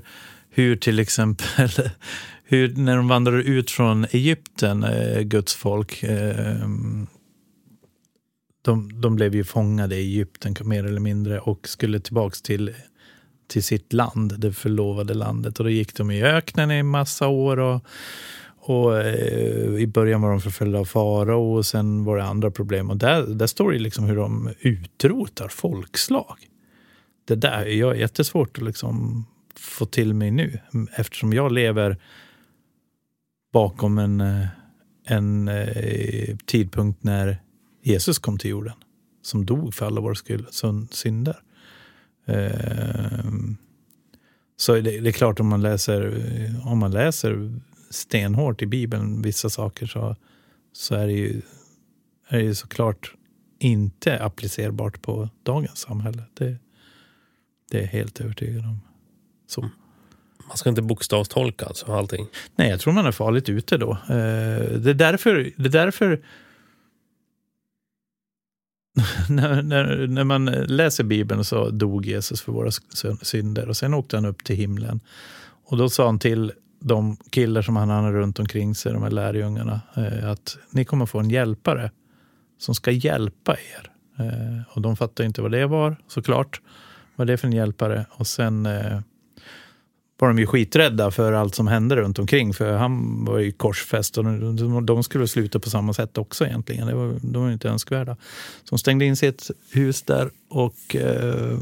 hur 0.50 0.76
till 0.76 1.00
exempel 1.00 1.70
hur, 2.44 2.76
när 2.76 2.96
de 2.96 3.08
vandrar 3.08 3.38
ut 3.40 3.72
från 3.72 4.06
Egypten, 4.12 4.84
eh, 4.84 5.22
Guds 5.22 5.56
folk, 5.56 6.04
eh, 6.04 6.56
de, 8.62 9.02
de 9.02 9.16
blev 9.16 9.36
ju 9.36 9.44
fångade 9.44 9.96
i 9.96 10.00
Egypten 10.00 10.56
mer 10.64 10.86
eller 10.86 11.00
mindre 11.00 11.40
och 11.40 11.68
skulle 11.68 12.00
tillbaks 12.00 12.42
till, 12.42 12.74
till 13.48 13.64
sitt 13.64 13.94
land, 13.94 14.40
det 14.40 14.54
förlovade 14.54 15.14
landet. 15.14 15.60
Och 15.60 15.64
då 15.64 15.70
gick 15.70 15.96
de 15.96 16.12
i 16.12 16.24
öknen 16.24 16.72
i 16.72 16.84
massa 16.84 17.28
år 17.28 17.60
och, 17.60 17.86
och 18.58 18.98
eh, 18.98 19.76
i 19.76 19.88
början 19.88 20.22
var 20.22 20.30
de 20.30 20.42
förföljda 20.42 20.80
av 20.80 20.86
farao 20.86 21.58
och 21.58 21.66
sen 21.66 22.04
var 22.04 22.18
det 22.18 22.24
andra 22.24 22.52
problem. 22.52 22.90
Och 22.90 22.98
där, 22.98 23.22
där 23.22 23.48
står 23.48 23.72
det 23.72 23.80
liksom 23.80 24.06
hur 24.06 24.16
de 24.16 24.50
utrotar 24.60 25.48
folkslag. 25.48 26.38
Det 27.26 27.36
där 27.36 27.66
jag 27.66 27.92
är 27.92 28.00
jättesvårt 28.00 28.58
att 28.58 28.64
liksom 28.64 29.26
få 29.56 29.86
till 29.86 30.14
mig 30.14 30.32
nu 30.32 30.60
eftersom 30.96 31.34
jag 31.34 31.52
lever 31.52 31.98
bakom 33.54 33.98
en, 33.98 34.22
eh, 34.22 34.46
en 35.06 35.48
eh, 35.48 36.36
tidpunkt 36.46 37.04
när 37.04 37.42
Jesus 37.82 38.20
kom 38.20 38.38
till 38.38 38.50
jorden 38.50 38.74
som 39.22 39.46
dog 39.46 39.74
för 39.74 39.86
alla 39.86 40.02
våra 40.02 40.16
synder. 40.92 41.40
Ehm, 42.26 43.58
så 44.58 44.76
det, 44.76 44.98
är 44.98 45.12
klart 45.12 45.40
om 45.40 45.48
man 45.48 45.62
läser, 45.62 46.22
om 46.66 46.80
man 46.80 46.92
läser 46.92 47.60
stenhårt 47.90 48.62
i 48.62 48.66
Bibeln 48.66 49.22
vissa 49.22 49.50
saker 49.50 49.86
så, 49.86 50.16
så 50.74 50.96
är 50.96 51.08
det 51.08 51.14
ju 51.14 51.42
är 52.32 52.38
det 52.38 52.44
ju 52.44 52.56
såklart 52.56 53.14
inte 53.60 54.24
applicerbart 54.24 55.02
på 55.02 55.30
dagens 55.44 55.80
samhälle. 55.80 56.24
Det, 56.34 56.58
det 57.72 57.78
är 57.78 57.82
jag 57.82 57.88
helt 57.88 58.22
övertygad 58.22 58.66
om. 58.66 58.82
Så. 59.48 59.62
Man 60.48 60.58
ska 60.58 60.70
inte 60.70 60.82
bokstavstolka 60.82 61.66
alltså 61.66 61.94
allting. 61.94 62.28
Nej, 62.56 62.70
jag 62.70 62.80
tror 62.80 62.94
man 62.94 63.06
är 63.06 63.12
farligt 63.12 63.50
ute 63.50 63.78
då. 63.78 63.92
Eh, 63.92 64.80
det 64.80 64.90
är 64.90 64.94
därför, 64.94 65.52
det 65.56 65.66
är 65.66 65.72
därför 65.72 66.22
när, 69.30 69.62
när, 69.62 70.08
när 70.08 70.24
man 70.24 70.46
läser 70.46 71.04
Bibeln 71.04 71.44
så 71.44 71.70
dog 71.70 72.06
Jesus 72.06 72.42
för 72.42 72.52
våra 72.52 72.72
synder 73.22 73.70
och 73.70 73.78
sen 73.78 73.94
åkte 73.94 74.18
han 74.18 74.26
upp 74.26 74.44
till 74.44 74.56
himlen. 74.56 75.00
Och 75.66 75.78
då 75.78 75.90
sa 75.90 76.06
han 76.06 76.20
till 76.20 76.52
de 76.80 77.18
killar 77.30 77.62
som 77.62 77.76
han 77.76 77.90
hade 77.90 78.12
runt 78.12 78.40
omkring 78.40 78.76
sig, 78.76 78.94
de 78.94 79.04
här 79.04 79.12
lärjungarna, 79.12 79.82
eh, 79.96 80.30
att 80.30 80.58
ni 80.70 80.86
kommer 80.86 81.06
få 81.06 81.20
en 81.20 81.30
hjälpare 81.30 81.92
som 82.58 82.76
ska 82.76 82.92
hjälpa 82.92 83.54
er. 83.54 83.92
Eh, 84.26 84.62
och 84.70 84.82
de 84.82 84.96
fattade 84.96 85.28
inte 85.28 85.42
vad 85.42 85.52
det 85.52 85.66
var, 85.66 85.96
såklart. 86.08 86.62
Vad 87.16 87.28
det 87.28 87.34
är 87.34 87.38
för 87.38 87.48
en 87.48 87.54
hjälpare. 87.54 88.06
Och 88.12 88.28
sen 88.28 88.66
eh, 88.66 89.00
var 90.22 90.28
de 90.28 90.40
ju 90.40 90.46
skiträdda 90.46 91.12
för 91.12 91.34
allt 91.34 91.56
som 91.56 91.68
hände 91.68 91.96
runt 91.96 92.20
omkring. 92.20 92.54
För 92.54 92.74
han 92.74 93.26
var 93.26 93.40
ju 93.40 93.52
korsfäst 93.52 94.18
och 94.18 94.24
de, 94.24 94.86
de 94.86 95.04
skulle 95.04 95.28
sluta 95.28 95.60
på 95.60 95.70
samma 95.70 95.94
sätt 95.94 96.18
också 96.18 96.46
egentligen. 96.46 96.88
Det 96.88 96.96
var, 96.96 97.16
de 97.22 97.44
var 97.44 97.52
inte 97.52 97.70
önskvärda. 97.70 98.16
Så 98.64 98.70
de 98.70 98.80
stängde 98.80 99.06
in 99.06 99.16
sitt 99.16 99.52
hus 99.72 100.02
där 100.02 100.30
och 100.50 100.96
eh, 100.96 101.58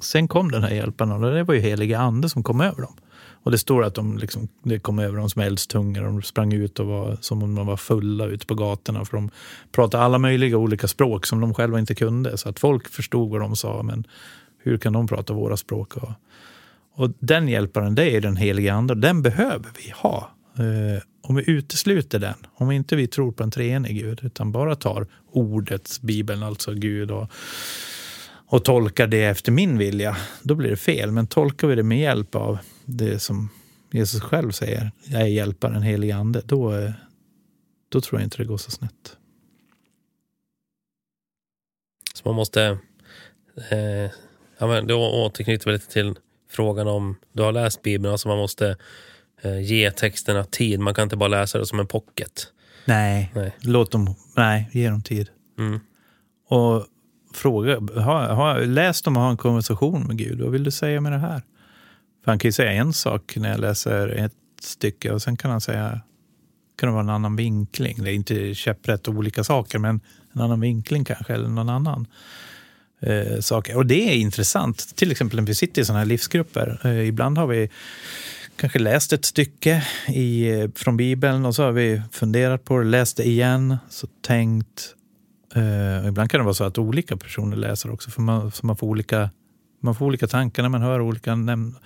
sen 0.00 0.28
kom 0.28 0.50
den 0.50 0.62
här 0.62 0.70
hjälparen 0.70 1.12
och 1.12 1.32
det 1.32 1.44
var 1.44 1.54
ju 1.54 1.60
heliga 1.60 1.98
ande 1.98 2.28
som 2.28 2.42
kom 2.42 2.60
över 2.60 2.82
dem. 2.82 2.96
Och 3.42 3.50
det 3.50 3.58
står 3.58 3.84
att 3.84 3.94
de 3.94 4.18
liksom, 4.18 4.48
det 4.62 4.78
kom 4.78 4.98
över 4.98 5.18
dem 5.18 5.30
som 5.30 5.42
eldstungor. 5.42 6.02
De 6.02 6.22
sprang 6.22 6.52
ut 6.52 6.80
och 6.80 6.86
var 6.86 7.16
som 7.20 7.42
om 7.42 7.54
de 7.54 7.66
var 7.66 7.76
fulla 7.76 8.26
ute 8.26 8.46
på 8.46 8.54
gatorna. 8.54 9.04
För 9.04 9.16
de 9.16 9.30
pratade 9.72 10.04
alla 10.04 10.18
möjliga 10.18 10.56
olika 10.56 10.88
språk 10.88 11.26
som 11.26 11.40
de 11.40 11.54
själva 11.54 11.78
inte 11.78 11.94
kunde. 11.94 12.38
Så 12.38 12.48
att 12.48 12.58
folk 12.58 12.88
förstod 12.88 13.30
vad 13.30 13.40
de 13.40 13.56
sa. 13.56 13.82
Men 13.82 14.06
hur 14.58 14.78
kan 14.78 14.92
de 14.92 15.06
prata 15.06 15.32
våra 15.32 15.56
språk? 15.56 15.96
Och, 15.96 16.10
och 16.98 17.10
den 17.18 17.48
hjälparen, 17.48 17.94
det 17.94 18.10
är 18.10 18.20
den 18.20 18.36
heliga 18.36 18.74
ande. 18.74 18.94
Den 18.94 19.22
behöver 19.22 19.70
vi 19.84 19.90
ha. 19.90 20.30
Eh, 20.58 21.02
om 21.22 21.36
vi 21.36 21.50
utesluter 21.50 22.18
den, 22.18 22.34
om 22.54 22.70
inte 22.70 22.96
vi 22.96 23.06
tror 23.06 23.32
på 23.32 23.42
en 23.42 23.50
treenig 23.50 23.96
Gud, 23.96 24.20
utan 24.22 24.52
bara 24.52 24.76
tar 24.76 25.06
ordet, 25.32 26.00
Bibeln, 26.00 26.42
alltså 26.42 26.74
Gud 26.74 27.10
och, 27.10 27.30
och 28.46 28.64
tolkar 28.64 29.06
det 29.06 29.24
efter 29.24 29.52
min 29.52 29.78
vilja, 29.78 30.16
då 30.42 30.54
blir 30.54 30.70
det 30.70 30.76
fel. 30.76 31.12
Men 31.12 31.26
tolkar 31.26 31.68
vi 31.68 31.74
det 31.74 31.82
med 31.82 32.00
hjälp 32.00 32.34
av 32.34 32.58
det 32.84 33.18
som 33.18 33.48
Jesus 33.92 34.22
själv 34.22 34.50
säger, 34.50 34.90
jag 35.04 35.22
är 35.22 35.26
hjälparen, 35.26 35.82
helig 35.82 36.10
ande, 36.10 36.42
då, 36.44 36.74
eh, 36.74 36.90
då 37.88 38.00
tror 38.00 38.20
jag 38.20 38.26
inte 38.26 38.36
det 38.36 38.44
går 38.44 38.58
så 38.58 38.70
snett. 38.70 39.16
Så 42.14 42.22
man 42.24 42.34
måste 42.34 42.62
eh, 43.70 44.10
Ja, 44.58 44.66
men 44.66 44.86
då 44.86 45.24
återknyter 45.26 45.66
vi 45.66 45.72
lite 45.72 45.92
till 45.92 46.14
frågan 46.50 46.88
om 46.88 47.16
du 47.32 47.42
har 47.42 47.52
läst 47.52 47.82
Bibeln. 47.82 48.12
Alltså 48.12 48.28
man 48.28 48.38
måste 48.38 48.76
eh, 49.42 49.60
ge 49.60 49.90
texterna 49.90 50.44
tid. 50.44 50.80
Man 50.80 50.94
kan 50.94 51.02
inte 51.02 51.16
bara 51.16 51.28
läsa 51.28 51.58
det 51.58 51.66
som 51.66 51.80
en 51.80 51.86
pocket. 51.86 52.52
Nej, 52.84 53.32
Nej. 53.34 53.56
låt 53.60 53.90
dem, 53.90 54.14
nej, 54.36 54.70
ge 54.72 54.90
dem 54.90 55.02
tid. 55.02 55.28
Mm. 55.58 55.80
Och 56.48 56.86
fråga, 57.34 57.80
har, 58.02 58.28
har 58.28 58.60
läst 58.60 59.04
dem 59.04 59.16
och 59.16 59.22
ha 59.22 59.30
en 59.30 59.36
konversation 59.36 60.06
med 60.06 60.18
Gud. 60.18 60.40
Vad 60.40 60.52
vill 60.52 60.64
du 60.64 60.70
säga 60.70 61.00
med 61.00 61.12
det 61.12 61.18
här? 61.18 61.42
För 62.24 62.32
han 62.32 62.38
kan 62.38 62.48
ju 62.48 62.52
säga 62.52 62.72
en 62.72 62.92
sak 62.92 63.36
när 63.36 63.50
jag 63.50 63.60
läser 63.60 64.08
ett 64.08 64.32
stycke 64.60 65.12
och 65.12 65.22
sen 65.22 65.36
kan 65.36 65.50
han 65.50 65.60
säga 65.60 66.00
kan 66.78 66.88
det 66.88 66.92
vara 66.92 67.02
en 67.02 67.10
annan 67.10 67.36
vinkling. 67.36 68.02
Det 68.02 68.10
är 68.10 68.14
inte 68.14 68.54
käpprätt 68.54 69.08
olika 69.08 69.44
saker, 69.44 69.78
men 69.78 70.00
en 70.32 70.40
annan 70.40 70.60
vinkling 70.60 71.04
kanske, 71.04 71.34
eller 71.34 71.48
någon 71.48 71.68
annan 71.68 72.06
eh, 73.00 73.40
saker. 73.40 73.76
Och 73.76 73.86
det 73.86 74.12
är 74.12 74.16
intressant. 74.16 74.96
Till 74.96 75.10
exempel 75.10 75.38
när 75.38 75.46
vi 75.46 75.54
sitter 75.54 75.82
i 75.82 75.84
sådana 75.84 75.98
här 75.98 76.06
livsgrupper. 76.06 76.80
Eh, 76.84 77.08
ibland 77.08 77.38
har 77.38 77.46
vi 77.46 77.70
kanske 78.56 78.78
läst 78.78 79.12
ett 79.12 79.24
stycke 79.24 79.84
i, 80.08 80.50
eh, 80.50 80.70
från 80.74 80.96
Bibeln 80.96 81.46
och 81.46 81.54
så 81.54 81.62
har 81.62 81.72
vi 81.72 82.02
funderat 82.12 82.64
på 82.64 82.78
det, 82.78 82.84
läst 82.84 83.16
det 83.16 83.26
igen, 83.26 83.76
så 83.88 84.06
tänkt. 84.06 84.94
Eh, 85.54 86.08
ibland 86.08 86.30
kan 86.30 86.40
det 86.40 86.44
vara 86.44 86.54
så 86.54 86.64
att 86.64 86.78
olika 86.78 87.16
personer 87.16 87.56
läser 87.56 87.90
också, 87.90 88.10
för 88.10 88.22
man, 88.22 88.50
så 88.50 88.66
man 88.66 88.76
får 88.76 88.86
olika 88.86 89.30
man 89.80 89.94
får 89.94 90.06
olika 90.06 90.26
tankar 90.26 90.62
när 90.62 90.68
man 90.68 90.82
hör 90.82 91.00
olika 91.00 91.34
nämn. 91.34 91.76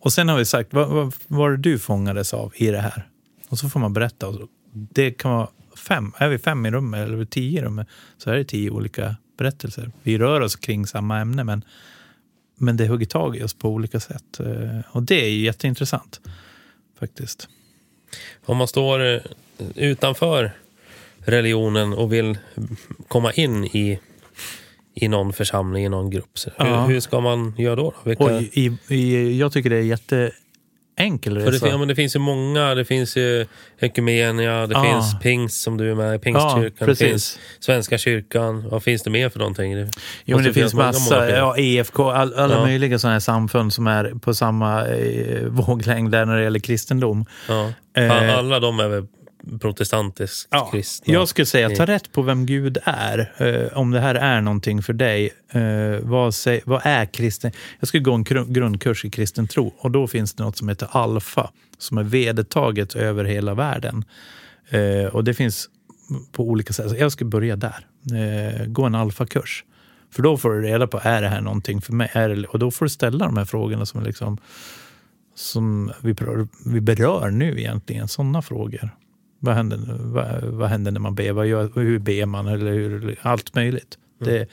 Och 0.00 0.12
sen 0.12 0.28
har 0.28 0.38
vi 0.38 0.44
sagt, 0.44 0.72
vad, 0.72 0.88
vad 0.88 1.14
var 1.26 1.50
det 1.50 1.56
du 1.56 1.78
fångades 1.78 2.34
av 2.34 2.52
i 2.56 2.66
det 2.66 2.80
här? 2.80 3.08
Och 3.48 3.58
så 3.58 3.68
får 3.68 3.80
man 3.80 3.92
berätta. 3.92 4.26
Det 4.72 5.10
kan 5.10 5.30
vara 5.30 5.48
fem, 5.88 6.12
är 6.16 6.28
vi 6.28 6.38
fem 6.38 6.66
i 6.66 6.70
rummet 6.70 7.08
eller 7.08 7.24
tio 7.24 7.60
i 7.60 7.64
rummet 7.64 7.88
så 8.18 8.30
är 8.30 8.34
det 8.34 8.44
tio 8.44 8.70
olika 8.70 9.16
berättelser. 9.42 9.90
Vi 10.02 10.18
rör 10.18 10.40
oss 10.40 10.56
kring 10.56 10.86
samma 10.86 11.18
ämne 11.20 11.44
men, 11.44 11.64
men 12.58 12.76
det 12.76 12.86
hugger 12.88 13.06
tag 13.06 13.36
i 13.36 13.42
oss 13.42 13.54
på 13.54 13.68
olika 13.68 14.00
sätt. 14.00 14.40
Eh, 14.40 14.80
Och 14.92 15.02
det 15.02 15.24
är 15.24 15.28
ju 15.28 15.44
jätteintressant 15.44 16.20
faktiskt. 17.00 17.48
Om 18.44 18.56
man 18.56 18.68
står 18.68 19.14
eh, 19.14 19.20
utanför 19.74 20.52
religionen 21.18 21.92
och 21.92 22.12
vill 22.12 22.38
komma 23.08 23.32
in 23.32 23.64
i, 23.64 23.98
i 24.94 25.08
någon 25.08 25.32
församling, 25.32 25.84
i 25.84 25.88
någon 25.88 26.10
grupp. 26.10 26.38
Hur, 26.56 26.66
Ja. 26.66 26.84
hur 26.86 27.00
ska 27.00 27.20
man 27.20 27.54
göra 27.58 27.76
då? 27.76 27.82
då? 27.82 28.08
Vilka, 28.08 28.24
Och 28.24 28.42
i, 28.42 28.78
i, 28.88 29.38
jag 29.38 29.52
tycker 29.52 29.70
det 29.70 29.76
är 29.76 29.82
jätteenkel 31.02 31.34
för 31.34 31.40
det, 31.46 31.50
resa. 31.56 31.64
fin- 31.64 31.72
ja, 31.72 31.78
men 31.78 31.88
det 31.88 31.94
finns 31.94 32.16
ju 32.16 32.20
många. 32.20 32.74
Det 32.74 32.84
finns 32.84 33.16
ju 33.16 33.46
Ekumenia, 33.80 34.66
det 34.66 34.74
Ja. 34.74 34.82
finns 34.82 35.20
pingst 35.22 35.60
som 35.62 35.76
du 35.76 35.90
är 35.90 35.94
med 35.94 36.14
i, 36.14 36.18
Pingstkyrkan. 36.18 36.62
det 36.78 36.84
precis. 36.86 37.08
finns 37.08 37.38
Svenska 37.60 37.98
kyrkan. 37.98 38.68
Vad 38.68 38.82
finns 38.82 39.02
det 39.02 39.10
mer 39.10 39.28
för 39.28 39.38
någonting? 39.38 39.74
Det 39.76 39.90
Jo, 40.24 40.36
men 40.36 40.46
det 40.46 40.52
finns 40.52 40.74
massa, 40.74 41.14
många 41.20 41.30
ja, 41.30 41.56
EFK, 41.56 42.00
all, 42.10 42.34
alla 42.34 42.54
Ja. 42.54 42.62
möjliga 42.62 42.98
sådana 42.98 43.12
här 43.14 43.20
samfund 43.20 43.72
som 43.72 43.86
är 43.86 44.04
på 44.20 44.34
samma 44.34 44.86
eh, 44.86 45.42
våglängd 45.46 46.10
där 46.12 46.26
när 46.26 46.36
det 46.36 46.42
gäller 46.42 46.60
kristendom. 46.60 47.24
Ja. 47.48 47.72
Eh, 47.96 48.38
Alla 48.38 48.60
de 48.60 48.80
är 48.80 48.88
väl 48.88 49.06
protestantiskt 49.60 50.48
Ja, 50.50 50.68
kristna? 50.72 51.12
jag 51.14 51.28
skulle 51.28 51.46
säga, 51.46 51.70
ta 51.70 51.86
rätt 51.86 52.12
på 52.12 52.22
vem 52.22 52.46
Gud 52.46 52.78
är. 52.84 53.32
Eh, 53.36 53.78
om 53.78 53.90
det 53.90 54.00
här 54.00 54.14
är 54.14 54.40
någonting 54.40 54.82
för 54.82 54.92
dig. 54.92 55.30
Eh, 55.52 55.62
vad, 56.02 56.34
säg, 56.34 56.60
vad 56.64 56.80
är 56.84 57.04
kristen? 57.06 57.52
Jag 57.80 57.88
skulle 57.88 58.02
gå 58.02 58.12
en 58.12 58.24
gru- 58.24 58.52
grundkurs 58.52 59.04
i 59.04 59.10
kristen 59.10 59.48
tro 59.48 59.74
och 59.78 59.90
då 59.90 60.06
finns 60.06 60.34
det 60.34 60.44
något 60.44 60.56
som 60.56 60.68
heter 60.68 60.88
alfa 60.90 61.50
som 61.78 61.98
är 61.98 62.02
vedertaget 62.02 62.94
över 62.94 63.24
hela 63.24 63.54
världen. 63.54 64.04
Eh, 64.68 65.04
och 65.14 65.24
det 65.24 65.34
finns 65.34 65.68
på 66.32 66.42
olika 66.48 66.72
sätt. 66.72 66.98
Jag 66.98 67.12
ska 67.12 67.24
börja 67.24 67.56
där. 67.56 67.86
Eh, 68.12 68.66
gå 68.66 68.84
en 68.84 68.94
alfakurs. 68.94 69.64
För 70.14 70.22
då 70.22 70.36
får 70.36 70.50
du 70.52 70.62
reda 70.62 70.86
på, 70.86 71.00
är 71.02 71.22
det 71.22 71.28
här 71.28 71.40
någonting 71.40 71.80
för 71.80 71.92
mig? 71.92 72.10
Det, 72.14 72.44
och 72.46 72.58
då 72.58 72.70
får 72.70 72.84
du 72.84 72.88
ställa 72.90 73.24
de 73.24 73.36
här 73.36 73.44
frågorna 73.44 73.86
som, 73.86 74.02
liksom, 74.02 74.38
som 75.34 75.92
vi, 76.02 76.14
vi 76.66 76.80
berör 76.80 77.30
nu 77.30 77.58
egentligen. 77.60 78.08
Sådana 78.08 78.42
frågor. 78.42 78.90
Vad 79.44 79.54
händer, 79.54 79.78
vad, 79.98 80.44
vad 80.44 80.68
händer 80.68 80.92
när 80.92 81.00
man 81.00 81.14
ber? 81.14 81.32
Vad 81.32 81.46
gör, 81.46 81.70
hur 81.74 81.98
ber 81.98 82.26
man? 82.26 82.46
Eller 82.46 82.72
hur, 82.72 83.18
allt 83.22 83.54
möjligt. 83.54 83.98
Det, 84.18 84.48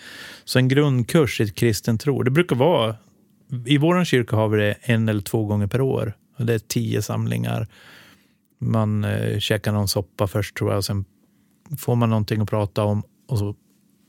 så 0.46 0.60
en 0.60 0.68
grundkurs 0.68 1.42
i 1.42 1.44
ett 1.44 1.56
kristen 1.56 1.98
tro. 1.98 2.24
Det 2.24 2.32
brukar 2.32 2.56
vara, 2.56 2.96
i 3.66 3.78
vår 3.78 4.04
kyrka 4.04 4.36
har 4.36 4.48
vi 4.48 4.58
det 4.58 4.76
en 4.82 5.10
eller 5.10 5.22
två 5.22 5.46
gånger 5.46 5.68
per 5.68 5.82
år. 5.82 6.14
Och 6.38 6.46
det 6.46 6.54
är 6.54 6.60
tio 6.60 7.02
samlingar. 7.02 7.68
Man 8.60 9.04
eh, 9.04 9.40
käkar 9.40 9.72
någon 9.72 9.88
soppa 9.88 10.28
först 10.28 10.58
tror 10.58 10.70
jag. 10.70 10.78
Och 10.78 10.86
sen 10.86 11.06
får 11.78 11.96
man 11.96 12.10
någonting 12.10 12.42
att 12.42 12.50
prata 12.50 12.84
om. 12.84 13.04
Och 13.28 13.38
så 13.38 13.56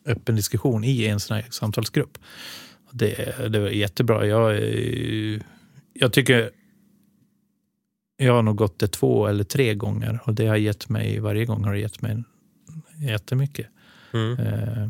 öppen 0.06 0.36
diskussion 0.36 0.84
i 0.84 1.06
en 1.06 1.20
sån 1.20 1.36
här 1.36 1.46
samtalsgrupp. 1.50 2.18
Det, 2.90 3.14
det 3.48 3.58
är 3.58 3.68
jättebra. 3.68 4.26
Jag, 4.26 4.56
eh, 4.56 5.40
jag 5.92 6.12
tycker 6.12 6.50
jag 8.20 8.32
har 8.34 8.42
nog 8.42 8.56
gått 8.56 8.78
det 8.78 8.88
två 8.88 9.26
eller 9.26 9.44
tre 9.44 9.74
gånger 9.74 10.20
och 10.24 10.34
det 10.34 10.46
har 10.46 10.56
gett 10.56 10.88
mig, 10.88 11.20
varje 11.20 11.44
gång 11.44 11.64
har 11.64 11.72
det 11.72 11.80
gett 11.80 12.02
mig 12.02 12.24
jättemycket. 13.00 13.66
Mm. 14.12 14.38
Eh, 14.38 14.88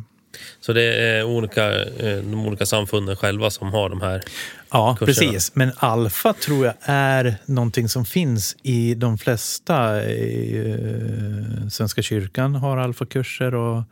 Så 0.60 0.72
det 0.72 0.82
är 0.82 1.24
olika, 1.24 1.84
eh, 1.84 2.16
de 2.22 2.46
olika 2.46 2.66
samfunden 2.66 3.16
själva 3.16 3.50
som 3.50 3.72
har 3.72 3.88
de 3.88 4.00
här. 4.00 4.22
Ja, 4.70 4.96
kurserna. 4.98 5.30
precis. 5.30 5.54
Men 5.54 5.72
alfa 5.76 6.32
tror 6.32 6.64
jag 6.66 6.74
är 6.82 7.34
någonting 7.46 7.88
som 7.88 8.04
finns 8.04 8.56
i 8.62 8.94
de 8.94 9.18
flesta. 9.18 10.02
Eh, 10.02 11.68
Svenska 11.70 12.02
kyrkan 12.02 12.54
har 12.54 12.76
alfakurser 12.76 13.54
och 13.54 13.82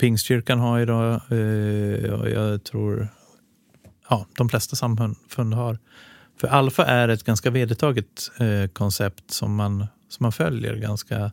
Pingstkyrkan 0.00 0.58
har 0.58 0.80
idag. 0.80 1.12
Eh, 1.14 2.12
och 2.12 2.30
jag 2.30 2.64
tror 2.64 3.08
ja, 4.10 4.26
de 4.36 4.48
flesta 4.48 4.76
samfund 4.76 5.54
har. 5.54 5.78
För 6.40 6.48
alfa 6.48 6.86
är 6.86 7.08
ett 7.08 7.24
ganska 7.24 7.50
vedertaget 7.50 8.30
eh, 8.38 8.68
koncept 8.72 9.30
som 9.30 9.54
man, 9.54 9.86
som 10.08 10.24
man 10.24 10.32
följer 10.32 10.76
ganska 10.76 11.32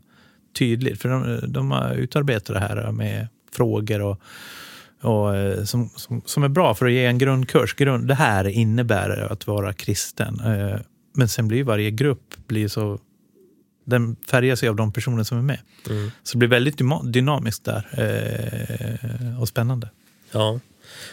tydligt. 0.58 1.02
För 1.02 1.10
de, 1.10 1.54
de 1.54 1.72
har 1.72 1.94
utarbetat 1.94 2.54
det 2.54 2.60
här 2.60 2.92
med 2.92 3.28
frågor 3.52 4.02
och 4.02 4.22
och, 5.02 5.36
eh, 5.36 5.64
som, 5.64 5.90
som, 5.96 6.22
som 6.26 6.44
är 6.44 6.48
bra 6.48 6.76
för 6.76 6.86
att 6.86 6.92
ge 6.92 7.06
en 7.06 7.18
grundkurs. 7.18 7.74
Grund, 7.74 8.08
det 8.08 8.16
här 8.16 8.48
innebär 8.48 9.32
att 9.32 9.48
vara 9.48 9.74
kristen. 9.74 10.40
Eh, 10.40 10.80
Men 11.14 11.30
sen 11.30 11.48
blir 11.48 11.64
varje 11.64 11.92
grupp 11.92 12.36
blir 12.48 12.68
så... 12.68 13.00
Den 13.86 14.16
färgas 14.30 14.64
ju 14.64 14.70
av 14.70 14.76
de 14.76 14.94
personer 14.94 15.24
som 15.24 15.38
är 15.38 15.42
med. 15.42 15.60
Så 16.24 16.32
det 16.32 16.38
blir 16.38 16.50
väldigt 16.50 16.82
dynamiskt 17.04 17.66
där 17.66 17.88
eh, 17.98 19.42
och 19.42 19.48
spännande. 19.48 19.90
Ja. 20.32 20.60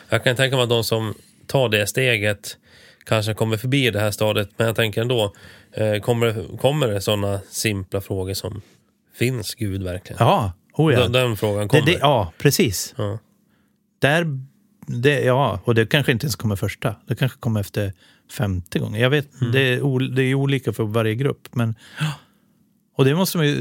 Jag 0.08 0.24
kan 0.24 0.36
tänka 0.36 0.56
mig 0.56 0.62
att 0.62 0.68
de 0.68 0.84
som 0.84 1.14
tar 1.46 1.68
det 1.68 1.86
steget 1.86 2.56
kanske 3.04 3.34
kommer 3.34 3.56
förbi 3.56 3.90
det 3.90 4.00
här 4.00 4.10
stadiet. 4.10 4.50
Men 4.56 4.66
jag 4.66 4.76
tänker 4.76 5.00
ändå, 5.00 5.34
eh, 5.72 6.00
kommer, 6.00 6.56
kommer 6.56 6.88
det 6.88 7.00
sådana 7.00 7.40
simpla 7.50 8.00
frågor 8.00 8.34
som 8.34 8.62
Finns 9.14 9.54
Gud 9.54 9.82
verkligen? 9.82 10.16
Ja, 10.20 10.52
oh 10.74 10.92
ja. 10.92 11.00
Den, 11.00 11.12
den 11.12 11.36
frågan 11.36 11.62
det, 11.62 11.68
kommer. 11.68 11.86
det, 11.86 11.98
ja 12.00 12.32
precis. 12.38 12.94
Ja. 12.98 13.18
Där, 13.98 14.26
det, 14.86 15.20
ja, 15.20 15.60
och 15.64 15.74
det 15.74 15.86
kanske 15.86 16.12
inte 16.12 16.24
ens 16.26 16.36
kommer 16.36 16.56
första. 16.56 16.96
Det 17.06 17.14
kanske 17.14 17.38
kommer 17.38 17.60
efter 17.60 17.92
femte 18.36 18.78
gången. 18.78 19.00
Jag 19.00 19.10
vet, 19.10 19.28
det, 19.52 19.60
är, 19.60 19.80
ol- 19.80 20.14
det 20.14 20.22
är 20.22 20.34
olika 20.34 20.72
för 20.72 20.84
varje 20.84 21.14
grupp. 21.14 21.48
Men, 21.52 21.74
och 22.96 23.04
det 23.04 23.14
måste 23.14 23.36
man 23.38 23.46
ju, 23.46 23.56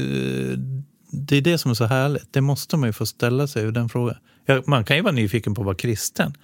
det 1.12 1.36
är 1.36 1.40
det 1.40 1.58
som 1.58 1.70
är 1.70 1.74
så 1.74 1.84
härligt. 1.84 2.32
Det 2.32 2.40
måste 2.40 2.76
man 2.76 2.88
ju 2.88 2.92
få 2.92 3.06
ställa 3.06 3.46
sig, 3.46 3.72
den 3.72 3.88
frågan. 3.88 4.16
Ja, 4.46 4.62
man 4.66 4.84
kan 4.84 4.96
ju 4.96 5.02
vara 5.02 5.12
nyfiken 5.12 5.54
på 5.54 5.62
att 5.62 5.66
vara 5.66 5.76
kristen. 5.76 6.34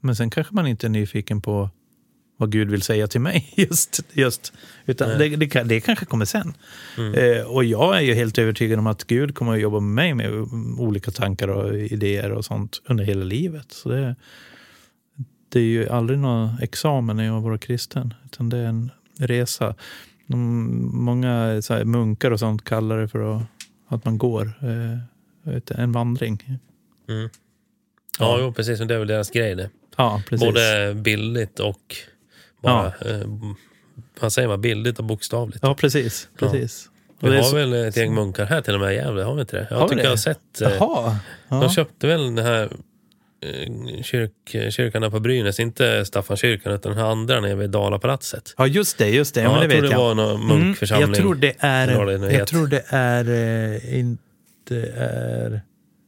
Men 0.00 0.16
sen 0.16 0.30
kanske 0.30 0.54
man 0.54 0.66
inte 0.66 0.86
är 0.86 0.88
nyfiken 0.88 1.42
på 1.42 1.70
vad 2.40 2.52
Gud 2.52 2.70
vill 2.70 2.82
säga 2.82 3.06
till 3.06 3.20
mig. 3.20 3.52
Just, 3.56 4.00
just, 4.12 4.52
utan 4.86 5.18
det, 5.18 5.28
det, 5.28 5.62
det 5.62 5.80
kanske 5.80 6.04
kommer 6.04 6.24
sen. 6.24 6.54
Eh, 7.14 7.42
och 7.42 7.64
jag 7.64 7.96
är 7.96 8.00
ju 8.00 8.14
helt 8.14 8.38
övertygad 8.38 8.78
om 8.78 8.86
att 8.86 9.04
Gud 9.04 9.34
kommer 9.34 9.52
att 9.52 9.60
jobba 9.60 9.80
med 9.80 10.16
mig 10.16 10.28
med 10.28 10.30
olika 10.78 11.10
tankar 11.10 11.48
och 11.48 11.74
idéer 11.78 12.32
och 12.32 12.44
sånt 12.44 12.82
under 12.84 13.04
hela 13.04 13.24
livet. 13.24 13.72
Så 13.72 13.88
det, 13.88 14.16
det 15.48 15.60
är 15.60 15.64
ju 15.64 15.88
aldrig 15.88 16.18
någon 16.18 16.58
examen 16.62 17.16
när 17.16 17.24
jag 17.24 17.40
var 17.40 17.58
kristen, 17.58 18.14
utan 18.24 18.48
det 18.48 18.58
är 18.58 18.66
en 18.66 18.90
resa. 19.18 19.74
Många 20.26 21.62
så 21.62 21.74
här, 21.74 21.84
munkar 21.84 22.30
och 22.30 22.38
sånt 22.38 22.64
kallar 22.64 22.98
det 22.98 23.08
för 23.08 23.36
att, 23.36 23.42
att 23.88 24.04
man 24.04 24.18
går 24.18 24.52
eh, 24.62 25.80
en 25.80 25.92
vandring. 25.92 26.58
Ja, 28.18 28.38
jo, 28.40 28.52
precis. 28.52 28.78
Det 28.78 28.94
är 28.94 28.98
väl 28.98 29.08
deras 29.08 29.30
grej 29.30 29.54
det. 29.54 29.70
Ja, 29.96 30.22
precis. 30.28 30.46
Både 30.46 30.94
bildligt 30.94 31.60
och 31.60 31.96
bara... 32.62 32.86
Eh, 32.86 33.26
vad 34.20 34.32
säger 34.32 34.48
man? 34.48 34.60
Bildligt 34.60 34.98
och 34.98 35.04
bokstavligt. 35.04 35.58
Ja, 35.62 35.74
precis. 35.74 36.28
precis. 36.38 36.86
Och 37.20 37.28
Vi 37.32 37.36
har 37.36 37.42
så- 37.42 37.56
väl 37.56 37.72
ett 37.72 37.96
gäng 37.96 38.14
munkar 38.14 38.44
här 38.46 38.60
till 38.60 38.74
och 38.74 38.80
med 38.80 38.92
i 38.92 38.96
Gävle, 38.96 39.22
har 39.22 39.34
vi 39.34 39.40
inte 39.40 39.56
det? 39.56 39.66
Jag 39.70 39.76
Har 39.76 39.88
tycker 39.88 39.96
det? 39.96 40.02
jag 40.02 40.10
har 40.10 40.16
sett. 40.16 40.60
Eh, 40.60 40.70
Jaha. 40.78 41.16
Ja. 41.48 41.60
de 41.60 41.68
köpte 41.70 42.06
väl 42.06 42.34
den 42.34 42.44
här 42.46 42.62
eh, 43.42 44.02
kyrk, 44.02 44.32
kyrkan 44.72 45.10
på 45.10 45.20
Brynäs, 45.20 45.60
inte 45.60 46.04
Staffankyrkan 46.04 46.72
utan 46.72 46.92
den 46.92 47.00
här 47.00 47.10
andra 47.10 47.40
nere 47.40 47.54
vid 47.54 47.70
Dalapalatset. 47.70 48.54
ja, 48.58 48.66
just 48.66 48.98
det. 48.98 49.08
Just 49.08 49.34
det. 49.34 49.40
Ja, 49.42 49.52
Ja, 49.52 49.60
men 49.60 49.68
det 49.68 49.74
jag 49.74 49.80
tror 49.80 49.88
det 49.90 49.94
jag. 49.94 49.98
var 50.08 50.14
någon 50.14 50.42
Mm, 50.42 50.46
munkförsamling. 50.58 51.08
jag 51.08 51.16
tror 51.16 51.34
det 51.34 51.54
är... 51.58 52.30
Jag 52.30 52.46
tror 52.46 52.66
det 52.66 52.84
är... 52.88 53.28
eh, 53.84 53.98
Inte 53.98 54.76
är... 54.96 55.60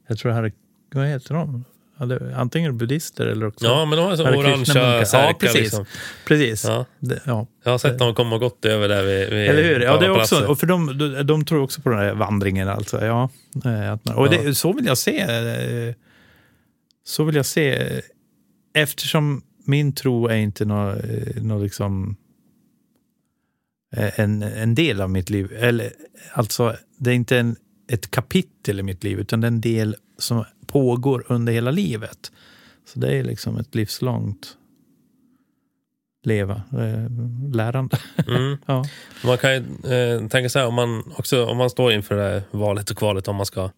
Jag 0.08 0.18
tror 0.18 0.30
det 0.30 0.36
här 0.36 0.42
är... 0.44 0.52
Vad 0.94 1.06
heter 1.06 1.34
de? 1.34 1.64
Ja, 1.98 2.06
det, 2.06 2.36
antingen 2.36 2.78
buddhister 2.78 3.26
eller 3.26 3.46
också... 3.46 3.64
Ja, 3.66 3.84
men 3.84 3.98
de 3.98 4.04
har 4.06 4.16
så 4.16 4.22
orangea 4.24 5.04
särkar. 5.04 5.28
Ja, 5.28 5.34
precis. 5.40 5.60
Liksom. 5.60 5.84
precis. 6.26 6.64
Ja. 6.64 6.86
Det, 6.98 7.20
ja. 7.26 7.46
Jag 7.64 7.70
har 7.70 7.78
sett 7.78 7.98
dem 7.98 8.14
komma 8.14 8.34
och 8.34 8.40
gått 8.40 8.64
över 8.64 8.88
där 8.88 9.02
vid, 9.04 9.30
vid 9.30 9.48
Eller 9.50 9.62
hur? 9.62 9.80
Ja, 9.80 9.98
det 9.98 10.06
är 10.06 10.10
också, 10.20 10.46
och 10.46 10.58
för 10.58 10.66
de, 10.66 10.98
de, 10.98 11.22
de 11.26 11.44
tror 11.44 11.62
också 11.62 11.82
på 11.82 11.88
den 11.88 11.98
här 11.98 12.14
vandringen. 12.14 12.68
Alltså. 12.68 13.04
Ja, 13.04 13.30
eh, 13.64 13.92
att 13.92 14.04
man, 14.04 14.14
och 14.16 14.30
det, 14.30 14.54
så 14.54 14.72
vill 14.72 14.86
jag 14.86 14.98
se. 14.98 15.18
eh, 15.20 15.94
Så 17.04 17.24
vill 17.24 17.34
jag 17.34 17.46
se. 17.46 17.74
eh, 17.76 18.00
Eftersom 18.74 19.42
min 19.64 19.92
tro 19.92 20.26
är 20.26 20.36
inte 20.36 20.64
något 20.64 20.96
nå 21.36 21.58
liksom 21.58 22.16
en, 24.16 24.42
en 24.42 24.74
del 24.74 25.00
av 25.00 25.10
mitt 25.10 25.30
liv. 25.30 25.52
Eller, 25.52 25.92
alltså, 26.32 26.76
det 26.98 27.10
är 27.10 27.14
inte 27.14 27.38
en, 27.38 27.56
ett 27.90 28.10
kapitel 28.10 28.80
i 28.80 28.82
mitt 28.82 29.04
liv, 29.04 29.18
utan 29.20 29.40
det 29.40 29.44
är 29.46 29.48
en 29.48 29.60
del 29.60 29.96
som 30.18 30.44
pågår 30.72 31.24
under 31.28 31.52
hela 31.52 31.70
livet. 31.70 32.32
Så 32.86 32.98
det 32.98 33.16
är 33.16 33.24
liksom 33.24 33.58
ett 33.58 33.74
livslångt 33.74 34.56
leva, 36.24 36.54
eh, 36.54 37.10
lärande. 37.54 37.98
Mm. 38.28 38.58
ja. 38.66 38.84
Man 39.24 39.38
kan 39.38 39.52
ju 39.52 39.58
eh, 39.92 40.28
tänka 40.28 40.58
här, 40.58 40.66
om 40.66 40.74
man, 40.74 41.12
också, 41.16 41.46
om 41.46 41.56
man 41.56 41.70
står 41.70 41.92
inför 41.92 42.14
det 42.16 42.22
här 42.22 42.42
valet 42.50 42.90
och 42.90 42.96
kvalet, 42.96 43.28
om 43.28 43.36
man 43.36 43.46
ska 43.46 43.70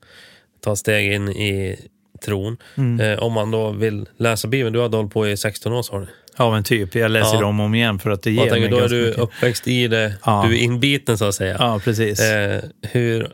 ta 0.61 0.77
steg 0.77 1.13
in 1.13 1.29
i 1.29 1.77
tron. 2.25 2.57
Mm. 2.75 3.01
Eh, 3.13 3.19
om 3.23 3.33
man 3.33 3.51
då 3.51 3.71
vill 3.71 4.09
läsa 4.17 4.49
Bibeln, 4.49 4.73
du 4.73 4.79
har 4.79 4.89
hållit 4.89 5.13
på 5.13 5.29
i 5.29 5.37
16 5.37 5.73
år 5.73 5.83
sa 5.83 5.99
du. 6.01 6.07
Ja, 6.37 6.51
men 6.51 6.65
typ. 6.65 6.95
Jag 6.95 7.11
läser 7.11 7.35
Ja. 7.41 7.47
om 7.47 7.61
och 7.61 7.67
om 7.67 7.75
igen 7.75 7.99
för 7.99 8.11
att 8.11 8.23
det 8.23 8.31
ger 8.31 8.41
Jag 8.41 8.51
tänker, 8.51 8.71
mig 8.71 8.79
då 8.79 8.85
är 8.85 8.89
du 8.89 9.07
mycket. 9.07 9.19
uppväxt 9.23 9.69
i 9.69 9.89
det, 9.89 10.15
Ja. 10.25 10.45
du 10.49 10.55
är 10.59 10.63
inbiten 10.63 11.19
så 11.19 11.25
att 11.25 11.35
säga. 11.35 11.57
Ja, 11.59 11.81
precis. 11.85 12.21
Eh, 12.21 12.63
hur, 12.83 13.29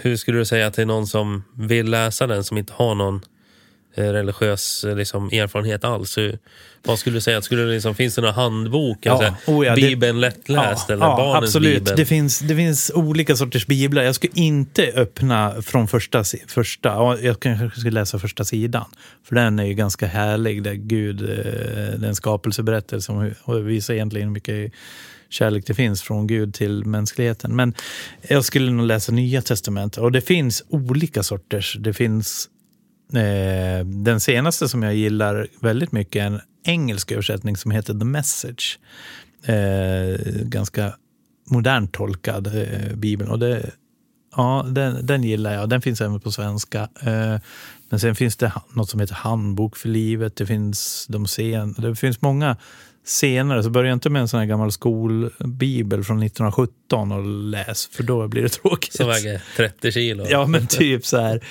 hur 0.00 0.16
skulle 0.16 0.38
du 0.38 0.44
säga 0.44 0.70
till 0.70 0.86
någon 0.86 1.06
som 1.06 1.44
vill 1.56 1.90
läsa 1.90 2.26
den, 2.26 2.44
som 2.44 2.58
inte 2.58 2.72
har 2.76 2.94
någon 2.94 3.20
eh, 3.94 4.04
religiös 4.04 4.84
eh, 4.84 4.96
liksom, 4.96 5.26
erfarenhet 5.26 5.84
alls? 5.84 6.18
Hur, 6.18 6.38
vad 6.82 6.98
skulle 6.98 7.16
du 7.16 7.20
säga? 7.20 7.42
Skulle 7.42 7.62
det 7.62 7.72
liksom, 7.72 7.94
finns 7.94 8.14
det 8.14 8.22
någon 8.22 8.34
handbok? 8.34 8.98
Ja, 9.02 9.12
Alltså, 9.12 9.50
oh 9.50 9.66
ja, 9.66 9.74
det- 9.74 9.80
Bibeln 9.82 10.20
lättläst 10.20 10.90
eller 10.90 11.06
barnens 11.06 11.44
absolut. 11.44 11.78
bibel? 11.84 11.96
Det 11.96 12.06
finns, 12.06 12.38
det 12.38 12.56
finns 12.56 12.90
olika 12.94 13.36
sorters 13.36 13.66
biblar. 13.66 14.02
Jag 14.02 14.14
skulle 14.14 14.32
inte 14.34 14.82
öppna 14.94 15.62
från 15.62 15.88
första, 15.88 16.24
första 16.48 16.88
ja, 16.88 17.18
jag 17.18 17.40
kanske 17.40 17.80
skulle 17.80 17.94
läsa 18.00 18.18
första 18.18 18.44
sidan. 18.44 18.84
För 19.24 19.34
den 19.34 19.58
är 19.58 19.64
ju 19.64 19.74
ganska 19.74 20.06
härlig, 20.06 20.62
där 20.62 20.74
Gud, 20.74 21.22
eh, 21.22 21.98
den 22.00 22.14
skapelseberättelse 22.14 23.12
om 23.12 23.18
hur- 23.20 23.36
och 23.44 23.68
visar 23.68 23.94
egentligen 23.94 24.32
mycket 24.32 24.72
kärlek 25.30 25.66
det 25.66 25.74
finns 25.74 26.02
från 26.02 26.26
Gud 26.26 26.54
till 26.54 26.84
mänskligheten. 26.84 27.56
Men 27.56 27.74
jag 28.28 28.44
skulle 28.44 28.70
nog 28.70 28.86
läsa 28.86 29.12
Nya 29.12 29.42
Testamentet. 29.42 30.02
Och 30.02 30.12
det 30.12 30.20
finns 30.20 30.64
olika 30.68 31.22
sorters. 31.22 31.76
Det 31.80 31.92
finns 31.92 32.48
Eh, 33.12 33.84
den 33.84 34.20
senaste 34.20 34.68
som 34.68 34.82
jag 34.82 34.94
gillar 34.94 35.46
väldigt 35.60 35.92
mycket 35.92 36.22
en 36.22 36.40
engelsk 36.64 37.12
översättning 37.12 37.56
som 37.56 37.70
heter 37.70 37.94
The 37.94 38.04
Message. 38.04 38.78
Eh, 39.44 40.20
ganska 40.42 40.94
modernt 41.50 41.92
tolkad 41.92 42.46
eh, 42.46 42.94
bibeln. 42.96 43.30
Och 43.30 43.38
det, 43.38 43.70
ja, 44.36 44.66
den, 44.68 45.06
den 45.06 45.22
gillar 45.22 45.54
jag. 45.54 45.68
Den 45.68 45.82
finns 45.82 46.00
även 46.00 46.20
på 46.20 46.32
svenska. 46.32 46.80
Eh, 47.00 47.36
men 47.88 48.00
sen 48.00 48.14
finns 48.14 48.36
det 48.36 48.52
något 48.74 48.90
som 48.90 49.00
heter 49.00 49.14
Handbok 49.14 49.76
för 49.76 49.88
livet. 49.88 50.36
Det 50.36 50.46
finns, 50.46 51.06
de 51.08 51.26
sen, 51.26 51.74
det 51.78 51.96
finns 51.96 52.20
många 52.20 52.56
senare. 53.04 53.62
Så 53.62 53.70
börja 53.70 53.92
inte 53.92 54.10
med 54.10 54.22
en 54.22 54.28
sån 54.28 54.40
här 54.40 54.46
gammal 54.46 54.72
skolbibel 54.72 56.04
från 56.04 56.22
1917 56.22 57.12
och 57.12 57.24
läs, 57.24 57.86
för 57.86 58.02
då 58.02 58.28
blir 58.28 58.42
det 58.42 58.48
tråkigt. 58.62 58.92
Som 58.92 59.08
väger 59.08 59.42
30 59.56 59.92
kilo. 59.92 60.26
Ja, 60.28 60.46
men 60.46 60.66
typ 60.66 61.06
så 61.06 61.20
här. 61.20 61.44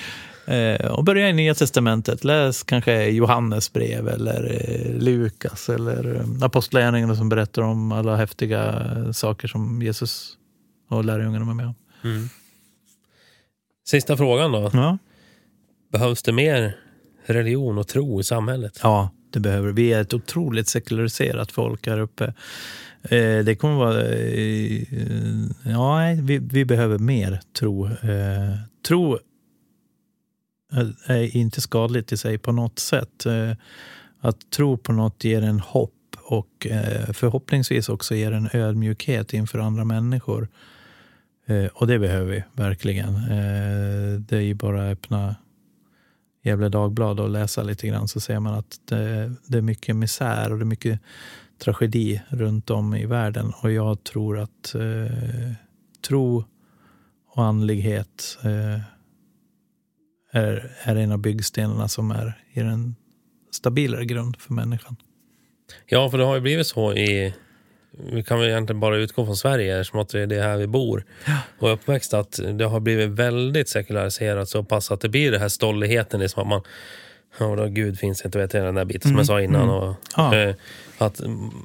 Eh, 0.46 0.86
och 0.86 1.04
börja 1.04 1.28
i 1.28 1.32
Nya 1.32 1.54
Testamentet. 1.54 2.24
Läs 2.24 2.62
kanske 2.62 3.08
Johannes 3.08 3.72
brev 3.72 4.08
eller 4.08 4.44
eh, 4.44 4.98
Lukas 4.98 5.68
eller 5.68 6.14
eh, 6.14 6.44
Apostlagärningarna 6.44 7.16
som 7.16 7.28
berättar 7.28 7.62
om 7.62 7.92
alla 7.92 8.16
häftiga 8.16 8.84
saker 9.12 9.48
som 9.48 9.82
Jesus 9.82 10.32
och 10.88 11.04
lärjungarna 11.04 11.44
var 11.44 11.54
med 11.54 11.66
om. 11.66 11.74
Mm. 12.04 12.28
Sista 13.86 14.16
frågan 14.16 14.52
då. 14.52 14.70
Ja. 14.72 14.98
Behövs 15.92 16.22
det 16.22 16.32
mer 16.32 16.76
religion 17.26 17.78
och 17.78 17.88
tro 17.88 18.20
i 18.20 18.24
samhället? 18.24 18.80
ja, 18.82 19.10
det 19.32 19.40
behöver 19.40 19.72
vi. 19.72 19.92
är 19.92 20.00
ett 20.00 20.14
otroligt 20.14 20.68
sekulariserat 20.68 21.52
folk 21.52 21.86
här 21.86 21.98
uppe. 22.00 22.24
Eh, 23.02 23.38
det 23.44 23.56
kommer 23.60 23.74
vara... 23.76 24.02
Eh, 24.02 24.82
ja, 25.64 25.98
vi, 26.22 26.38
vi 26.38 26.64
behöver 26.64 26.98
mer 26.98 27.40
tro. 27.58 27.86
Eh, 27.86 28.54
tro 28.88 29.18
är- 30.72 30.94
är 31.10 31.36
inte 31.36 31.60
skadligt 31.60 32.12
i 32.12 32.16
sig 32.16 32.38
på 32.38 32.52
något 32.52 32.78
sätt. 32.78 33.26
Eh, 33.26 33.52
att 34.20 34.50
tro 34.50 34.76
på 34.76 34.92
något 34.92 35.24
ger 35.24 35.42
en 35.42 35.60
hopp 35.60 35.92
och 36.22 36.66
eh, 36.66 37.12
förhoppningsvis 37.12 37.88
också 37.88 38.14
ger 38.14 38.32
en 38.32 38.48
ödmjukhet 38.52 39.32
inför 39.34 39.58
andra 39.58 39.84
människor. 39.84 40.48
Eh, 41.46 41.66
och 41.66 41.86
det 41.86 41.98
behöver 41.98 42.30
vi 42.32 42.44
verkligen. 42.52 43.14
Eh, 43.16 44.20
det 44.20 44.36
är 44.36 44.40
ju 44.40 44.54
bara 44.54 44.86
att 44.86 44.92
öppna 44.92 45.36
Gävle 46.42 46.68
Dagblad 46.68 47.20
och 47.20 47.30
läsa 47.30 47.62
lite 47.62 47.86
grann 47.86 48.08
så 48.08 48.20
ser 48.20 48.40
man 48.40 48.54
att 48.54 48.80
det, 48.84 49.32
det 49.46 49.58
är 49.58 49.62
mycket 49.62 49.96
misär 49.96 50.52
och 50.52 50.58
det 50.58 50.62
är 50.62 50.66
mycket 50.66 51.00
tragedi 51.58 52.22
runt 52.28 52.70
om 52.70 52.94
i 52.94 53.06
världen. 53.06 53.52
Och 53.62 53.72
jag 53.72 54.04
tror 54.04 54.38
att 54.38 54.74
eh, 54.74 55.52
tro 56.08 56.44
och 57.28 57.44
andlighet 57.44 58.38
eh, 58.44 58.80
är, 60.32 60.76
är 60.82 60.96
en 60.96 61.12
av 61.12 61.18
byggstenarna 61.18 61.88
som 61.88 62.10
är, 62.10 62.44
ger 62.52 62.64
en 62.64 62.96
stabilare 63.50 64.04
grund 64.04 64.36
för 64.36 64.54
människan. 64.54 64.96
Ja, 65.86 66.10
för 66.10 66.18
det 66.18 66.24
har 66.24 66.34
ju 66.34 66.40
blivit 66.40 66.66
så 66.66 66.92
i... 66.92 67.34
Vi 67.90 68.22
kan 68.22 68.38
väl 68.40 68.48
egentligen 68.48 68.80
bara 68.80 68.96
utgå 68.96 69.24
från 69.26 69.36
Sverige 69.36 69.84
som 69.84 69.98
att 70.00 70.08
det 70.08 70.20
är 70.20 70.26
det 70.26 70.42
här 70.42 70.56
vi 70.56 70.66
bor 70.66 71.04
och 71.58 71.68
är 71.68 71.72
uppväxt. 71.72 72.14
Att 72.14 72.40
det 72.52 72.64
har 72.64 72.80
blivit 72.80 73.08
väldigt 73.08 73.68
sekulariserat 73.68 74.48
så 74.48 74.64
pass 74.64 74.90
att 74.90 75.00
det 75.00 75.08
blir 75.08 75.32
den 75.32 75.40
här 75.40 75.48
stolligheten. 75.48 76.20
Liksom 76.20 76.42
att 76.42 76.48
man... 76.48 76.62
Ja, 77.38 77.56
då, 77.56 77.66
Gud 77.66 77.98
finns 77.98 78.24
inte, 78.24 78.38
vet 78.38 78.54
jag, 78.54 78.64
den 78.64 78.74
där 78.74 78.84
biten 78.84 79.08
som 79.10 79.16
jag 79.16 79.26
sa 79.26 79.40
innan. 79.40 79.68
Och, 79.70 79.94
Ja. 80.16 80.36
eh, 80.36 80.54
att 80.98 81.20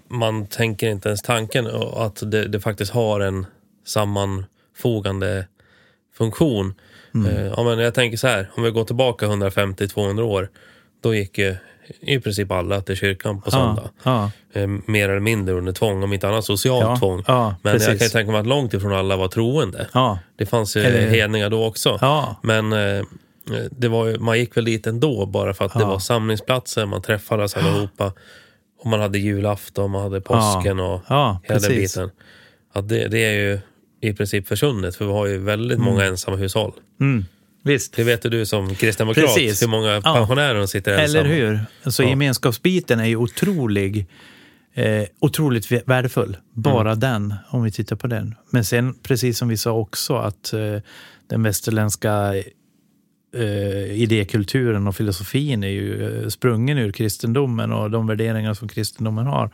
man 0.08 0.48
tänker 0.48 0.90
inte 0.90 1.10
ens 1.10 1.22
tanken 1.22 1.68
och 1.68 2.06
att 2.06 2.32
det, 2.32 2.48
det 2.48 2.60
faktiskt 2.60 2.92
har 2.92 3.20
en 3.20 3.46
sammanfogande 3.86 5.48
funktion. 6.18 6.74
Eh, 7.28 7.46
ja, 7.46 7.64
men 7.64 7.80
jag 7.80 7.94
tänker 7.94 8.18
så 8.18 8.28
här, 8.28 8.50
om 8.56 8.64
vi 8.64 8.72
går 8.72 8.84
tillbaka 8.84 9.26
150-200 9.28 10.22
år, 10.22 10.50
då 11.02 11.16
gick 11.16 11.38
ju 11.38 11.56
i 12.02 12.20
princip 12.20 12.52
alla 12.52 12.82
till 12.82 12.96
kyrkan 12.96 13.42
på 13.42 13.52
söndag. 13.52 13.90
Ja, 14.04 14.32
Eh, 14.54 14.68
mer 14.88 15.10
eller 15.10 15.20
mindre 15.20 15.56
under 15.56 15.72
tvång, 15.72 16.04
om 16.04 16.14
inte 16.14 16.28
annat 16.28 16.46
socialt 16.46 16.86
Ja, 16.86 16.98
tvång. 16.98 17.24
ja, 17.28 17.56
men 17.62 17.72
jag 17.74 17.82
kan 17.82 17.92
ju 17.92 17.98
precis. 17.98 18.12
tänka 18.14 18.32
mig 18.32 18.42
att 18.42 18.48
långt 18.48 18.74
ifrån 18.74 18.94
alla 18.94 19.16
var 19.18 19.28
troende. 19.28 19.88
ja, 19.94 20.20
Det 20.38 20.46
fanns 20.46 20.78
ju 20.78 20.82
Eller- 20.82 21.10
hedningar 21.10 21.50
då 21.50 21.66
också. 21.66 21.98
ja, 22.02 22.36
Men 22.44 22.74
eh, 22.74 23.04
det 23.72 23.88
var 23.88 24.18
man 24.18 24.40
gick 24.40 24.58
väl 24.58 24.66
dit 24.66 24.88
ändå 24.88 25.26
bara 25.26 25.54
för 25.54 25.66
att 25.66 25.74
det 25.74 25.80
Ja. 25.80 25.88
var 25.88 26.00
samlingsplatser, 26.00 26.86
man 26.86 27.02
träffades 27.02 27.56
allihopa. 27.58 28.14
Och 28.80 28.86
man 28.86 29.00
hade 29.00 29.20
julafton, 29.20 29.92
man 29.92 30.02
hade 30.02 30.22
påsken 30.22 30.80
och 30.80 31.02
ja, 31.10 31.40
hela 31.44 31.60
den 31.60 31.70
precis. 31.70 31.96
biten. 31.96 32.10
Att 32.74 32.90
det, 32.90 33.08
det 33.08 33.20
är 33.26 33.34
ju 33.34 33.60
i 34.02 34.14
princip 34.14 34.48
försvunnet, 34.48 34.96
för 34.96 35.06
vi 35.06 35.12
har 35.12 35.26
ju 35.26 35.38
väldigt 35.38 35.80
många 35.80 36.06
ensamma 36.06 36.38
hushåll. 36.38 36.72
Mm, 37.02 37.26
visst. 37.66 37.94
Det 37.96 38.04
vet 38.04 38.22
du 38.22 38.46
som 38.46 38.76
kristdemokrat, 38.76 39.26
Precis. 39.26 39.62
hur 39.64 39.68
många 39.68 39.92
Ja. 39.94 40.02
pensionärer 40.02 40.60
som 40.60 40.68
sitter 40.68 40.98
ensamma. 40.98 41.20
Eller 41.26 41.36
hur? 41.84 41.92
Så 41.92 42.04
Ja. 42.04 42.10
gemenskapsbiten 42.10 43.00
är 43.00 43.06
ju 43.06 43.16
otrolig, 43.16 44.08
eh, 44.74 45.04
otroligt 45.20 45.68
vä- 45.72 45.84
värdefull. 45.86 46.38
Bara 46.54 46.90
Mm. 46.92 47.00
den, 47.00 47.34
om 47.50 47.64
vi 47.64 47.72
tittar 47.72 47.96
på 47.96 48.08
den. 48.08 48.36
Men 48.50 48.66
sen, 48.66 48.94
precis 49.04 49.38
som 49.38 49.48
vi 49.48 49.58
sa 49.58 49.72
också, 49.72 50.16
att 50.16 50.54
eh, 50.54 50.60
den 51.30 51.44
västerländska 51.44 52.34
eh, 53.36 53.92
idékulturen 54.02 54.88
och 54.88 54.96
filosofin 54.96 55.64
är 55.64 55.68
ju 55.68 56.22
eh, 56.24 56.28
sprungen 56.30 56.78
ur 56.78 56.92
kristendomen 56.92 57.72
och 57.72 57.92
de 57.92 58.08
värderingar 58.08 58.54
som 58.54 58.68
kristendomen 58.68 59.26
har. 59.28 59.50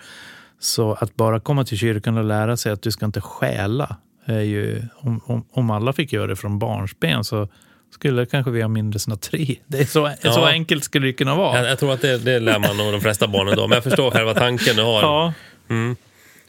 Så 0.60 0.94
att 0.94 1.16
bara 1.16 1.40
komma 1.40 1.64
till 1.66 1.78
kyrkan 1.78 2.18
och 2.18 2.24
lära 2.24 2.58
sig 2.58 2.72
att 2.72 2.82
du 2.82 2.92
ska 2.92 3.06
inte 3.06 3.22
stjäla, 3.22 3.96
är 4.26 4.42
ju, 4.42 4.82
om, 4.96 5.22
om, 5.26 5.46
om 5.52 5.70
alla 5.72 5.94
fick 5.94 6.14
göra 6.14 6.28
det 6.28 6.36
från 6.36 6.60
barnsben 6.60 7.24
så 7.24 7.48
skulle 7.92 8.26
kanske 8.26 8.52
vi 8.52 8.62
ha 8.62 8.68
mindre 8.70 9.00
snatteri. 9.00 9.60
Det 9.68 9.80
är 9.80 9.86
så, 9.86 10.12
så 10.22 10.28
Ja. 10.28 10.48
enkelt 10.50 10.84
skulle 10.84 11.08
det 11.08 11.14
kunna 11.14 11.36
vara. 11.36 11.58
Jag, 11.62 11.72
jag 11.72 11.80
tror 11.80 11.94
att 11.94 12.02
det, 12.02 12.18
det 12.18 12.40
lär 12.40 12.60
man 12.60 12.78
nog 12.78 12.92
de 12.92 13.02
flesta 13.02 13.28
barnen 13.28 13.56
då, 13.56 13.68
men 13.68 13.76
jag 13.76 13.84
förstår 13.84 14.12
själva 14.12 14.34
tanken 14.34 14.76
du 14.76 14.82
har. 14.84 15.02
Ja, 15.02 15.34
Mm. 15.70 15.96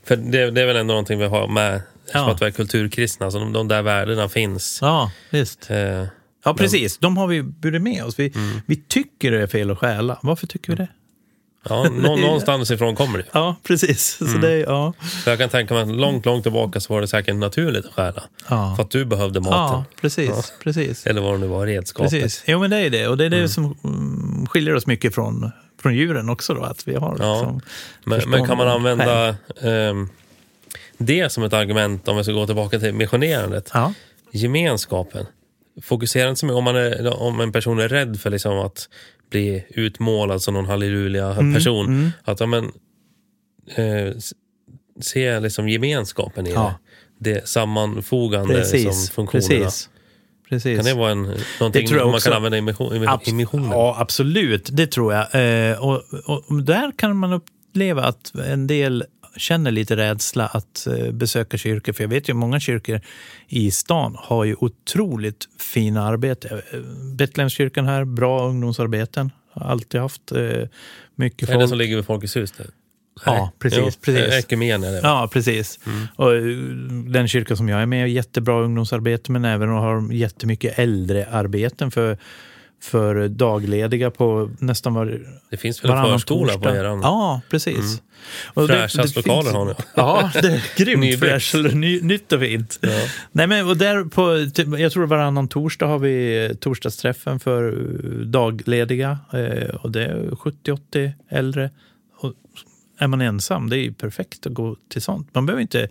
För 0.05 0.16
det, 0.16 0.51
det 0.51 0.61
är 0.62 0.66
väl 0.66 0.76
ändå 0.76 0.93
någonting 0.93 1.18
vi 1.18 1.26
har 1.26 1.49
med, 1.49 1.82
som 2.07 2.20
Ja. 2.20 2.30
att 2.30 2.43
vi 2.43 2.47
är 2.47 2.51
kulturkristna, 2.51 3.30
så 3.30 3.38
de, 3.38 3.53
de 3.53 3.68
där 3.68 3.82
värdena 3.82 4.28
finns. 4.28 4.78
ja 4.82 5.11
visst. 5.30 5.70
Eh, 5.70 6.05
Ja, 6.45 6.55
precis. 6.55 6.99
De 6.99 7.16
har 7.16 7.26
vi 7.26 7.43
burit 7.43 7.82
med 7.82 8.05
oss. 8.05 8.18
Vi, 8.18 8.32
Mm. 8.34 8.61
vi 8.66 8.76
tycker 8.76 9.30
det 9.32 9.43
är 9.43 9.47
fel 9.47 9.70
att 9.70 9.78
stjäla. 9.78 10.18
Varför 10.22 10.47
tycker 10.47 10.72
vi 10.72 10.76
det? 10.76 10.88
Ja, 11.69 11.83
nå, 11.83 12.17
någonstans 12.21 12.71
ifrån 12.71 12.97
kommer 12.97 13.19
det. 13.19 13.25
Ja, 13.33 13.57
precis. 13.63 14.17
Så 14.19 14.25
det, 14.39 14.59
ja. 14.59 14.93
För 15.25 15.31
jag 15.31 15.39
kan 15.41 15.49
tänka 15.49 15.75
mig 15.75 15.83
att 15.83 15.89
långt, 15.89 16.27
långt 16.27 16.43
tillbaka 16.43 16.81
så 16.81 16.95
var 16.95 17.01
det 17.01 17.09
säkert 17.09 17.37
naturligt 17.37 17.87
att 17.87 17.93
stjäla. 17.93 18.23
Ja. 18.49 18.77
För 18.77 18.83
att 18.83 18.91
du 18.91 19.05
behövde 19.05 19.41
maten. 19.41 19.55
ja, 19.57 19.85
precis. 20.01 20.53
precis. 20.63 21.07
Eller 21.07 21.21
vad 21.21 21.35
det 21.35 21.39
nu 21.39 21.47
var, 21.47 21.67
redskapet. 21.67 22.11
Precis. 22.13 22.43
Jo, 22.47 22.59
men 22.61 22.71
det 22.71 22.77
är 22.77 22.91
det. 22.91 23.09
Och 23.09 23.17
det 23.17 23.25
är 23.25 23.31
det 23.31 23.49
som 23.49 23.77
mm, 23.85 24.47
skiljer 24.47 24.75
oss 24.75 24.87
mycket 24.87 25.15
från, 25.15 25.51
från 25.83 25.95
djuren 25.95 26.29
också. 26.29 26.55
Då, 26.55 26.63
att 26.63 26.89
vi 26.89 26.95
har 26.95 27.17
Ja. 27.21 27.35
liksom 27.41 27.61
Men, 28.05 28.31
men 28.31 28.47
kan 28.47 28.57
man 28.59 28.69
använda 28.69 29.37
ehm, 29.63 30.09
det 30.99 31.33
som 31.33 31.43
ett 31.45 31.53
argument 31.53 32.09
om 32.09 32.17
vi 32.17 32.25
ska 32.25 32.33
gå 32.33 32.47
tillbaka 32.47 32.79
till 32.79 32.93
missionerandet? 32.95 33.71
Ja. 33.75 33.93
Gemenskapen. 34.33 35.27
Fokusera 35.83 36.29
inte 36.29 36.41
så 36.41 36.47
mycket 36.47 36.57
om, 36.57 36.65
man 36.65 36.77
är, 36.77 37.23
om 37.23 37.41
en 37.41 37.53
person 37.53 37.79
är 37.79 37.89
rädd 37.89 38.21
för 38.21 38.31
liksom 38.31 38.59
att 38.59 38.89
bli 39.33 39.64
utmålad 39.70 40.43
som 40.43 40.55
någon 40.55 40.66
halleluja-person. 40.66 41.87
Mm, 41.87 42.11
Att 42.24 42.41
ja, 42.41 42.47
men, 42.47 42.64
eh, 43.74 44.12
se 45.01 45.41
liksom 45.41 45.68
gemenskapen 45.68 46.47
i 46.47 46.51
Ja. 46.53 46.74
det. 47.18 47.33
Det 47.35 47.49
sammanfogande 47.49 48.64
som 48.64 48.72
Precis. 48.83 49.11
funktionerna. 49.11 49.64
Precis. 49.64 49.89
Precis. 50.49 50.76
Kan 50.78 50.85
det 50.85 50.95
vara 50.95 51.11
en, 51.11 51.22
någonting 51.61 51.87
jag 51.91 52.07
man 52.07 52.14
också. 52.14 52.28
kan 52.28 52.37
använda 52.37 52.59
i, 52.59 52.61
mission, 52.61 52.97
i, 52.97 53.07
Abs- 53.07 53.35
missionen? 53.35 53.70
Ja, 53.70 53.97
absolut. 53.99 54.68
Det 54.72 54.87
tror 54.87 55.14
jag. 55.14 55.35
Eh, 55.70 55.78
och, 55.85 56.03
och 56.49 56.62
där 56.62 56.93
kan 56.97 57.16
man 57.16 57.33
uppleva 57.33 58.03
att 58.03 58.35
en 58.35 58.66
del 58.66 59.05
känner 59.37 59.70
lite 59.70 59.97
rädsla 59.97 60.47
att 60.47 60.87
eh, 60.87 61.12
besöka 61.12 61.59
kyrkor. 61.59 61.93
För 61.93 62.05
jag 62.05 62.09
vet 62.09 62.28
ju 62.28 62.35
många 62.35 62.61
kyrkor 62.61 63.01
i 63.49 63.70
stan 63.70 64.16
har 64.18 64.45
ju 64.45 64.57
otroligt 64.59 65.49
fina 65.59 66.03
arbete. 66.03 66.62
Eh, 66.72 66.80
Betlehemskyrkan 67.14 67.87
här, 67.87 68.05
bra 68.05 68.49
ungdomsarbeten. 68.49 69.30
Har 69.53 69.70
alltid 69.70 70.01
haft 70.01 70.33
eh, 70.33 70.39
mycket 71.14 71.49
Är 71.49 71.53
det 71.53 71.59
folk. 71.59 71.68
som 71.68 71.78
ligger 71.78 71.97
vid 71.97 72.05
Folkets 72.07 72.37
hus? 72.37 72.53
Det? 72.53 72.64
Ja, 73.24 73.53
precis, 73.59 73.78
Jo, 73.80 73.91
precis. 74.05 74.45
Ekumen 74.45 74.85
är 74.85 74.93
det. 74.93 75.01
Ja, 75.03 75.28
precis. 75.33 75.78
Och 76.16 76.35
eh, 76.35 76.43
den 77.07 77.28
kyrka 77.28 77.57
som 77.57 77.68
jag 77.68 77.83
är 77.83 77.87
med 77.87 77.99
i 77.99 78.01
har 78.01 78.09
jättebra 78.09 78.62
ungdomsarbete 78.62 79.33
men 79.33 79.45
även 79.45 79.68
har 79.68 80.12
jättemycket 80.12 80.78
äldrearbeten 80.78 81.91
för, 81.91 82.18
för 82.83 83.28
daglediga 83.28 84.11
på 84.11 84.51
nästan 84.59 84.95
var, 84.95 85.20
Det 85.51 85.57
finns 85.57 85.85
väl 85.85 85.91
en 85.91 86.05
förskola 86.05 86.59
på 86.59 86.68
eran? 86.68 87.01
Ja, 87.03 87.41
precis. 87.51 88.03
Och 88.55 88.66
Fräschast 88.66 89.16
lokaler 89.16 89.43
finns- 89.43 89.55
har 89.55 89.64
ni. 89.64 89.74
Ja, 89.95 90.30
det 90.43 90.49
är 90.49 90.76
grymt 90.85 91.18
fräscht. 91.20 91.55
Ny, 91.74 92.01
nytt 92.01 92.33
och 92.33 92.41
fint. 92.41 92.78
Nej, 93.33 93.47
men, 93.47 93.68
och 93.68 93.76
där 93.76 94.05
på, 94.05 94.51
typ, 94.55 94.78
jag 94.78 94.93
tror 94.93 95.07
varannan 95.07 95.49
torsdag 95.49 95.87
har 95.87 95.99
vi 95.99 96.45
eh, 96.47 96.53
torsdagsträffen 96.57 97.41
för 97.41 97.72
eh, 97.72 98.11
daglediga. 98.26 99.18
Eh, 99.33 99.74
och 99.74 99.91
det 99.91 100.05
är 100.07 100.16
70-80 100.30 101.12
äldre. 101.28 101.70
Och 102.18 102.33
är 102.99 103.07
man 103.07 103.20
ensam, 103.20 103.68
det 103.70 103.76
är 103.78 103.83
ju 103.83 103.93
perfekt 103.93 104.47
att 104.47 104.53
gå 104.55 104.76
till 104.89 105.03
sånt. 105.03 105.35
Man 105.35 105.47
behöver 105.47 105.62
inte 105.62 105.89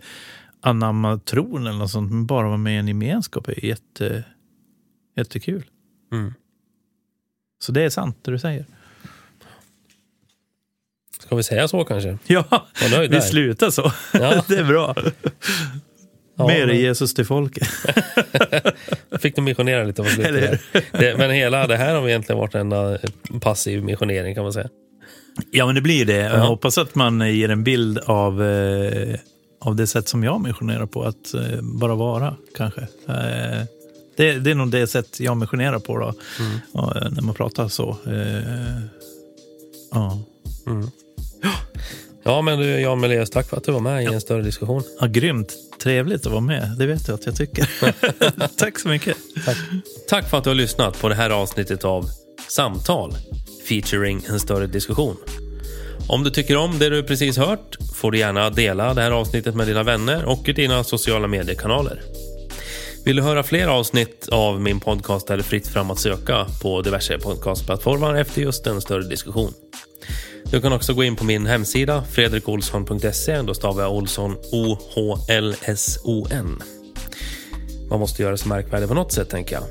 anamma 0.60 1.18
tron 1.18 1.66
eller 1.66 1.78
något 1.78 1.90
sånt, 1.90 2.10
men 2.12 2.26
bara 2.26 2.46
vara 2.46 2.56
med 2.56 2.74
i 2.74 2.76
en 2.76 2.88
gemenskap 2.88 3.48
är 3.48 3.64
jätte, 3.64 4.24
jättekul. 5.16 5.64
Mm. 6.12 6.34
Så 7.62 7.72
det 7.72 7.82
är 7.82 7.90
sant, 7.90 8.16
det 8.22 8.30
du 8.30 8.38
säger. 8.38 8.64
Ska 11.20 11.36
vi 11.36 11.42
säga 11.42 11.68
så 11.68 11.84
kanske? 11.84 12.18
Ja, 12.26 12.66
vi 13.10 13.20
slutar 13.20 13.70
så. 13.70 13.92
Ja. 14.12 14.42
det 14.48 14.56
är 14.58 14.64
bra. 14.64 14.94
Ja, 16.36 16.46
Mer 16.46 16.66
men- 16.66 16.76
Jesus 16.76 17.14
till 17.14 17.24
folket. 17.26 17.68
Fick 19.20 19.36
du 19.36 19.42
missionera 19.42 19.84
lite 19.84 20.02
på 20.02 20.08
slutet. 20.08 20.60
Det, 20.92 21.18
men 21.18 21.30
hela 21.30 21.66
det 21.66 21.76
här 21.76 21.94
har 21.94 22.08
egentligen 22.08 22.38
varit 22.38 22.54
en 22.54 22.60
enda 22.60 22.98
passiv 23.40 23.84
missionering 23.84 24.34
kan 24.34 24.42
man 24.42 24.52
säga. 24.52 24.68
Ja, 25.50 25.66
men 25.66 25.74
det 25.74 25.80
blir 25.80 26.04
det. 26.04 26.16
Jag 26.16 26.32
Ja. 26.38 26.44
hoppas 26.44 26.78
att 26.78 26.94
man 26.94 27.34
ger 27.36 27.48
en 27.48 27.64
bild 27.64 27.98
av, 27.98 28.42
eh, 28.42 29.18
av 29.60 29.76
det 29.76 29.86
sätt 29.86 30.08
som 30.08 30.24
jag 30.24 30.40
missionerar 30.40 30.86
på. 30.86 31.02
Att 31.02 31.34
eh, 31.34 31.60
bara 31.62 31.94
vara, 31.94 32.36
kanske. 32.56 32.80
Eh, 33.08 33.62
det, 34.16 34.32
det 34.38 34.50
är 34.50 34.54
nog 34.54 34.70
det 34.70 34.86
sätt 34.86 35.20
jag 35.20 35.36
missionerar 35.36 35.78
på 35.78 35.98
då. 35.98 36.14
Mm. 36.38 36.58
Ja, 36.72 37.08
när 37.10 37.22
man 37.22 37.34
pratar 37.34 37.68
så. 37.68 37.96
Eh, 38.06 38.82
ja. 39.90 40.18
Ja, 42.24 42.42
men 42.42 42.58
du 42.58 42.80
Jan 42.80 43.00
Meleus, 43.00 43.30
tack 43.30 43.48
för 43.48 43.56
att 43.56 43.64
du 43.64 43.72
var 43.72 43.80
med 43.80 44.02
i 44.02 44.06
en 44.06 44.20
större 44.20 44.42
diskussion. 44.42 44.82
ja, 45.00 45.06
grymt. 45.06 45.54
Trevligt 45.82 46.26
att 46.26 46.32
vara 46.32 46.40
med. 46.40 46.74
Det 46.78 46.86
vet 46.86 47.08
jag 47.08 47.14
att 47.14 47.26
jag 47.26 47.36
tycker. 47.36 47.70
Tack 48.56 48.78
så 48.78 48.88
mycket. 48.88 49.16
Tack. 49.44 49.56
tack 50.08 50.30
för 50.30 50.38
att 50.38 50.44
du 50.44 50.50
har 50.50 50.54
lyssnat 50.54 51.00
på 51.00 51.08
det 51.08 51.14
här 51.14 51.30
avsnittet 51.30 51.84
av 51.84 52.10
Samtal 52.48 53.14
featuring 53.68 54.24
en 54.28 54.40
större 54.40 54.66
diskussion. 54.66 55.16
Om 56.08 56.24
du 56.24 56.30
tycker 56.30 56.56
om 56.56 56.78
det 56.78 56.88
du 56.88 57.02
precis 57.02 57.36
hört 57.36 57.76
får 57.94 58.10
du 58.10 58.18
gärna 58.18 58.50
dela 58.50 58.94
det 58.94 59.02
här 59.02 59.10
avsnittet 59.10 59.54
med 59.54 59.66
dina 59.66 59.82
vänner 59.82 60.24
och 60.24 60.48
i 60.48 60.52
dina 60.52 60.84
sociala 60.84 61.28
mediekanaler. 61.28 62.02
Vill 63.04 63.16
du 63.16 63.22
höra 63.22 63.42
fler 63.42 63.68
avsnitt 63.68 64.28
av 64.28 64.60
min 64.60 64.80
podcast 64.80 65.30
är 65.30 65.36
det 65.36 65.42
fritt 65.42 65.66
fram 65.66 65.90
att 65.90 65.98
söka 65.98 66.46
på 66.62 66.82
diverse 66.82 67.18
podcastplattformar 67.18 68.14
efter 68.14 68.42
just 68.42 68.66
en 68.66 68.80
större 68.80 69.02
diskussion. 69.02 69.54
Du 70.44 70.60
kan 70.60 70.72
också 70.72 70.94
gå 70.94 71.04
in 71.04 71.16
på 71.16 71.24
min 71.24 71.46
hemsida 71.46 72.04
fredrikolsson.se. 72.04 73.42
Då 73.42 73.54
stavar 73.54 73.82
jag 73.82 73.92
Olsson 73.92 74.36
O-H-L-S-O-N. 74.52 75.82
Man 77.90 78.00
måste 78.00 78.22
göra 78.22 78.36
sig 78.36 78.48
märkvärdig 78.48 78.88
på 78.88 78.94
något 78.94 79.12
sätt, 79.12 79.30
tänker 79.30 79.54
jag. 79.54 79.64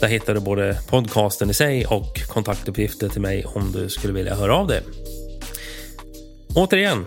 Där 0.00 0.08
hittar 0.08 0.34
du 0.34 0.40
både 0.40 0.78
podcasten 0.88 1.50
i 1.50 1.54
sig 1.54 1.86
och 1.86 2.20
kontaktuppgifter 2.28 3.08
till 3.08 3.20
mig 3.20 3.44
om 3.44 3.72
du 3.72 3.88
skulle 3.88 4.12
vilja 4.12 4.34
höra 4.34 4.56
av 4.56 4.66
dig. 4.66 4.82
Återigen, 6.54 7.06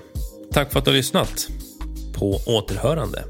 tack 0.51 0.71
för 0.71 0.79
att 0.79 0.85
du 0.85 0.91
har 0.91 0.97
lyssnat. 0.97 1.47
På 2.13 2.39
återhörande. 2.45 3.23